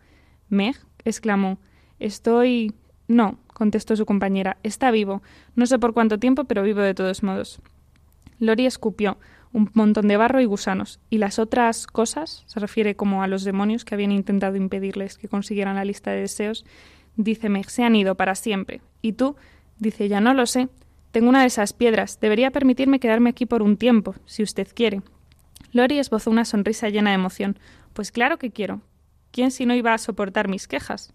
Meg 0.49 0.75
exclamó 1.05 1.57
Estoy. 1.99 2.73
No, 3.07 3.39
contestó 3.53 3.95
su 3.95 4.05
compañera. 4.05 4.57
Está 4.63 4.91
vivo. 4.91 5.21
No 5.55 5.65
sé 5.65 5.79
por 5.79 5.93
cuánto 5.93 6.19
tiempo, 6.19 6.43
pero 6.43 6.63
vivo 6.63 6.81
de 6.81 6.93
todos 6.93 7.23
modos. 7.23 7.61
Lori 8.39 8.65
escupió 8.65 9.17
un 9.53 9.69
montón 9.73 10.07
de 10.07 10.17
barro 10.17 10.41
y 10.41 10.45
gusanos, 10.45 10.99
y 11.09 11.17
las 11.17 11.37
otras 11.37 11.85
cosas, 11.85 12.43
se 12.47 12.59
refiere 12.59 12.95
como 12.95 13.21
a 13.21 13.27
los 13.27 13.43
demonios 13.43 13.83
que 13.83 13.95
habían 13.95 14.11
intentado 14.11 14.55
impedirles 14.55 15.17
que 15.17 15.27
consiguieran 15.27 15.75
la 15.75 15.85
lista 15.85 16.11
de 16.11 16.21
deseos, 16.21 16.65
dice 17.17 17.49
Meg, 17.49 17.69
se 17.69 17.83
han 17.83 17.95
ido 17.95 18.15
para 18.15 18.35
siempre. 18.35 18.81
¿Y 19.01 19.13
tú? 19.13 19.35
Dice, 19.77 20.07
ya 20.07 20.21
no 20.21 20.33
lo 20.33 20.45
sé. 20.45 20.69
Tengo 21.11 21.29
una 21.29 21.41
de 21.41 21.47
esas 21.47 21.73
piedras. 21.73 22.19
Debería 22.19 22.51
permitirme 22.51 22.99
quedarme 22.99 23.29
aquí 23.29 23.45
por 23.45 23.61
un 23.61 23.77
tiempo, 23.77 24.15
si 24.25 24.43
usted 24.43 24.67
quiere. 24.73 25.01
Lori 25.73 25.99
esbozó 25.99 26.29
una 26.29 26.45
sonrisa 26.45 26.89
llena 26.89 27.11
de 27.11 27.15
emoción. 27.15 27.59
Pues 27.93 28.11
claro 28.11 28.37
que 28.37 28.51
quiero. 28.51 28.81
¿Quién 29.31 29.51
si 29.51 29.65
no 29.65 29.73
iba 29.73 29.93
a 29.93 29.97
soportar 29.97 30.47
mis 30.47 30.67
quejas? 30.67 31.13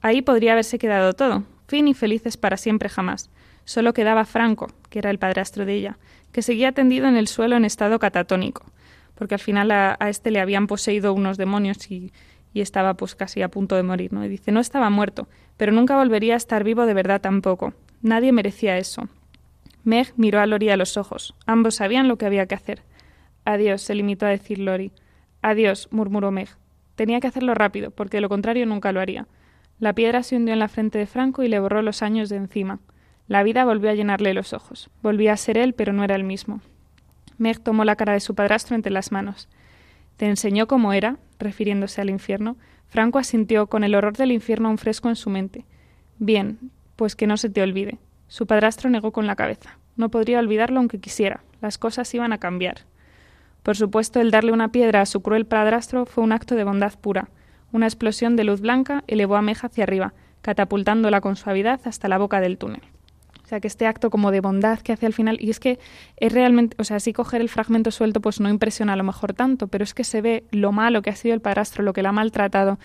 Ahí 0.00 0.22
podría 0.22 0.52
haberse 0.52 0.78
quedado 0.78 1.12
todo, 1.12 1.44
fin 1.68 1.88
y 1.88 1.94
felices 1.94 2.36
para 2.36 2.56
siempre 2.56 2.88
jamás. 2.88 3.30
Solo 3.64 3.94
quedaba 3.94 4.24
Franco, 4.24 4.68
que 4.90 4.98
era 4.98 5.10
el 5.10 5.18
padrastro 5.18 5.64
de 5.64 5.74
ella, 5.74 5.98
que 6.32 6.42
seguía 6.42 6.72
tendido 6.72 7.06
en 7.06 7.16
el 7.16 7.28
suelo 7.28 7.56
en 7.56 7.64
estado 7.64 7.98
catatónico, 7.98 8.64
porque 9.14 9.34
al 9.34 9.40
final 9.40 9.70
a, 9.70 9.96
este 10.08 10.30
le 10.30 10.40
habían 10.40 10.66
poseído 10.66 11.12
unos 11.12 11.36
demonios 11.36 11.90
y, 11.90 12.12
y, 12.52 12.62
estaba 12.62 12.94
pues 12.94 13.14
casi 13.14 13.42
a 13.42 13.48
punto 13.48 13.76
de 13.76 13.84
morir, 13.84 14.12
¿no? 14.12 14.24
Y 14.24 14.28
dice, 14.28 14.50
no 14.50 14.60
estaba 14.60 14.90
muerto, 14.90 15.28
pero 15.56 15.72
nunca 15.72 15.96
volvería 15.96 16.34
a 16.34 16.38
estar 16.38 16.64
vivo 16.64 16.84
de 16.86 16.94
verdad 16.94 17.20
tampoco. 17.20 17.74
Nadie 18.00 18.32
merecía 18.32 18.78
eso. 18.78 19.08
Meg 19.84 20.12
miró 20.16 20.40
a 20.40 20.46
Lori 20.46 20.70
a 20.70 20.76
los 20.76 20.96
ojos. 20.96 21.34
Ambos 21.46 21.76
sabían 21.76 22.08
lo 22.08 22.16
que 22.16 22.26
había 22.26 22.46
que 22.46 22.54
hacer. 22.54 22.82
Adiós, 23.44 23.82
se 23.82 23.94
limitó 23.94 24.26
a 24.26 24.30
decir 24.30 24.58
Lori. 24.58 24.92
Adiós, 25.42 25.88
murmuró 25.90 26.30
Meg. 26.30 26.48
Tenía 26.94 27.20
que 27.20 27.26
hacerlo 27.26 27.54
rápido, 27.54 27.90
porque 27.90 28.18
de 28.18 28.20
lo 28.20 28.28
contrario 28.28 28.66
nunca 28.66 28.92
lo 28.92 29.00
haría. 29.00 29.26
La 29.80 29.94
piedra 29.94 30.22
se 30.22 30.36
hundió 30.36 30.52
en 30.52 30.60
la 30.60 30.68
frente 30.68 30.98
de 30.98 31.06
Franco 31.06 31.42
y 31.42 31.48
le 31.48 31.58
borró 31.58 31.82
los 31.82 32.02
años 32.02 32.28
de 32.28 32.36
encima. 32.36 32.78
La 33.26 33.42
vida 33.42 33.64
volvió 33.64 33.90
a 33.90 33.94
llenarle 33.94 34.34
los 34.34 34.52
ojos. 34.52 34.90
Volvía 35.02 35.32
a 35.32 35.36
ser 35.36 35.58
él, 35.58 35.74
pero 35.74 35.92
no 35.92 36.04
era 36.04 36.14
el 36.14 36.22
mismo. 36.22 36.60
Meg 37.38 37.60
tomó 37.60 37.84
la 37.84 37.96
cara 37.96 38.12
de 38.12 38.20
su 38.20 38.34
padrastro 38.34 38.76
entre 38.76 38.92
las 38.92 39.10
manos. 39.10 39.48
¿Te 40.16 40.26
enseñó 40.26 40.68
cómo 40.68 40.92
era? 40.92 41.16
refiriéndose 41.38 42.00
al 42.00 42.10
infierno. 42.10 42.56
Franco 42.86 43.18
asintió 43.18 43.66
con 43.66 43.82
el 43.82 43.96
horror 43.96 44.16
del 44.16 44.30
infierno 44.30 44.68
aún 44.68 44.78
fresco 44.78 45.08
en 45.08 45.16
su 45.16 45.30
mente. 45.30 45.64
Bien, 46.18 46.70
pues 46.94 47.16
que 47.16 47.26
no 47.26 47.36
se 47.36 47.50
te 47.50 47.62
olvide. 47.62 47.98
Su 48.32 48.46
padrastro 48.46 48.88
negó 48.88 49.12
con 49.12 49.26
la 49.26 49.36
cabeza. 49.36 49.76
No 49.94 50.08
podría 50.08 50.38
olvidarlo 50.38 50.78
aunque 50.78 50.98
quisiera. 50.98 51.44
Las 51.60 51.76
cosas 51.76 52.14
iban 52.14 52.32
a 52.32 52.38
cambiar. 52.38 52.86
Por 53.62 53.76
supuesto, 53.76 54.22
el 54.22 54.30
darle 54.30 54.52
una 54.52 54.72
piedra 54.72 55.02
a 55.02 55.06
su 55.06 55.20
cruel 55.20 55.44
padrastro 55.44 56.06
fue 56.06 56.24
un 56.24 56.32
acto 56.32 56.54
de 56.54 56.64
bondad 56.64 56.98
pura. 56.98 57.28
Una 57.72 57.84
explosión 57.84 58.34
de 58.34 58.44
luz 58.44 58.62
blanca 58.62 59.04
elevó 59.06 59.36
a 59.36 59.42
Meja 59.42 59.66
hacia 59.66 59.84
arriba, 59.84 60.14
catapultándola 60.40 61.20
con 61.20 61.36
suavidad 61.36 61.82
hasta 61.84 62.08
la 62.08 62.16
boca 62.16 62.40
del 62.40 62.56
túnel. 62.56 62.80
O 63.44 63.46
sea, 63.46 63.60
que 63.60 63.68
este 63.68 63.86
acto 63.86 64.08
como 64.08 64.30
de 64.30 64.40
bondad 64.40 64.78
que 64.78 64.94
hace 64.94 65.04
al 65.04 65.12
final, 65.12 65.36
y 65.38 65.50
es 65.50 65.60
que 65.60 65.78
es 66.16 66.32
realmente, 66.32 66.74
o 66.78 66.84
sea, 66.84 67.00
si 67.00 67.12
coger 67.12 67.42
el 67.42 67.50
fragmento 67.50 67.90
suelto 67.90 68.22
pues 68.22 68.40
no 68.40 68.48
impresiona 68.48 68.94
a 68.94 68.96
lo 68.96 69.04
mejor 69.04 69.34
tanto, 69.34 69.68
pero 69.68 69.84
es 69.84 69.92
que 69.92 70.04
se 70.04 70.22
ve 70.22 70.44
lo 70.52 70.72
malo 70.72 71.02
que 71.02 71.10
ha 71.10 71.16
sido 71.16 71.34
el 71.34 71.42
padrastro, 71.42 71.84
lo 71.84 71.92
que 71.92 72.02
la 72.02 72.08
ha 72.08 72.12
maltratado, 72.12 72.78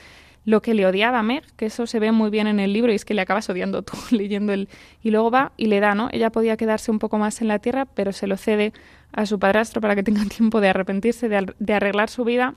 lo 0.48 0.62
que 0.62 0.74
le 0.74 0.86
odiaba 0.86 1.20
a 1.20 1.24
Meg, 1.24 1.44
que 1.58 1.66
eso 1.66 1.88
se 1.88 2.00
ve 2.00 2.14
muy 2.14 2.30
bien 2.30 2.48
en 2.48 2.62
el 2.62 2.72
libro 2.72 2.90
y 2.94 2.96
es 2.96 3.04
que 3.04 3.14
le 3.14 3.20
acabas 3.20 3.50
odiando 3.50 3.82
tú 3.82 3.98
leyendo 4.16 4.54
el... 4.54 4.70
Y 5.04 5.12
luego 5.12 5.30
va 5.30 5.52
y 5.58 5.66
le 5.66 5.82
da, 5.82 5.94
¿no? 5.94 6.08
Ella 6.14 6.30
podía 6.30 6.56
quedarse 6.56 6.90
un 6.90 7.00
poco 7.00 7.18
más 7.18 7.42
en 7.42 7.50
la 7.50 7.60
tierra, 7.60 7.84
pero 7.84 8.14
se 8.14 8.28
lo 8.28 8.38
cede 8.38 8.72
a 9.12 9.26
su 9.26 9.40
padrastro 9.40 9.82
para 9.82 9.94
que 9.94 10.04
tenga 10.04 10.24
tiempo 10.38 10.62
de 10.62 10.70
arrepentirse, 10.70 11.28
de, 11.28 11.74
arreglar 11.74 12.10
su 12.10 12.24
vida 12.24 12.54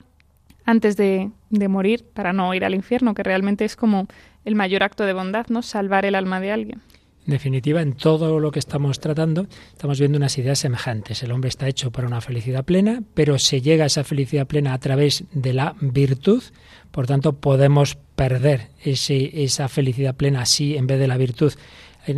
antes 0.63 0.95
de, 0.95 1.31
de, 1.49 1.67
morir 1.67 2.05
para 2.13 2.31
no 2.31 2.53
ir 2.53 2.63
al 2.63 2.75
infierno, 2.75 3.13
que 3.13 3.23
realmente 3.23 3.65
es 3.65 3.75
como 3.75 4.07
el 4.45 4.55
mayor 4.55 4.83
acto 4.83 5.03
de 5.03 5.11
bondad, 5.11 5.47
¿no? 5.49 5.61
Salvar 5.61 6.05
el 6.05 6.15
alma 6.15 6.39
de 6.39 6.53
alguien. 6.53 6.81
En 7.27 7.33
definitiva, 7.33 7.81
en 7.81 7.93
todo 7.93 8.39
lo 8.39 8.51
que 8.51 8.59
estamos 8.59 8.99
tratando, 8.99 9.45
estamos 9.71 9.99
viendo 9.99 10.17
unas 10.17 10.37
ideas 10.39 10.57
semejantes. 10.57 11.21
El 11.21 11.31
hombre 11.31 11.49
está 11.49 11.67
hecho 11.67 11.91
para 11.91 12.07
una 12.07 12.19
felicidad 12.19 12.65
plena, 12.65 13.03
pero 13.13 13.37
se 13.37 13.61
llega 13.61 13.83
a 13.83 13.87
esa 13.87 14.03
felicidad 14.03 14.47
plena 14.47 14.73
a 14.73 14.79
través 14.79 15.25
de 15.31 15.53
la 15.53 15.75
virtud. 15.79 16.41
Por 16.89 17.05
tanto, 17.05 17.33
podemos 17.33 17.95
perder 18.15 18.69
ese, 18.83 19.43
esa 19.43 19.67
felicidad 19.67 20.15
plena 20.15 20.45
si 20.45 20.75
en 20.75 20.87
vez 20.87 20.99
de 20.99 21.07
la 21.07 21.17
virtud 21.17 21.53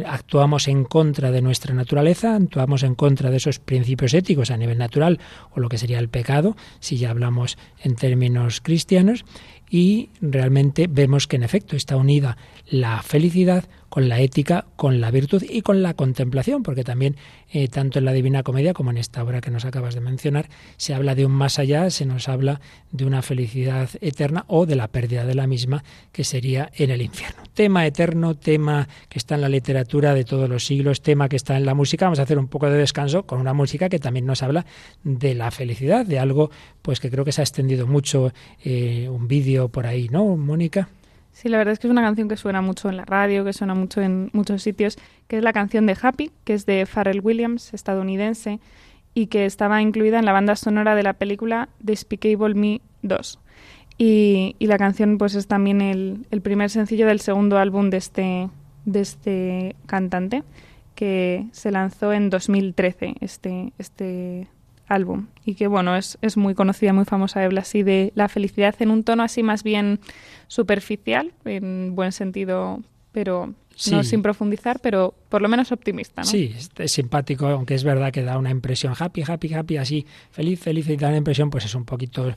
actuamos 0.06 0.68
en 0.68 0.86
contra 0.86 1.32
de 1.32 1.42
nuestra 1.42 1.74
naturaleza, 1.74 2.36
actuamos 2.36 2.84
en 2.84 2.96
contra 2.96 3.30
de 3.30 3.38
esos 3.38 3.60
principios 3.60 4.14
éticos 4.14 4.52
a 4.52 4.58
nivel 4.58 4.78
natural 4.78 5.20
o 5.52 5.60
lo 5.60 5.70
que 5.70 5.78
sería 5.78 6.00
el 6.00 6.10
pecado, 6.10 6.56
si 6.80 6.98
ya 6.98 7.10
hablamos 7.10 7.58
en 7.84 7.96
términos 7.96 8.62
cristianos, 8.62 9.26
y 9.74 10.10
realmente 10.22 10.86
vemos 10.88 11.26
que 11.26 11.36
en 11.36 11.42
efecto 11.42 11.76
está 11.76 11.98
unida 11.98 12.38
la 12.70 13.02
felicidad 13.02 13.66
con 13.90 14.10
la 14.10 14.20
ética, 14.22 14.66
con 14.76 15.02
la 15.02 15.12
virtud 15.12 15.44
y 15.48 15.62
con 15.62 15.84
la 15.84 15.94
contemplación, 15.94 16.64
porque 16.64 16.84
también 16.84 17.16
eh, 17.52 17.68
tanto 17.68 18.00
en 18.00 18.06
la 18.06 18.14
Divina 18.14 18.42
Comedia 18.42 18.74
como 18.74 18.90
en 18.90 18.98
esta 18.98 19.24
obra 19.24 19.40
que 19.42 19.52
nos 19.52 19.66
acabas 19.66 19.94
de 19.94 20.02
mencionar, 20.02 20.50
se 20.78 20.96
habla 20.96 21.14
de 21.14 21.28
un 21.28 21.32
más 21.32 21.60
allá, 21.60 21.92
se 21.92 22.06
nos 22.06 22.28
habla 22.28 22.60
de 22.92 23.06
una 23.06 23.22
felicidad 23.22 23.90
eterna 24.02 24.46
o 24.48 24.66
de 24.66 24.76
la 24.76 24.88
pérdida 24.88 25.26
de 25.26 25.36
la 25.36 25.46
misma, 25.46 25.84
que 26.12 26.24
sería 26.24 26.72
en 26.76 26.90
el 26.90 27.04
infierno. 27.04 27.44
Tema 27.54 27.86
eterno, 27.86 28.34
tema 28.36 28.88
que 29.10 29.20
está 29.20 29.36
en 29.36 29.42
la 29.42 29.50
literatura 29.50 30.16
de 30.16 30.24
todos 30.24 30.50
los 30.50 30.66
siglos, 30.66 31.02
tema 31.02 31.30
que 31.30 31.36
está 31.36 31.56
en 31.56 31.66
la 31.66 31.76
música. 31.76 32.06
Vamos 32.06 32.20
a 32.20 32.24
hacer 32.24 32.40
un 32.40 32.48
poco 32.48 32.68
de 32.70 32.78
descanso 32.78 33.28
con 33.28 33.40
una 33.40 33.54
música 33.54 33.90
que 33.90 34.00
también 34.00 34.26
nos 34.26 34.42
habla 34.42 34.66
de 35.04 35.36
la 35.36 35.52
felicidad, 35.52 36.06
de 36.06 36.18
algo 36.18 36.50
pues 36.82 37.00
que 37.00 37.12
creo 37.12 37.26
que 37.26 37.32
se 37.32 37.42
ha 37.42 37.44
extendido 37.44 37.86
mucho, 37.86 38.34
eh, 38.64 39.08
un 39.08 39.28
vídeo 39.28 39.63
por 39.70 39.86
ahí, 39.86 40.10
¿no, 40.10 40.36
Mónica? 40.38 40.90
Sí, 41.32 41.50
la 41.50 41.58
verdad 41.58 41.74
es 41.74 41.80
que 41.80 41.88
es 41.88 41.92
una 41.92 42.04
canción 42.04 42.30
que 42.30 42.38
suena 42.38 42.62
mucho 42.62 42.90
en 42.90 42.98
la 42.98 43.06
radio, 43.06 43.44
que 43.44 43.54
suena 43.54 43.74
mucho 43.74 44.02
en 44.02 44.30
muchos 44.34 44.62
sitios, 44.62 44.98
que 45.28 45.38
es 45.38 45.44
la 45.44 45.52
canción 45.52 45.88
de 45.88 45.98
Happy, 46.00 46.32
que 46.44 46.54
es 46.54 46.66
de 46.66 46.86
Pharrell 46.86 47.22
Williams, 47.22 47.74
estadounidense, 47.74 48.60
y 49.16 49.28
que 49.28 49.46
estaba 49.46 49.82
incluida 49.82 50.20
en 50.20 50.26
la 50.26 50.32
banda 50.32 50.56
sonora 50.56 50.96
de 50.96 51.04
la 51.04 51.14
película 51.14 51.70
Despicable 51.80 52.54
Me 52.54 52.82
2. 53.02 53.40
Y, 53.98 54.56
la 54.60 54.78
canción 54.78 55.18
pues 55.18 55.36
es 55.36 55.48
también 55.48 55.82
el, 55.82 56.26
el, 56.32 56.42
primer 56.42 56.70
sencillo 56.70 57.08
del 57.08 57.20
segundo 57.20 57.58
álbum 57.58 57.90
de 57.90 57.98
este, 57.98 58.50
de 58.86 59.02
este 59.02 59.76
cantante, 59.86 60.44
que 60.96 61.48
se 61.52 61.72
lanzó 61.72 62.14
en 62.14 62.30
2013, 62.30 63.16
este, 63.22 63.74
este 63.78 64.48
álbum 64.88 65.28
y 65.46 65.56
que 65.56 65.68
bueno 65.68 65.96
es, 65.96 66.18
es 66.22 66.38
muy 66.38 66.56
conocida 66.56 66.94
muy 66.94 67.06
famosa 67.06 67.44
habla 67.44 67.62
así 67.62 67.84
de 67.84 68.12
la 68.16 68.28
felicidad 68.30 68.76
en 68.80 68.92
un 68.92 69.04
tono 69.04 69.24
así 69.24 69.44
más 69.44 69.64
bien 69.64 70.00
superficial 70.48 71.32
en 71.46 71.96
buen 71.96 72.12
sentido 72.12 72.82
pero 73.12 73.54
no 73.92 74.04
sin 74.04 74.22
profundizar 74.22 74.80
pero 74.82 75.16
por 75.30 75.42
lo 75.42 75.50
menos 75.50 75.72
optimista 75.72 76.22
¿no? 76.22 76.28
sí 76.28 76.56
es, 76.78 76.92
simpático 76.92 77.48
aunque 77.48 77.76
es 77.76 77.84
verdad 77.84 78.12
que 78.12 78.24
da 78.24 78.38
una 78.38 78.52
impresión 78.52 78.94
happy 78.98 79.24
happy 79.26 79.54
happy 79.54 79.78
así 79.78 80.06
feliz 80.32 80.60
feliz 80.60 80.90
y 80.90 80.96
da 80.96 81.12
la 81.12 81.18
impresión 81.18 81.50
pues 81.50 81.66
es 81.66 81.76
un 81.76 81.86
poquito 81.86 82.34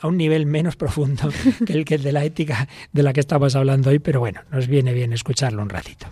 a 0.00 0.06
un 0.06 0.16
nivel 0.16 0.46
menos 0.46 0.76
profundo 0.76 1.30
que 1.66 1.72
el 1.72 1.84
que 1.84 1.98
de 1.98 2.12
la 2.12 2.24
ética 2.24 2.68
de 2.92 3.02
la 3.02 3.12
que 3.12 3.20
estamos 3.20 3.54
hablando 3.54 3.90
hoy 3.90 3.98
pero 3.98 4.20
bueno 4.20 4.40
nos 4.50 4.66
viene 4.66 4.92
bien 4.92 5.12
escucharlo 5.12 5.62
un 5.62 5.68
ratito 5.68 6.06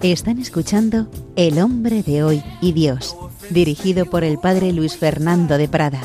Están 0.00 0.38
escuchando 0.38 1.10
El 1.34 1.58
hombre 1.58 2.04
de 2.04 2.22
hoy 2.22 2.44
y 2.60 2.70
Dios, 2.70 3.16
dirigido 3.50 4.06
por 4.06 4.22
el 4.22 4.38
padre 4.38 4.72
Luis 4.72 4.96
Fernando 4.96 5.58
de 5.58 5.66
Prada. 5.66 6.00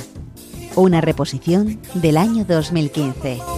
Una 0.76 1.00
reposición 1.00 1.80
del 1.94 2.18
año 2.18 2.44
2015. 2.44 3.53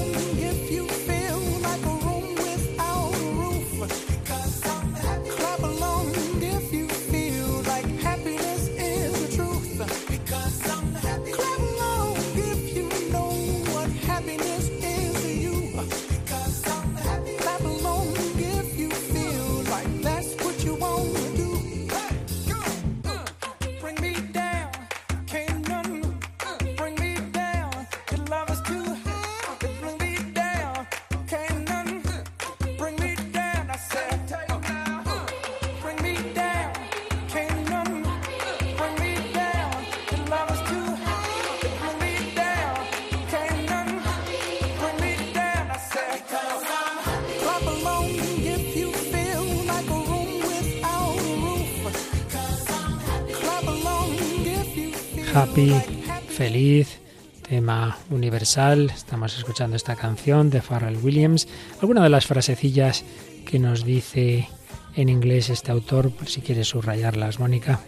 Universal. 58.46 58.91
Estamos 58.96 59.36
escuchando 59.38 59.76
esta 59.76 59.96
canción 59.96 60.52
de 60.52 60.62
Pharrell 60.62 61.00
Williams. 61.04 61.48
Alguna 61.82 62.04
de 62.04 62.10
las 62.10 62.28
frasecillas 62.28 63.04
que 63.43 63.58
nos 63.58 63.84
dice 63.84 64.48
en 64.96 65.10
inglés 65.10 65.50
este 65.50 65.72
autor, 65.72 66.12
por 66.12 66.28
si 66.28 66.41
quieres 66.41 66.68
subrayarlas, 66.68 67.39
Mónica. 67.39 67.80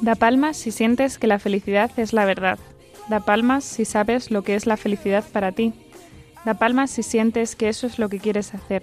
Da 0.00 0.16
palmas 0.16 0.56
si 0.56 0.72
sientes 0.72 1.16
que 1.16 1.28
la 1.28 1.38
felicidad 1.38 1.92
es 1.96 2.12
la 2.12 2.24
verdad. 2.24 2.58
Da 3.08 3.20
palmas 3.20 3.62
si 3.62 3.84
sabes 3.84 4.32
lo 4.32 4.42
que 4.42 4.56
es 4.56 4.66
la 4.66 4.76
felicidad 4.76 5.24
para 5.32 5.52
ti. 5.52 5.72
Da 6.44 6.54
palmas 6.54 6.90
si 6.90 7.04
sientes 7.04 7.54
que 7.54 7.68
eso 7.68 7.86
es 7.86 8.00
lo 8.00 8.08
que 8.08 8.18
quieres 8.18 8.52
hacer. 8.52 8.82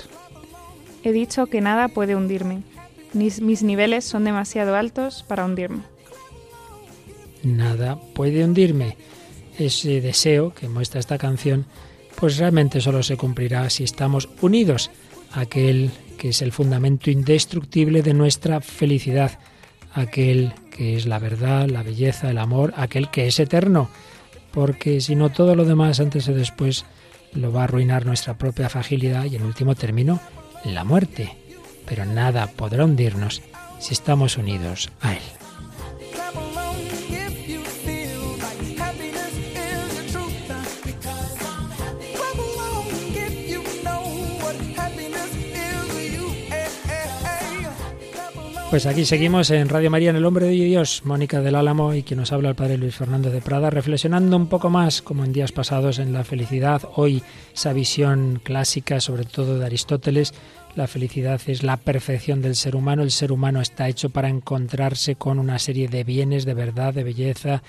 He 1.03 1.11
dicho 1.11 1.47
que 1.47 1.59
nada 1.59 1.89
puede 1.89 2.15
hundirme. 2.15 2.63
Mis, 3.11 3.41
mis 3.41 3.63
niveles 3.63 4.05
son 4.05 4.23
demasiado 4.23 4.77
altos 4.77 5.25
para 5.27 5.43
hundirme 5.43 5.81
nada 7.43 7.99
puede 8.13 8.43
hundirme. 8.43 8.97
Ese 9.57 10.01
deseo 10.01 10.53
que 10.53 10.69
muestra 10.69 10.99
esta 10.99 11.17
canción, 11.17 11.65
pues 12.15 12.37
realmente 12.37 12.81
solo 12.81 13.03
se 13.03 13.17
cumplirá 13.17 13.69
si 13.69 13.83
estamos 13.83 14.29
unidos 14.41 14.91
a 15.31 15.41
aquel 15.41 15.91
que 16.17 16.29
es 16.29 16.41
el 16.41 16.51
fundamento 16.51 17.09
indestructible 17.09 18.03
de 18.03 18.13
nuestra 18.13 18.61
felicidad, 18.61 19.39
aquel 19.93 20.53
que 20.69 20.95
es 20.95 21.05
la 21.05 21.19
verdad, 21.19 21.67
la 21.67 21.83
belleza, 21.83 22.29
el 22.29 22.37
amor, 22.37 22.73
aquel 22.77 23.09
que 23.09 23.27
es 23.27 23.39
eterno, 23.39 23.89
porque 24.51 25.01
si 25.01 25.15
no 25.15 25.31
todo 25.31 25.55
lo 25.55 25.65
demás 25.65 25.99
antes 25.99 26.27
o 26.29 26.33
después 26.33 26.85
lo 27.33 27.51
va 27.51 27.61
a 27.61 27.63
arruinar 27.63 28.05
nuestra 28.05 28.37
propia 28.37 28.69
fragilidad 28.69 29.25
y 29.25 29.35
en 29.35 29.43
último 29.43 29.75
término 29.75 30.19
la 30.65 30.83
muerte. 30.83 31.35
Pero 31.85 32.05
nada 32.05 32.47
podrá 32.47 32.85
hundirnos 32.85 33.41
si 33.79 33.93
estamos 33.93 34.37
unidos 34.37 34.89
a 35.01 35.13
Él. 35.13 35.40
Pues 48.71 48.85
aquí 48.85 49.03
seguimos 49.03 49.51
en 49.51 49.67
Radio 49.67 49.91
María 49.91 50.11
en 50.11 50.15
el 50.15 50.23
Hombre 50.23 50.45
de 50.45 50.53
Dios, 50.53 51.01
Mónica 51.03 51.41
del 51.41 51.55
Álamo 51.55 51.93
y 51.93 52.03
quien 52.03 52.21
nos 52.21 52.31
habla 52.31 52.47
el 52.47 52.55
Padre 52.55 52.77
Luis 52.77 52.95
Fernando 52.95 53.29
de 53.29 53.41
Prada, 53.41 53.69
reflexionando 53.69 54.37
un 54.37 54.47
poco 54.47 54.69
más, 54.69 55.01
como 55.01 55.25
en 55.25 55.33
días 55.33 55.51
pasados, 55.51 55.99
en 55.99 56.13
la 56.13 56.23
felicidad. 56.23 56.81
Hoy 56.95 57.21
esa 57.53 57.73
visión 57.73 58.39
clásica, 58.41 59.01
sobre 59.01 59.25
todo 59.25 59.59
de 59.59 59.65
Aristóteles, 59.65 60.33
la 60.75 60.87
felicidad 60.87 61.41
es 61.47 61.63
la 61.63 61.75
perfección 61.75 62.41
del 62.41 62.55
ser 62.55 62.77
humano. 62.77 63.03
El 63.03 63.11
ser 63.11 63.33
humano 63.33 63.59
está 63.59 63.89
hecho 63.89 64.09
para 64.09 64.29
encontrarse 64.29 65.15
con 65.15 65.37
una 65.37 65.59
serie 65.59 65.89
de 65.89 66.05
bienes, 66.05 66.45
de 66.45 66.53
verdad, 66.53 66.93
de 66.93 67.03
belleza, 67.03 67.63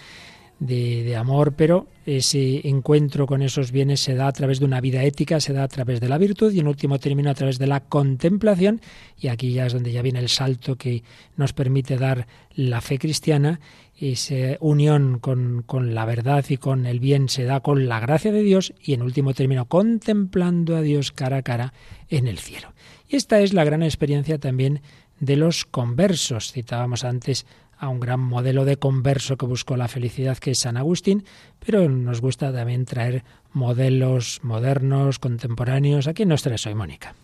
de, 0.67 1.17
amor, 1.17 1.55
pero 1.55 1.89
ese 2.07 2.67
encuentro 2.69 3.27
con 3.27 3.43
esos 3.43 3.73
bienes 3.73 4.01
se 4.01 4.15
da 4.15 4.29
a 4.29 4.33
través 4.33 4.61
de 4.61 4.65
una 4.65 4.81
vida 4.81 5.03
ética, 5.03 5.41
se 5.41 5.53
da 5.53 5.65
a 5.65 5.69
través 5.69 6.01
de 6.01 6.09
la 6.09 6.19
virtud 6.19 6.53
y 6.53 6.61
en 6.61 6.69
último 6.69 7.01
término 7.01 7.31
a 7.31 7.35
través 7.35 7.59
de 7.59 7.67
la 7.67 7.81
contemplación. 7.81 8.81
Y 9.19 9.29
aquí 9.29 9.53
ya 9.53 9.67
es 9.67 9.73
donde 9.73 9.93
ya 9.93 10.03
viene 10.03 10.21
el 10.21 10.29
salto 10.29 10.77
que 10.77 11.03
nos 11.37 11.53
permite 11.53 11.97
dar 11.97 12.29
la 12.55 12.81
fe 12.81 12.99
cristiana. 12.99 13.61
Esa 13.99 14.57
unión 14.61 15.19
con, 15.21 15.63
con 15.65 15.95
la 15.95 16.05
verdad 16.05 16.45
y 16.49 16.57
con 16.57 16.87
el 16.87 17.01
bien 17.01 17.29
se 17.29 17.45
da 17.45 17.61
con 17.61 17.89
la 17.89 18.01
gracia 18.01 18.33
de 18.33 18.43
Dios 18.43 18.73
y 18.83 18.95
en 18.95 19.03
último 19.03 19.35
término 19.35 19.67
contemplando 19.67 20.77
a 20.77 20.81
Dios 20.81 21.13
cara 21.13 21.39
a 21.39 21.43
cara 21.43 21.73
en 22.09 22.27
el 22.27 22.39
cielo. 22.39 22.73
Y 23.09 23.17
esta 23.17 23.41
es 23.41 23.53
la 23.53 23.65
gran 23.65 23.83
experiencia 23.83 24.39
también 24.39 24.81
de 25.23 25.37
los 25.37 25.65
conversos. 25.65 26.53
Citábamos 26.53 27.05
antes 27.05 27.47
a 27.79 27.89
un 27.89 28.01
gran 28.01 28.21
modelo 28.21 28.65
de 28.65 28.77
converso 28.77 29.37
que 29.37 29.47
buscó 29.47 29.77
la 29.77 29.89
felicidad 29.89 30.37
que 30.37 30.51
es 30.51 30.59
San 30.59 30.77
Agustín, 30.77 31.25
pero 31.65 31.89
nos 31.89 32.21
gusta 32.21 32.53
también 32.53 32.85
traer 32.85 33.23
modelos 33.53 34.41
modernos, 34.43 35.21
contemporáneos. 35.21 36.09
¿A 36.09 36.13
quién 36.13 36.29
nos 36.29 36.43
traes 36.43 36.67
hoy, 36.67 36.75
Mónica? 36.75 37.15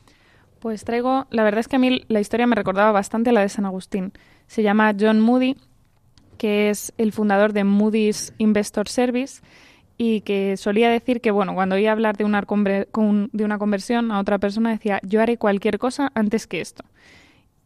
Pues 0.60 0.84
traigo, 0.84 1.26
la 1.30 1.42
verdad 1.42 1.60
es 1.60 1.68
que 1.68 1.76
a 1.76 1.80
mí 1.80 2.04
la 2.08 2.20
historia 2.20 2.46
me 2.46 2.54
recordaba 2.54 2.92
bastante 2.92 3.32
la 3.32 3.40
de 3.40 3.48
San 3.48 3.66
Agustín. 3.66 4.12
Se 4.46 4.62
llama 4.62 4.94
John 4.98 5.20
Moody, 5.20 5.56
que 6.38 6.70
es 6.70 6.92
el 6.98 7.12
fundador 7.12 7.52
de 7.52 7.64
Moody's 7.64 8.32
Investor 8.38 8.88
Service 8.88 9.42
y 9.96 10.20
que 10.20 10.56
solía 10.56 10.88
decir 10.88 11.20
que, 11.20 11.32
bueno, 11.32 11.54
cuando 11.54 11.74
oía 11.74 11.90
hablar 11.90 12.16
de 12.16 12.24
una, 12.24 12.42
de 12.42 13.44
una 13.44 13.58
conversión 13.58 14.12
a 14.12 14.20
otra 14.20 14.38
persona 14.38 14.70
decía, 14.70 15.00
yo 15.02 15.20
haré 15.20 15.36
cualquier 15.36 15.80
cosa 15.80 16.12
antes 16.14 16.46
que 16.46 16.60
esto. 16.60 16.84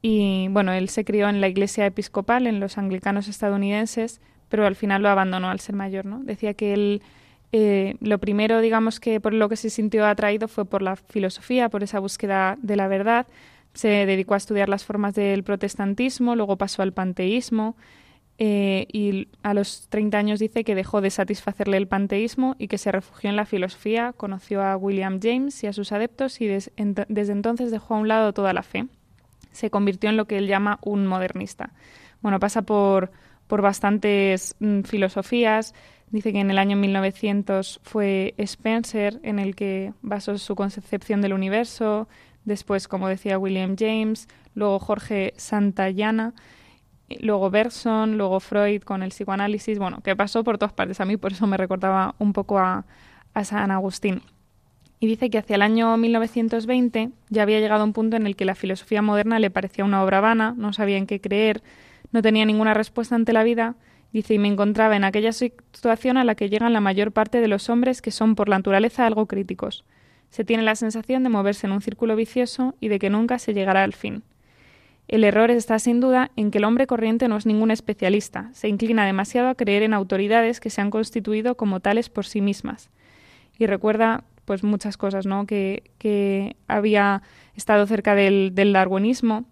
Y 0.03 0.49
bueno, 0.49 0.73
él 0.73 0.89
se 0.89 1.05
crió 1.05 1.29
en 1.29 1.41
la 1.41 1.49
iglesia 1.49 1.87
episcopal, 1.87 2.49
en 2.49 2.59
los 2.59 2.77
anglicanos 2.77 3.29
estadounidenses, 3.29 4.21
pero 4.49 4.67
al 4.67 4.75
final 4.75 5.03
lo 5.03 5.09
abandonó 5.09 5.49
al 5.49 5.61
ser 5.61 5.77
mayor, 5.77 6.07
¿no? 6.07 6.19
Decía 6.25 6.55
que 6.55 6.75
él, 6.75 7.03
eh, 7.53 7.95
lo 8.01 8.19
primero, 8.19 8.61
digamos, 8.61 8.99
que 8.99 9.21
por 9.21 9.33
lo 9.33 9.49
que 9.49 9.57
se 9.57 9.71
sintió 9.71 10.05
atraído 10.05 10.49
fue 10.49 10.65
por 10.65 10.83
la 10.83 10.97
filosofía, 10.97 11.69
por 11.69 11.85
esa 11.85 12.01
búsqueda 12.01 12.59
de 12.61 12.75
la 12.75 12.89
verdad. 12.89 13.29
Se 13.75 13.89
dedicó 13.89 14.35
a 14.35 14.39
estudiar 14.39 14.69
las 14.69 14.85
formas 14.85 15.15
del 15.15 15.45
protestantismo, 15.45 16.35
luego 16.35 16.59
pasó 16.59 16.83
al 16.83 16.93
panteísmo, 16.93 17.77
eh, 18.39 18.89
y 18.93 19.29
a 19.45 19.55
los 19.55 19.87
30 19.89 20.19
años 20.19 20.41
dice 20.41 20.65
que 20.65 20.75
dejó 20.75 21.01
de 21.01 21.11
satisfacerle 21.11 21.77
el 21.77 21.87
panteísmo 21.87 22.57
y 22.59 22.67
que 22.67 22.79
se 22.79 22.91
refugió 22.91 23.31
en 23.31 23.37
la 23.37 23.47
filosofía, 23.47 24.13
conoció 24.17 24.63
a 24.63 24.77
William 24.77 25.21
James 25.23 25.63
y 25.63 25.69
a 25.69 25.73
sus 25.73 25.93
adeptos 25.93 26.41
y 26.41 26.49
desde 26.49 27.33
entonces 27.33 27.71
dejó 27.71 27.95
a 27.95 27.99
un 27.99 28.09
lado 28.09 28.33
toda 28.33 28.53
la 28.53 28.65
fe 28.65 28.89
se 29.53 29.71
convirtió 29.71 30.11
en 30.11 30.17
lo 30.17 30.27
que 30.27 30.39
él 30.39 30.47
llama 30.47 30.79
un 30.83 31.07
modernista. 31.07 31.73
Bueno, 32.21 32.41
pasa 32.41 32.63
por, 32.63 33.11
por 33.47 33.63
bastantes 33.63 34.57
mm, 34.61 34.83
filosofías. 34.83 35.75
Dice 36.11 36.33
que 36.33 36.41
en 36.41 36.51
el 36.51 36.59
año 36.59 36.77
1900 36.77 37.81
fue 37.83 38.35
Spencer 38.39 39.21
en 39.23 39.39
el 39.39 39.55
que 39.55 39.93
basó 40.03 40.37
su 40.39 40.55
concepción 40.55 41.23
del 41.23 41.33
universo, 41.33 42.09
después, 42.45 42.87
como 42.87 43.09
decía 43.09 43.39
William 43.39 43.77
James, 43.79 44.29
luego 44.55 44.79
Jorge 44.79 45.33
Santayana, 45.37 46.35
luego 47.21 47.51
Bergson, 47.51 48.19
luego 48.19 48.41
Freud 48.41 48.83
con 48.83 49.03
el 49.03 49.11
psicoanálisis, 49.11 49.79
bueno, 49.79 50.01
que 50.03 50.15
pasó 50.17 50.45
por 50.45 50.59
todas 50.59 50.73
partes. 50.73 51.01
A 51.01 51.05
mí 51.05 51.17
por 51.17 51.33
eso 51.33 51.47
me 51.47 51.57
recordaba 51.57 52.15
un 52.19 52.33
poco 52.33 52.59
a, 52.59 52.85
a 53.33 53.45
San 53.45 53.71
Agustín 53.71 54.23
y 55.03 55.09
dice 55.09 55.31
que 55.31 55.39
hacia 55.39 55.57
el 55.57 55.63
año 55.63 55.97
1920 55.97 57.11
ya 57.29 57.43
había 57.43 57.59
llegado 57.59 57.83
un 57.83 57.93
punto 57.93 58.17
en 58.17 58.25
el 58.25 58.37
que 58.37 58.45
la 58.45 58.55
filosofía 58.55 59.03
moderna 59.03 59.41
le 59.41 59.51
parecía 59.51 59.85
una 59.85 60.05
obra 60.05 60.21
vana, 60.21 60.55
no 60.57 60.73
sabía 60.73 60.97
en 60.97 61.09
qué 61.09 61.21
creer, 61.21 61.61
no 62.13 62.23
tenía 62.23 62.45
ninguna 62.45 62.73
respuesta 62.73 63.17
ante 63.17 63.33
la 63.33 63.43
vida. 63.43 63.75
Dice, 64.13 64.35
y 64.35 64.39
me 64.39 64.47
encontraba 64.47 64.95
en 64.95 65.03
aquella 65.03 65.33
situación 65.33 66.19
a 66.19 66.25
la 66.25 66.37
que 66.37 66.49
llegan 66.49 66.73
la 66.73 66.79
mayor 66.79 67.11
parte 67.11 67.41
de 67.41 67.49
los 67.49 67.69
hombres 67.69 68.01
que 68.01 68.13
son 68.13 68.37
por 68.37 68.49
naturaleza 68.49 69.05
algo 69.05 69.27
críticos. 69.27 69.85
Se 70.31 70.45
tiene 70.45 70.63
la 70.63 70.77
sensación 70.77 71.25
de 71.25 71.31
moverse 71.31 71.67
en 71.67 71.73
un 71.73 71.83
círculo 71.83 72.15
vicioso 72.15 72.77
y 72.79 72.87
de 72.87 73.01
que 73.01 73.11
nunca 73.11 73.41
se 73.41 73.55
llegará 73.55 73.83
al 73.83 73.95
fin. 73.95 74.23
El 75.09 75.25
error 75.25 75.51
está 75.51 75.81
sin 75.81 75.99
duda 75.99 76.31
en 76.37 76.53
que 76.53 76.59
el 76.59 76.65
hombre 76.65 76.87
corriente 76.87 77.27
no 77.27 77.37
es 77.37 77.45
ningún 77.45 77.73
especialista, 77.73 78.51
se 78.53 78.69
inclina 78.69 79.05
demasiado 79.05 79.49
a 79.49 79.57
creer 79.57 79.83
en 79.83 79.95
autoridades 79.95 80.61
que 80.61 80.71
se 80.71 80.81
han 80.81 80.91
constituido 80.91 81.57
como 81.57 81.81
tales 81.81 82.09
por 82.09 82.25
sí 82.25 82.41
mismas. 82.41 82.89
Y 83.59 83.67
recuerda 83.67 84.23
pues 84.45 84.65
muchas 84.65 84.97
cosas, 84.97 85.27
¿no? 85.27 85.47
Que, 85.47 85.91
que 85.99 86.57
había 86.69 87.23
estado 87.55 87.87
cerca 87.87 88.15
del, 88.15 88.53
del 88.55 88.73
darwinismo, 88.73 89.45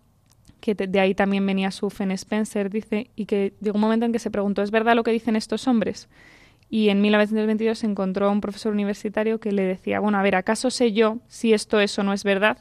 que 0.60 0.74
de 0.74 1.00
ahí 1.00 1.14
también 1.14 1.46
venía 1.46 1.70
su 1.70 1.90
Fen 1.90 2.10
Spencer, 2.10 2.70
dice, 2.70 3.10
y 3.16 3.26
que 3.26 3.54
llegó 3.60 3.76
un 3.76 3.80
momento 3.80 4.06
en 4.06 4.12
que 4.12 4.18
se 4.18 4.30
preguntó, 4.30 4.62
¿es 4.62 4.70
verdad 4.70 4.94
lo 4.94 5.02
que 5.02 5.10
dicen 5.10 5.36
estos 5.36 5.66
hombres? 5.66 6.08
Y 6.68 6.90
en 6.90 7.00
1922 7.00 7.78
se 7.78 7.86
encontró 7.86 8.30
un 8.30 8.40
profesor 8.40 8.72
universitario 8.72 9.40
que 9.40 9.50
le 9.50 9.62
decía, 9.62 9.98
bueno, 9.98 10.18
a 10.18 10.22
ver, 10.22 10.36
¿acaso 10.36 10.70
sé 10.70 10.92
yo 10.92 11.18
si 11.26 11.52
esto 11.52 11.80
eso 11.80 12.04
no 12.04 12.12
es 12.12 12.22
verdad? 12.22 12.58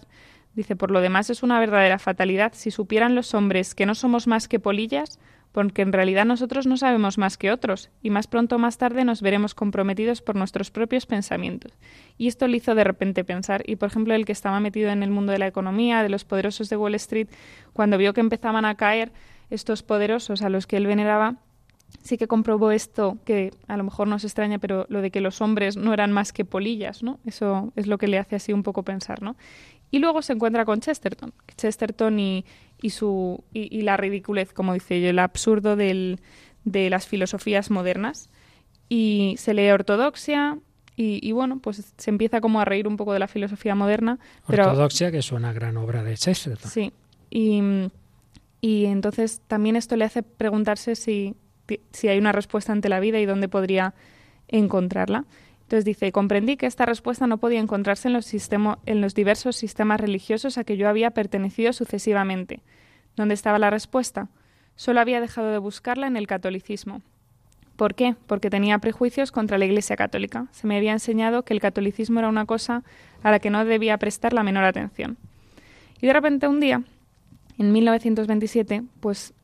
Dice, 0.55 0.75
por 0.75 0.89
lo 0.89 0.99
demás 0.99 1.29
es 1.29 1.43
una 1.43 1.59
verdadera 1.59 1.99
fatalidad. 1.99 2.53
Si 2.55 2.71
supieran 2.71 3.13
los 3.13 3.35
hombres 3.35 3.75
que 3.75 3.85
no 3.85 3.93
somos 3.93 4.25
más 4.25 4.47
que 4.47 4.59
polillas, 4.59 5.19
porque 5.51 5.81
en 5.81 5.93
realidad 5.93 6.25
nosotros 6.25 6.67
no 6.67 6.77
sabemos 6.77 7.17
más 7.17 7.37
que 7.37 7.51
otros, 7.51 7.89
y 8.01 8.09
más 8.09 8.27
pronto 8.27 8.55
o 8.55 8.59
más 8.59 8.77
tarde 8.77 9.03
nos 9.03 9.21
veremos 9.21 9.55
comprometidos 9.55 10.21
por 10.21 10.35
nuestros 10.35 10.71
propios 10.71 11.05
pensamientos. 11.05 11.71
Y 12.17 12.27
esto 12.27 12.47
le 12.47 12.57
hizo 12.57 12.75
de 12.75 12.83
repente 12.83 13.23
pensar, 13.23 13.63
y 13.65 13.75
por 13.75 13.89
ejemplo 13.89 14.13
el 14.13 14.25
que 14.25 14.31
estaba 14.31 14.59
metido 14.59 14.89
en 14.89 15.03
el 15.03 15.09
mundo 15.09 15.31
de 15.31 15.39
la 15.39 15.47
economía, 15.47 16.03
de 16.03 16.09
los 16.09 16.25
poderosos 16.25 16.69
de 16.69 16.77
Wall 16.77 16.95
Street, 16.95 17.27
cuando 17.73 17.97
vio 17.97 18.13
que 18.13 18.21
empezaban 18.21 18.65
a 18.65 18.75
caer 18.75 19.11
estos 19.49 19.83
poderosos 19.83 20.41
a 20.41 20.49
los 20.49 20.67
que 20.67 20.77
él 20.77 20.85
veneraba, 20.85 21.37
sí 22.03 22.17
que 22.17 22.27
comprobó 22.27 22.71
esto 22.71 23.17
que 23.25 23.51
a 23.67 23.77
lo 23.77 23.83
mejor 23.83 24.07
nos 24.07 24.23
extraña, 24.23 24.59
pero 24.59 24.85
lo 24.89 25.01
de 25.01 25.11
que 25.11 25.21
los 25.21 25.41
hombres 25.41 25.77
no 25.77 25.93
eran 25.93 26.11
más 26.11 26.33
que 26.33 26.45
polillas, 26.45 27.03
¿no? 27.03 27.19
Eso 27.25 27.73
es 27.75 27.87
lo 27.87 27.97
que 27.97 28.07
le 28.07 28.19
hace 28.19 28.35
así 28.35 28.53
un 28.53 28.63
poco 28.63 28.83
pensar, 28.83 29.21
¿no? 29.21 29.35
Y 29.91 29.99
luego 29.99 30.21
se 30.21 30.33
encuentra 30.33 30.65
con 30.65 30.81
Chesterton. 30.81 31.33
Chesterton 31.57 32.19
y, 32.19 32.45
y, 32.81 32.91
su, 32.91 33.43
y, 33.53 33.81
la 33.81 33.97
ridiculez, 33.97 34.53
como 34.53 34.73
dice 34.73 35.01
yo, 35.01 35.09
el 35.09 35.19
absurdo 35.19 35.75
del, 35.75 36.19
de 36.63 36.89
las 36.89 37.07
filosofías 37.07 37.71
modernas. 37.71 38.29
Y 38.87 39.35
se 39.37 39.53
lee 39.53 39.69
ortodoxia, 39.69 40.57
y, 41.01 41.31
bueno, 41.31 41.59
pues 41.59 41.93
se 41.95 42.09
empieza 42.09 42.41
como 42.41 42.59
a 42.59 42.65
reír 42.65 42.85
un 42.85 42.97
poco 42.97 43.13
de 43.13 43.19
la 43.19 43.29
filosofía 43.29 43.73
moderna. 43.73 44.19
Ortodoxia, 44.47 45.11
que 45.11 45.19
es 45.19 45.31
una 45.31 45.53
gran 45.53 45.77
obra 45.77 46.03
de 46.03 46.17
Chesterton. 46.17 46.69
Sí, 46.69 46.91
y, 47.29 47.61
y 48.59 48.85
entonces 48.85 49.41
también 49.47 49.77
esto 49.77 49.95
le 49.95 50.03
hace 50.03 50.23
preguntarse 50.23 50.95
si, 50.95 51.37
si 51.91 52.09
hay 52.09 52.17
una 52.17 52.33
respuesta 52.33 52.73
ante 52.73 52.89
la 52.89 52.99
vida 52.99 53.17
y 53.21 53.25
dónde 53.25 53.47
podría 53.47 53.93
encontrarla. 54.49 55.23
Entonces 55.69 55.85
dice, 55.85 56.11
comprendí 56.11 56.57
que 56.57 56.65
esta 56.65 56.87
respuesta 56.87 57.27
no 57.27 57.37
podía 57.37 57.59
encontrarse 57.59 58.07
en 58.07 58.13
los, 58.15 59.13
diversos 59.13 59.55
sistemas 59.55 60.01
religiosos 60.01 60.57
a 60.57 60.63
que 60.63 60.77
yo 60.77 60.89
había 60.89 61.11
pertenecido 61.11 61.73
sucesivamente. 61.73 62.63
¿Dónde 63.15 63.35
estaba 63.35 63.59
la 63.59 63.69
respuesta? 63.69 64.29
Solo 64.75 64.99
había 64.99 65.21
dejado 65.21 65.51
de 65.51 65.59
buscarla 65.59 66.07
en 66.07 66.17
el 66.17 66.25
catolicismo. 66.25 67.03
¿Por 67.75 67.93
qué? 67.93 68.15
Porque 68.25 68.49
tenía 68.49 68.79
prejuicios 68.79 69.31
contra 69.31 69.59
la 69.59 69.65
Iglesia 69.65 69.95
católica. 69.95 70.47
Se 70.53 70.65
me 70.65 70.75
había 70.75 70.91
enseñado 70.91 71.43
que 71.43 71.53
el 71.53 71.59
catolicismo 71.59 72.17
era 72.17 72.29
una 72.29 72.47
cosa 72.47 72.81
a 73.21 73.29
la 73.29 73.37
que 73.37 73.51
no 73.51 73.63
debía 73.63 73.99
prestar 73.99 74.33
la 74.33 74.41
menor 74.41 74.63
atención. 74.63 75.17
Y 76.01 76.07
de 76.07 76.13
repente 76.13 76.47
un 76.47 76.59
día, 76.61 76.81
en 77.59 77.71
1927, 77.71 78.85
pues 79.01 79.35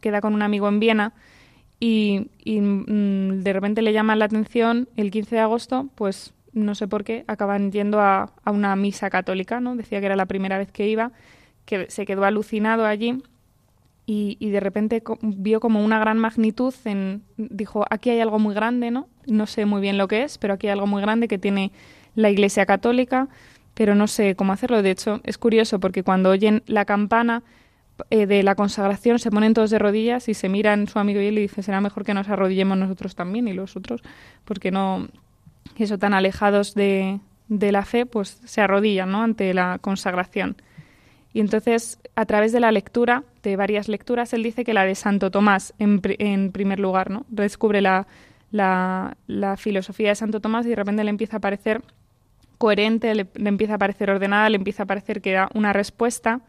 queda 0.00 0.22
con 0.22 0.32
un 0.32 0.40
amigo 0.40 0.70
en 0.70 0.80
Viena 0.80 1.12
y, 1.78 2.28
mm, 2.44 3.42
de 3.42 3.52
repente 3.52 3.82
le 3.82 3.92
llama 3.92 4.16
la 4.16 4.26
atención 4.26 4.88
el 4.96 5.10
15 5.10 5.36
de 5.36 5.40
agosto, 5.40 5.88
pues 5.94 6.32
no 6.52 6.74
sé 6.74 6.88
por 6.88 7.04
qué, 7.04 7.24
acaban 7.26 7.70
yendo 7.70 8.00
a, 8.00 8.32
una 8.46 8.74
misa 8.76 9.10
católica, 9.10 9.60
¿no? 9.60 9.76
Decía 9.76 10.00
que 10.00 10.06
era 10.06 10.16
la 10.16 10.26
primera 10.26 10.56
vez 10.56 10.72
que 10.72 10.88
iba, 10.88 11.12
que 11.66 11.90
se 11.90 12.06
quedó 12.06 12.24
alucinado 12.24 12.86
allí 12.86 13.22
y, 14.06 14.38
y 14.40 14.50
de 14.50 14.60
repente 14.60 15.02
vio 15.20 15.60
como 15.60 15.84
una 15.84 15.98
gran 15.98 16.16
magnitud, 16.18 16.74
en, 16.84 17.22
dijo, 17.36 17.84
aquí 17.90 18.10
hay 18.10 18.20
algo 18.20 18.38
muy 18.38 18.54
grande, 18.54 18.90
¿no? 18.90 19.08
No 19.26 19.46
sé 19.46 19.66
muy 19.66 19.82
bien 19.82 19.98
lo 19.98 20.08
que 20.08 20.22
es, 20.22 20.38
pero 20.38 20.54
aquí 20.54 20.68
hay 20.68 20.72
algo 20.72 20.86
muy 20.86 21.02
grande 21.02 21.28
que 21.28 21.38
tiene 21.38 21.72
la 22.14 22.30
Iglesia 22.30 22.64
Católica, 22.64 23.28
pero 23.74 23.94
no 23.94 24.06
sé 24.06 24.34
cómo 24.34 24.54
hacerlo. 24.54 24.80
De 24.80 24.90
hecho, 24.90 25.20
es 25.24 25.36
curioso 25.36 25.78
porque 25.78 26.02
cuando 26.02 26.30
oyen 26.30 26.62
la 26.66 26.86
campana 26.86 27.42
eh, 28.10 28.26
de 28.26 28.42
la 28.42 28.54
consagración 28.54 29.18
se 29.18 29.30
ponen 29.30 29.54
todos 29.54 29.70
de 29.70 29.78
rodillas 29.78 30.28
y 30.28 30.34
se 30.34 30.48
miran 30.48 30.86
su 30.86 30.98
amigo 30.98 31.20
y 31.20 31.26
él 31.26 31.38
y 31.38 31.42
dice 31.42 31.62
será 31.62 31.80
mejor 31.80 32.04
que 32.04 32.14
nos 32.14 32.28
arrodillemos 32.28 32.76
nosotros 32.76 33.14
también 33.14 33.48
y 33.48 33.52
los 33.52 33.76
otros 33.76 34.02
porque 34.44 34.70
no 34.70 35.08
eso 35.78 35.98
tan 35.98 36.14
alejados 36.14 36.74
de, 36.74 37.20
de 37.48 37.72
la 37.72 37.84
fe 37.84 38.06
pues 38.06 38.40
se 38.44 38.60
arrodillan 38.60 39.10
¿no? 39.10 39.22
ante 39.22 39.52
la 39.54 39.78
consagración 39.80 40.56
y 41.36 41.40
entonces 41.40 41.98
a 42.14 42.24
través 42.24 42.52
de 42.52 42.60
la 42.60 42.72
lectura 42.72 43.22
de 43.42 43.56
varias 43.56 43.88
lecturas, 43.88 44.32
él 44.32 44.42
dice 44.42 44.64
que 44.64 44.72
la 44.72 44.86
de 44.86 44.94
Santo 44.94 45.30
Tomás, 45.30 45.74
en, 45.78 46.00
en 46.18 46.50
primer 46.50 46.80
lugar, 46.80 47.10
¿no? 47.10 47.26
Descubre 47.28 47.82
la, 47.82 48.06
la, 48.50 49.18
la, 49.26 49.58
filosofía 49.58 50.08
de 50.08 50.14
Santo 50.14 50.40
Tomás 50.40 50.64
y 50.64 50.70
de 50.70 50.76
repente 50.76 51.04
le 51.04 51.10
empieza 51.10 51.36
a 51.36 51.40
parecer 51.40 51.82
coherente, 52.56 53.14
le, 53.14 53.28
empieza 53.34 53.74
a 53.74 53.78
parecer 53.78 54.10
ordenada, 54.10 54.48
le 54.48 54.56
empieza 54.56 54.84
a 54.84 54.86
parecer 54.86 55.20
que 55.20 55.32
da 55.32 55.50
una 55.52 55.74
respuesta 55.74 56.40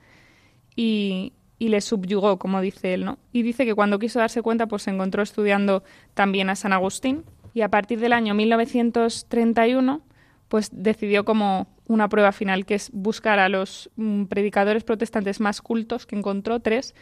y, 0.77 1.33
y, 1.59 1.67
le 1.67 1.81
subyugó, 1.81 2.39
como 2.39 2.61
dice 2.61 2.93
él, 2.93 3.03
¿no? 3.03 3.17
Y 3.33 3.41
dice 3.41 3.65
que 3.65 3.75
cuando 3.75 3.99
quiso 3.99 4.19
darse 4.19 4.41
cuenta, 4.41 4.67
pues 4.67 4.83
se 4.83 4.91
encontró 4.91 5.21
estudiando 5.21 5.83
también 6.13 6.49
a 6.49 6.55
San 6.55 6.71
Agustín 6.71 7.25
y 7.57 7.61
a 7.61 7.69
partir 7.69 7.99
del 7.99 8.13
año 8.13 8.35
1931, 8.35 10.01
pues 10.47 10.69
decidió 10.71 11.25
como 11.25 11.67
una 11.87 12.07
prueba 12.07 12.31
final, 12.31 12.67
que 12.67 12.75
es 12.75 12.91
buscar 12.93 13.39
a 13.39 13.49
los 13.49 13.89
mm, 13.95 14.25
predicadores 14.25 14.83
protestantes 14.83 15.39
más 15.39 15.61
cultos, 15.61 16.05
que 16.05 16.15
encontró 16.15 16.59
tres, 16.59 16.93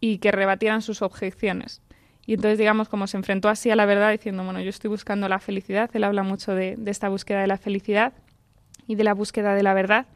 y 0.00 0.18
que 0.18 0.30
rebatieran 0.30 0.82
sus 0.82 1.02
objeciones. 1.02 1.82
Y 2.26 2.34
entonces, 2.34 2.58
digamos, 2.58 2.88
como 2.88 3.06
se 3.06 3.16
enfrentó 3.16 3.48
así 3.48 3.70
a 3.70 3.76
la 3.76 3.86
verdad, 3.86 4.12
diciendo, 4.12 4.44
bueno, 4.44 4.60
yo 4.60 4.70
estoy 4.70 4.88
buscando 4.88 5.28
la 5.28 5.38
felicidad, 5.38 5.90
él 5.94 6.04
habla 6.04 6.22
mucho 6.22 6.54
de, 6.54 6.76
de 6.76 6.90
esta 6.90 7.08
búsqueda 7.08 7.40
de 7.40 7.46
la 7.46 7.56
felicidad 7.56 8.12
y 8.86 8.94
de 8.94 9.04
la 9.04 9.14
búsqueda 9.14 9.54
de 9.54 9.62
la 9.62 9.74
verdad. 9.74 10.06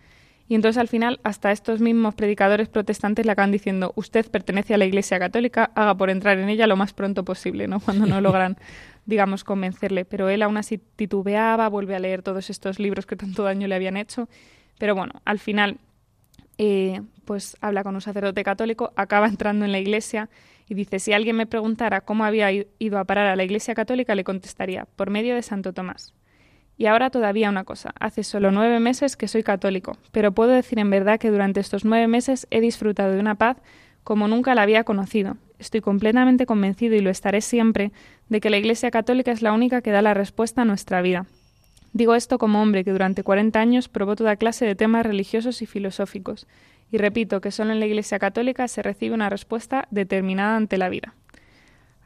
Y 0.53 0.55
entonces 0.55 0.78
al 0.78 0.88
final 0.88 1.18
hasta 1.22 1.50
estos 1.50 1.80
mismos 1.80 2.14
predicadores 2.14 2.68
protestantes 2.68 3.24
le 3.24 3.32
acaban 3.32 3.53
diciendo, 3.53 3.94
usted 3.96 4.30
pertenece 4.30 4.74
a 4.74 4.76
la 4.76 4.84
Iglesia 4.84 5.18
Católica, 5.18 5.70
haga 5.74 5.94
por 5.94 6.11
entrar 6.11 6.38
en 6.38 6.50
ella 6.50 6.66
lo 6.66 6.76
más 6.76 6.92
pronto 6.92 7.24
posible, 7.24 7.66
¿no? 7.68 7.80
Cuando 7.84 8.05
no 8.05 8.20
logran, 8.20 8.59
digamos, 9.07 9.44
convencerle. 9.44 10.05
Pero 10.05 10.28
él 10.28 10.42
aún 10.42 10.59
así 10.59 10.76
titubeaba, 10.76 11.70
vuelve 11.70 11.96
a 11.96 12.00
leer 12.00 12.22
todos 12.22 12.50
estos 12.50 12.78
libros 12.78 13.07
que 13.07 13.16
tanto 13.16 13.44
daño 13.44 13.66
le 13.66 13.74
habían 13.74 13.96
hecho. 13.96 14.28
Pero 14.78 14.94
bueno, 14.94 15.14
al 15.24 15.38
final, 15.38 15.78
eh, 16.59 17.00
pues 17.24 17.57
habla 17.62 17.82
con 17.82 17.94
un 17.94 18.03
sacerdote 18.03 18.44
católico, 18.44 18.92
acaba 18.94 19.28
entrando 19.28 19.64
en 19.64 19.72
la 19.72 19.78
Iglesia 19.78 20.28
y 20.68 20.74
dice, 20.74 20.98
si 20.98 21.14
alguien 21.14 21.36
me 21.36 21.46
preguntara 21.46 22.03
cómo 22.03 22.26
había 22.26 22.50
ido 22.53 22.98
a 22.98 23.05
parar 23.07 23.26
a 23.28 23.36
la 23.36 23.44
Iglesia 23.44 23.74
Católica, 23.74 24.14
le 24.14 24.22
contestaría, 24.22 24.84
por 24.96 25.09
medio 25.09 25.34
de 25.34 25.40
Santo 25.40 25.72
Tomás. 25.72 26.12
Y 26.83 26.87
ahora 26.87 27.11
todavía 27.11 27.49
una 27.49 27.62
cosa, 27.62 27.95
hace 28.01 28.24
solo 28.24 28.51
nueve 28.51 28.80
meses 28.80 29.16
que 29.16 29.28
soy 29.28 29.45
católico, 29.45 29.97
pero 30.11 30.33
puedo 30.33 30.51
decir 30.51 30.80
en 30.80 30.91
verdad 30.91 31.20
que 31.20 31.30
durante 31.30 31.61
estos 31.61 31.85
nueve 31.85 32.09
meses 32.09 32.49
he 32.51 32.61
disfrutado 32.61 33.12
de 33.12 33.20
una 33.20 33.37
paz 33.37 33.59
como 34.03 34.26
nunca 34.26 34.57
la 34.57 34.62
había 34.62 34.83
conocido. 34.83 35.37
Estoy 35.61 35.80
completamente 35.80 36.45
convencido, 36.45 36.97
y 36.97 37.01
lo 37.01 37.11
estaré 37.11 37.41
siempre, 37.41 37.93
de 38.28 38.41
que 38.41 38.51
la 38.51 38.57
Iglesia 38.57 38.91
Católica 38.91 39.30
es 39.30 39.43
la 39.43 39.53
única 39.53 39.80
que 39.80 39.93
da 39.93 40.03
la 40.03 40.12
respuesta 40.12 40.62
a 40.62 40.64
nuestra 40.64 41.03
vida. 41.03 41.26
Digo 41.93 42.16
esto 42.16 42.37
como 42.39 42.61
hombre 42.61 42.83
que 42.83 42.91
durante 42.91 43.22
cuarenta 43.22 43.61
años 43.61 43.89
probó 43.89 44.16
toda 44.16 44.35
clase 44.35 44.66
de 44.66 44.74
temas 44.74 45.07
religiosos 45.07 45.62
y 45.62 45.66
filosóficos, 45.66 46.49
y 46.91 46.99
repito 46.99 47.41
que 47.41 47.53
solo 47.53 47.70
en 47.70 47.78
la 47.78 47.87
Iglesia 47.87 48.18
Católica 48.18 48.66
se 48.66 48.83
recibe 48.83 49.14
una 49.14 49.30
respuesta 49.30 49.87
determinada 49.93 50.57
ante 50.57 50.78
la 50.78 50.89
vida. 50.89 51.14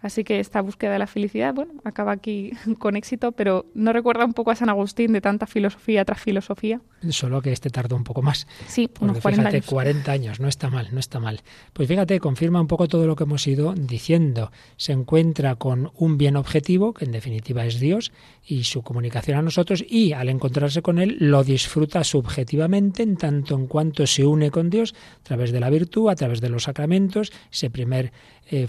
Así 0.06 0.22
que 0.22 0.38
esta 0.38 0.60
búsqueda 0.60 0.92
de 0.92 1.00
la 1.00 1.08
felicidad, 1.08 1.52
bueno, 1.52 1.72
acaba 1.82 2.12
aquí 2.12 2.52
con 2.78 2.94
éxito, 2.94 3.32
pero 3.32 3.66
¿no 3.74 3.92
recuerda 3.92 4.24
un 4.24 4.34
poco 4.34 4.52
a 4.52 4.54
San 4.54 4.68
Agustín 4.68 5.12
de 5.12 5.20
tanta 5.20 5.48
filosofía 5.48 6.04
tras 6.04 6.20
filosofía? 6.20 6.80
Solo 7.10 7.42
que 7.42 7.50
este 7.50 7.70
tardó 7.70 7.96
un 7.96 8.04
poco 8.04 8.22
más. 8.22 8.46
Sí, 8.68 8.88
unos 9.00 9.18
40 9.18 9.50
fíjate, 9.50 9.66
40 9.66 10.12
años, 10.12 10.38
no 10.38 10.46
está 10.46 10.70
mal, 10.70 10.90
no 10.92 11.00
está 11.00 11.18
mal. 11.18 11.40
Pues 11.72 11.88
fíjate, 11.88 12.20
confirma 12.20 12.60
un 12.60 12.68
poco 12.68 12.86
todo 12.86 13.04
lo 13.08 13.16
que 13.16 13.24
hemos 13.24 13.44
ido 13.48 13.74
diciendo. 13.74 14.52
Se 14.76 14.92
encuentra 14.92 15.56
con 15.56 15.90
un 15.96 16.18
bien 16.18 16.36
objetivo, 16.36 16.94
que 16.94 17.04
en 17.04 17.10
definitiva 17.10 17.66
es 17.66 17.80
Dios, 17.80 18.12
y 18.46 18.62
su 18.62 18.82
comunicación 18.82 19.36
a 19.36 19.42
nosotros, 19.42 19.84
y 19.88 20.12
al 20.12 20.28
encontrarse 20.28 20.82
con 20.82 21.00
Él 21.00 21.16
lo 21.18 21.42
disfruta 21.42 22.04
subjetivamente 22.04 23.02
en 23.02 23.16
tanto 23.16 23.56
en 23.56 23.66
cuanto 23.66 24.06
se 24.06 24.24
une 24.24 24.52
con 24.52 24.70
Dios 24.70 24.94
a 25.20 25.24
través 25.24 25.50
de 25.50 25.58
la 25.58 25.68
virtud, 25.68 26.10
a 26.10 26.14
través 26.14 26.40
de 26.40 26.48
los 26.48 26.62
sacramentos, 26.62 27.32
ese 27.50 27.70
primer 27.70 28.12
eh, 28.48 28.66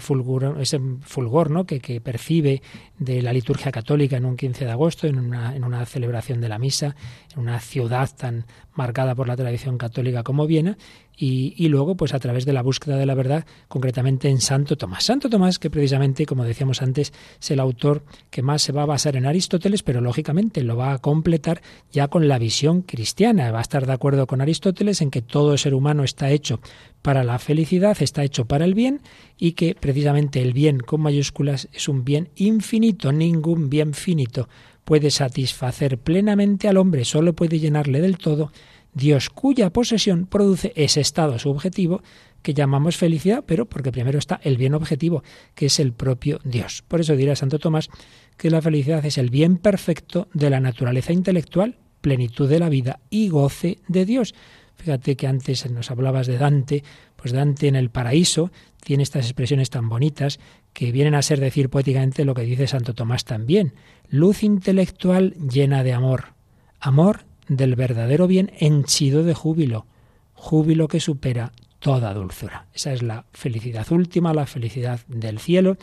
ese 0.60 0.80
fulgor 1.02 1.50
¿no? 1.50 1.64
que, 1.64 1.80
que, 1.80 2.00
percibe 2.00 2.62
de 2.98 3.22
la 3.22 3.32
liturgia 3.32 3.70
católica 3.70 4.16
en 4.16 4.24
un 4.24 4.36
15 4.36 4.64
de 4.64 4.70
agosto, 4.70 5.06
en 5.06 5.18
una, 5.18 5.54
en 5.54 5.64
una 5.64 5.84
celebración 5.86 6.40
de 6.40 6.48
la 6.48 6.58
misa, 6.58 6.96
en 7.34 7.40
una 7.40 7.60
ciudad 7.60 8.10
tan 8.16 8.44
marcada 8.78 9.14
por 9.14 9.28
la 9.28 9.36
tradición 9.36 9.76
católica 9.76 10.22
como 10.22 10.46
Viena, 10.46 10.78
y, 11.20 11.66
luego, 11.66 11.96
pues 11.96 12.14
a 12.14 12.20
través 12.20 12.46
de 12.46 12.52
la 12.52 12.62
búsqueda 12.62 12.96
de 12.96 13.04
la 13.04 13.16
verdad, 13.16 13.44
concretamente 13.66 14.28
en 14.28 14.40
Santo 14.40 14.76
Tomás. 14.76 15.02
Santo 15.02 15.28
Tomás, 15.28 15.58
que 15.58 15.68
precisamente, 15.68 16.26
como 16.26 16.44
decíamos 16.44 16.80
antes, 16.80 17.12
es 17.40 17.50
el 17.50 17.58
autor 17.58 18.04
que 18.30 18.40
más 18.40 18.62
se 18.62 18.70
va 18.70 18.82
a 18.82 18.86
basar 18.86 19.16
en 19.16 19.26
Aristóteles, 19.26 19.82
pero 19.82 20.00
lógicamente 20.00 20.62
lo 20.62 20.76
va 20.76 20.92
a 20.92 20.98
completar 20.98 21.60
ya 21.90 22.06
con 22.06 22.28
la 22.28 22.38
visión 22.38 22.82
cristiana. 22.82 23.50
Va 23.50 23.58
a 23.58 23.62
estar 23.62 23.84
de 23.84 23.94
acuerdo 23.94 24.28
con 24.28 24.40
Aristóteles 24.40 25.02
en 25.02 25.10
que 25.10 25.20
todo 25.20 25.58
ser 25.58 25.74
humano 25.74 26.04
está 26.04 26.30
hecho 26.30 26.60
para 27.02 27.24
la 27.24 27.40
felicidad, 27.40 27.96
está 28.00 28.22
hecho 28.22 28.44
para 28.44 28.64
el 28.64 28.74
bien 28.74 29.00
y 29.36 29.52
que 29.52 29.74
precisamente 29.74 30.40
el 30.40 30.52
bien 30.52 30.78
con 30.78 31.00
mayúsculas 31.00 31.68
es 31.72 31.88
un 31.88 32.04
bien 32.04 32.28
infinito, 32.36 33.10
ningún 33.10 33.70
bien 33.70 33.92
finito 33.92 34.48
puede 34.88 35.10
satisfacer 35.10 35.98
plenamente 35.98 36.66
al 36.66 36.78
hombre, 36.78 37.04
solo 37.04 37.34
puede 37.34 37.58
llenarle 37.58 38.00
del 38.00 38.16
todo 38.16 38.52
Dios 38.94 39.28
cuya 39.28 39.68
posesión 39.68 40.24
produce 40.24 40.72
ese 40.76 41.02
estado 41.02 41.38
subjetivo 41.38 42.00
que 42.40 42.54
llamamos 42.54 42.96
felicidad, 42.96 43.44
pero 43.46 43.66
porque 43.66 43.92
primero 43.92 44.18
está 44.18 44.40
el 44.42 44.56
bien 44.56 44.72
objetivo, 44.72 45.22
que 45.54 45.66
es 45.66 45.78
el 45.78 45.92
propio 45.92 46.40
Dios. 46.42 46.82
Por 46.88 47.02
eso 47.02 47.16
dirá 47.16 47.36
Santo 47.36 47.58
Tomás 47.58 47.90
que 48.38 48.48
la 48.48 48.62
felicidad 48.62 49.04
es 49.04 49.18
el 49.18 49.28
bien 49.28 49.58
perfecto 49.58 50.28
de 50.32 50.48
la 50.48 50.58
naturaleza 50.58 51.12
intelectual, 51.12 51.76
plenitud 52.00 52.48
de 52.48 52.58
la 52.58 52.70
vida 52.70 53.00
y 53.10 53.28
goce 53.28 53.80
de 53.88 54.06
Dios. 54.06 54.34
Fíjate 54.76 55.16
que 55.16 55.26
antes 55.26 55.70
nos 55.70 55.90
hablabas 55.90 56.26
de 56.26 56.38
Dante, 56.38 56.82
pues 57.14 57.34
Dante 57.34 57.68
en 57.68 57.76
el 57.76 57.90
paraíso 57.90 58.50
tiene 58.82 59.02
estas 59.02 59.26
expresiones 59.26 59.68
tan 59.68 59.90
bonitas 59.90 60.40
que 60.72 60.92
vienen 60.92 61.14
a 61.14 61.22
ser 61.22 61.40
decir 61.40 61.70
poéticamente 61.70 62.24
lo 62.24 62.34
que 62.34 62.42
dice 62.42 62.66
Santo 62.66 62.94
Tomás 62.94 63.24
también. 63.24 63.74
Luz 64.08 64.42
intelectual 64.42 65.34
llena 65.34 65.82
de 65.82 65.92
amor. 65.92 66.34
Amor 66.80 67.22
del 67.48 67.74
verdadero 67.74 68.26
bien 68.26 68.52
henchido 68.58 69.24
de 69.24 69.34
júbilo, 69.34 69.86
júbilo 70.34 70.88
que 70.88 71.00
supera 71.00 71.52
toda 71.78 72.14
dulzura. 72.14 72.66
Esa 72.74 72.92
es 72.92 73.02
la 73.02 73.24
felicidad 73.32 73.90
última, 73.90 74.34
la 74.34 74.46
felicidad 74.46 75.00
del 75.08 75.38
cielo, 75.38 75.76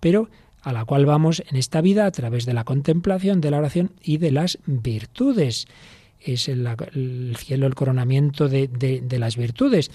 pero 0.00 0.28
a 0.62 0.72
la 0.72 0.84
cual 0.84 1.06
vamos 1.06 1.42
en 1.48 1.56
esta 1.56 1.80
vida 1.80 2.06
a 2.06 2.10
través 2.10 2.46
de 2.46 2.54
la 2.54 2.64
contemplación, 2.64 3.40
de 3.40 3.50
la 3.50 3.58
oración 3.58 3.92
y 4.02 4.18
de 4.18 4.32
las 4.32 4.58
virtudes. 4.66 5.66
Es 6.20 6.48
el, 6.48 6.68
cielo 7.36 7.66
el 7.66 7.74
coronamiento 7.74 8.48
de, 8.48 8.68
de 8.68 9.18
las 9.18 9.36
virtudes. 9.36 9.90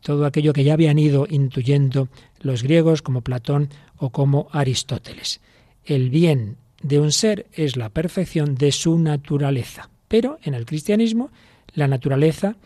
Todo 0.00 0.26
aquello 0.26 0.52
que 0.52 0.64
ya 0.64 0.74
habían 0.74 0.98
ido 0.98 1.26
intuyendo 1.28 2.08
los 2.40 2.62
griegos 2.62 3.02
como 3.02 3.22
Platón 3.22 3.68
o 3.96 4.10
como 4.10 4.48
Aristóteles. 4.52 5.40
El 5.84 6.10
bien 6.10 6.56
de 6.82 7.00
un 7.00 7.12
ser 7.12 7.46
es 7.52 7.76
la 7.76 7.88
perfección 7.90 8.54
de 8.54 8.72
su 8.72 8.98
naturaleza. 8.98 9.90
Pero 10.06 10.38
en 10.42 10.54
el 10.54 10.66
cristianismo 10.66 11.30
la 11.74 11.88
naturaleza 11.88 12.56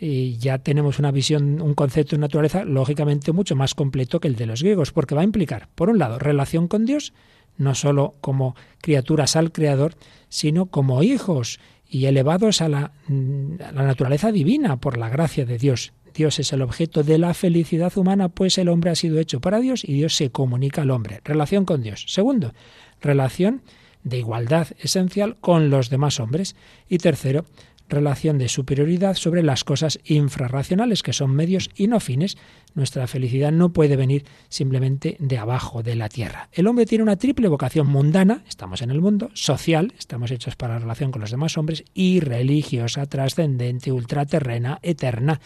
y 0.00 0.38
ya 0.38 0.58
tenemos 0.58 0.98
una 0.98 1.10
visión, 1.10 1.60
un 1.60 1.74
concepto 1.74 2.16
de 2.16 2.20
naturaleza 2.20 2.64
lógicamente 2.64 3.32
mucho 3.32 3.54
más 3.54 3.74
completo 3.74 4.18
que 4.18 4.28
el 4.28 4.36
de 4.36 4.46
los 4.46 4.62
griegos, 4.62 4.92
porque 4.92 5.14
va 5.14 5.20
a 5.20 5.24
implicar, 5.24 5.68
por 5.74 5.90
un 5.90 5.98
lado, 5.98 6.18
relación 6.18 6.68
con 6.68 6.86
Dios, 6.86 7.12
no 7.58 7.74
sólo 7.74 8.14
como 8.22 8.56
criaturas 8.80 9.36
al 9.36 9.52
Creador, 9.52 9.94
sino 10.30 10.66
como 10.66 11.02
hijos 11.02 11.60
y 11.86 12.06
elevados 12.06 12.62
a 12.62 12.70
la, 12.70 12.92
a 13.08 13.72
la 13.72 13.82
naturaleza 13.82 14.32
divina 14.32 14.78
por 14.78 14.96
la 14.96 15.10
gracia 15.10 15.44
de 15.44 15.58
Dios. 15.58 15.92
Dios 16.14 16.38
es 16.38 16.52
el 16.52 16.62
objeto 16.62 17.02
de 17.02 17.18
la 17.18 17.34
felicidad 17.34 17.96
humana, 17.96 18.28
pues 18.28 18.58
el 18.58 18.68
hombre 18.68 18.90
ha 18.90 18.94
sido 18.94 19.18
hecho 19.18 19.40
para 19.40 19.60
Dios 19.60 19.84
y 19.84 19.94
Dios 19.94 20.14
se 20.16 20.30
comunica 20.30 20.82
al 20.82 20.90
hombre. 20.90 21.20
Relación 21.24 21.64
con 21.64 21.82
Dios. 21.82 22.04
Segundo, 22.08 22.54
relación 23.00 23.62
de 24.02 24.18
igualdad 24.18 24.68
esencial 24.78 25.36
con 25.40 25.70
los 25.70 25.90
demás 25.90 26.20
hombres. 26.20 26.56
Y 26.88 26.98
tercero, 26.98 27.44
relación 27.90 28.38
de 28.38 28.48
superioridad 28.48 29.14
sobre 29.14 29.42
las 29.42 29.64
cosas 29.64 29.98
infrarracionales, 30.04 31.02
que 31.02 31.12
son 31.12 31.32
medios 31.32 31.70
y 31.76 31.88
no 31.88 32.00
fines. 32.00 32.38
Nuestra 32.74 33.06
felicidad 33.06 33.52
no 33.52 33.72
puede 33.72 33.96
venir 33.96 34.24
simplemente 34.48 35.16
de 35.18 35.38
abajo, 35.38 35.82
de 35.82 35.96
la 35.96 36.08
tierra. 36.08 36.48
El 36.52 36.66
hombre 36.66 36.86
tiene 36.86 37.02
una 37.02 37.16
triple 37.16 37.48
vocación 37.48 37.86
mundana, 37.88 38.42
estamos 38.48 38.80
en 38.82 38.90
el 38.90 39.00
mundo, 39.00 39.30
social, 39.34 39.92
estamos 39.98 40.30
hechos 40.30 40.56
para 40.56 40.74
la 40.74 40.80
relación 40.80 41.10
con 41.10 41.20
los 41.20 41.30
demás 41.30 41.58
hombres, 41.58 41.84
y 41.92 42.20
religiosa, 42.20 43.06
trascendente, 43.06 43.92
ultraterrena, 43.92 44.78
eterna. 44.82 45.40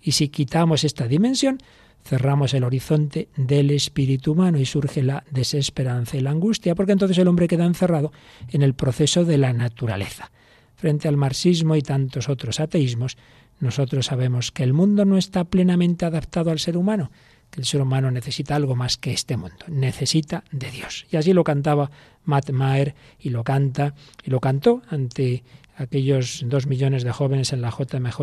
Y 0.00 0.12
si 0.12 0.28
quitamos 0.28 0.84
esta 0.84 1.08
dimensión, 1.08 1.58
cerramos 2.04 2.54
el 2.54 2.64
horizonte 2.64 3.28
del 3.36 3.70
espíritu 3.70 4.32
humano 4.32 4.58
y 4.58 4.64
surge 4.64 5.02
la 5.02 5.24
desesperanza 5.30 6.16
y 6.16 6.20
la 6.20 6.30
angustia, 6.30 6.74
porque 6.74 6.92
entonces 6.92 7.18
el 7.18 7.28
hombre 7.28 7.48
queda 7.48 7.66
encerrado 7.66 8.12
en 8.50 8.62
el 8.62 8.74
proceso 8.74 9.24
de 9.24 9.38
la 9.38 9.52
naturaleza. 9.52 10.30
Frente 10.78 11.08
al 11.08 11.16
marxismo 11.16 11.74
y 11.74 11.82
tantos 11.82 12.28
otros 12.28 12.60
ateísmos, 12.60 13.18
nosotros 13.58 14.06
sabemos 14.06 14.52
que 14.52 14.62
el 14.62 14.72
mundo 14.72 15.04
no 15.04 15.18
está 15.18 15.42
plenamente 15.42 16.06
adaptado 16.06 16.52
al 16.52 16.60
ser 16.60 16.76
humano, 16.76 17.10
que 17.50 17.60
el 17.60 17.66
ser 17.66 17.82
humano 17.82 18.12
necesita 18.12 18.54
algo 18.54 18.76
más 18.76 18.96
que 18.96 19.12
este 19.12 19.36
mundo, 19.36 19.66
necesita 19.66 20.44
de 20.52 20.70
Dios. 20.70 21.04
Y 21.10 21.16
así 21.16 21.32
lo 21.32 21.42
cantaba 21.42 21.90
Matt 22.24 22.50
Maher 22.50 22.94
y 23.18 23.30
lo 23.30 23.42
canta 23.42 23.94
y 24.24 24.30
lo 24.30 24.38
cantó 24.38 24.82
ante 24.88 25.42
aquellos 25.74 26.44
dos 26.46 26.66
millones 26.66 27.04
de 27.04 27.10
jóvenes 27.10 27.52
en 27.52 27.60
la 27.60 27.70
JMJ, 27.70 28.20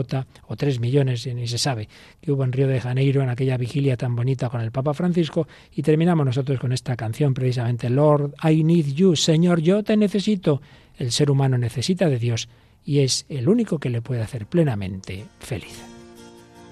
o 0.47 0.55
tres 0.55 0.79
millones, 0.79 1.27
ni 1.27 1.47
se 1.47 1.57
sabe, 1.57 1.87
que 2.21 2.31
hubo 2.31 2.43
en 2.43 2.51
Río 2.51 2.67
de 2.67 2.81
Janeiro 2.81 3.21
en 3.21 3.29
aquella 3.29 3.57
vigilia 3.57 3.97
tan 3.97 4.15
bonita 4.15 4.49
con 4.49 4.61
el 4.61 4.71
Papa 4.71 4.93
Francisco, 4.93 5.47
y 5.73 5.81
terminamos 5.81 6.25
nosotros 6.25 6.59
con 6.59 6.71
esta 6.73 6.95
canción 6.95 7.33
precisamente, 7.33 7.89
Lord, 7.89 8.33
I 8.43 8.63
need 8.63 8.87
you, 8.87 9.15
Señor, 9.15 9.61
yo 9.61 9.83
te 9.83 9.97
necesito. 9.97 10.61
El 10.97 11.11
ser 11.11 11.29
humano 11.31 11.57
necesita 11.57 12.09
de 12.09 12.19
Dios 12.19 12.47
y 12.85 12.99
es 12.99 13.25
el 13.29 13.49
único 13.49 13.79
que 13.79 13.89
le 13.89 14.01
puede 14.01 14.21
hacer 14.21 14.45
plenamente 14.45 15.25
feliz. 15.39 15.81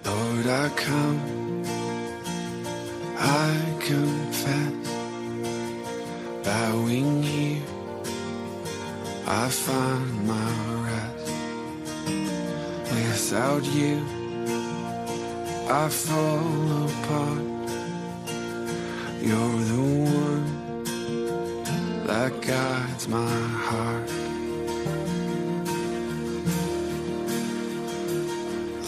Lord, 0.06 0.46
I 0.46 0.70
come, 0.76 1.64
I 3.18 3.56
confess, 3.80 4.90
bowing 6.44 7.24
here, 7.24 7.62
I 9.26 9.50
find 9.50 10.28
my 10.28 10.52
rest. 10.86 11.32
Without 12.92 13.64
you, 13.74 14.02
I 15.70 15.90
fall 15.90 16.86
apart. 16.86 17.54
You're 19.22 19.64
the 19.64 19.82
one 19.82 20.63
that 22.06 22.42
guides 22.42 23.08
my 23.08 23.40
heart. 23.68 24.10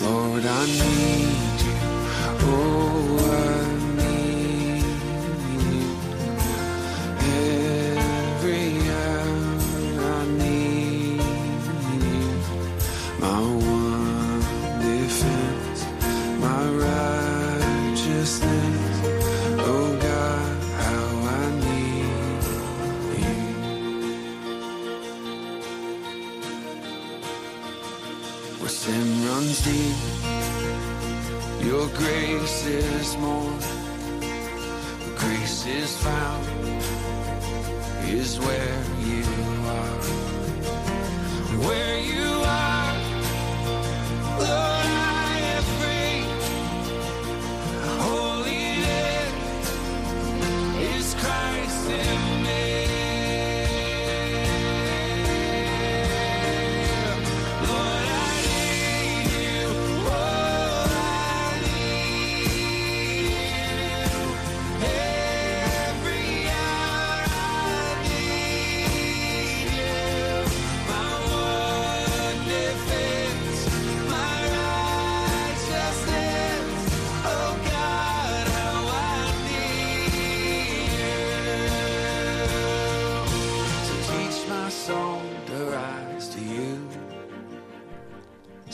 Lord, 0.01 0.45
I 0.45 0.65
need 0.65 1.61
you. 1.65 1.77
Oh, 2.47 3.17
I 3.31 3.84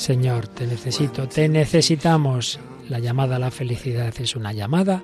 Señor, 0.01 0.47
te 0.47 0.65
necesito, 0.65 1.27
te 1.27 1.47
necesitamos. 1.47 2.59
La 2.89 2.97
llamada 2.97 3.35
a 3.35 3.39
la 3.39 3.51
felicidad 3.51 4.11
es 4.17 4.35
una 4.35 4.51
llamada 4.51 5.03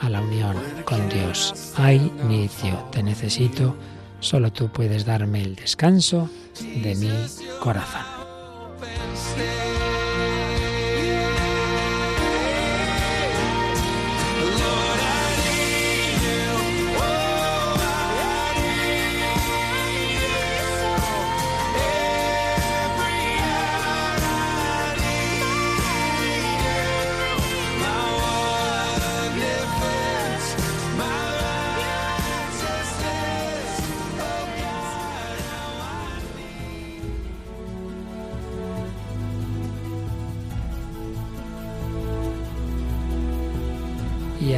a 0.00 0.08
la 0.08 0.20
unión 0.20 0.56
con 0.84 1.08
Dios. 1.08 1.72
I 1.78 2.10
need 2.26 2.50
you, 2.64 2.76
te 2.90 3.04
necesito. 3.04 3.76
Solo 4.18 4.52
tú 4.52 4.68
puedes 4.68 5.04
darme 5.04 5.44
el 5.44 5.54
descanso 5.54 6.28
de 6.60 6.96
mi 6.96 7.12
corazón. 7.60 8.01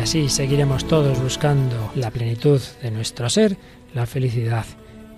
Así 0.04 0.28
seguiremos 0.28 0.86
todos 0.86 1.18
buscando 1.22 1.90
la 1.94 2.10
plenitud 2.10 2.60
de 2.82 2.90
nuestro 2.90 3.30
ser, 3.30 3.56
la 3.94 4.04
felicidad 4.04 4.66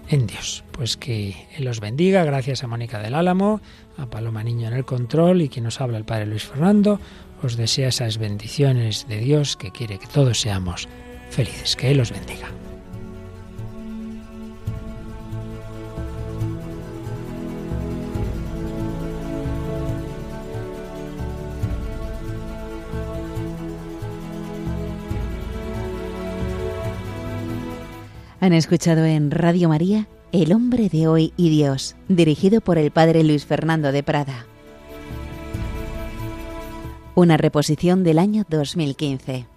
en 0.09 0.29
Dios. 0.29 0.63
Pues 0.71 0.97
que 0.97 1.35
Él 1.57 1.65
los 1.65 1.81
bendiga, 1.81 2.23
gracias 2.23 2.63
a 2.63 2.69
Mónica 2.69 3.01
del 3.01 3.17
Álamo, 3.17 3.61
a 3.97 4.07
Paloma 4.07 4.45
Niño 4.45 4.69
en 4.69 4.75
el 4.75 4.85
control 4.85 5.43
y 5.43 5.49
quien 5.49 5.65
nos 5.65 5.81
habla 5.81 5.99
el 5.99 6.05
Padre 6.05 6.27
Luis 6.27 6.45
Fernando, 6.45 7.01
os 7.43 7.57
desea 7.57 7.89
esas 7.89 8.19
bendiciones 8.19 9.09
de 9.09 9.19
Dios 9.19 9.57
que 9.57 9.73
quiere 9.73 9.99
que 9.99 10.07
todos 10.07 10.41
seamos 10.41 10.87
felices. 11.31 11.75
Que 11.75 11.91
Él 11.91 11.97
los 11.97 12.13
bendiga. 12.13 12.47
Han 28.47 28.53
escuchado 28.53 29.05
en 29.05 29.33
Radio 29.33 29.69
María 29.69 30.07
El 30.31 30.53
hombre 30.53 30.89
de 30.89 31.09
hoy 31.09 31.33
y 31.37 31.51
Dios, 31.51 31.97
dirigido 32.07 32.61
por 32.61 32.79
el 32.79 32.93
Padre 32.93 33.25
Luis 33.25 33.45
Fernando 33.45 33.91
de 33.91 34.05
Prada. 34.05 34.47
Una 37.17 37.37
reposición 37.39 38.05
del 38.05 38.21
año 38.21 38.45
2015. 38.49 39.56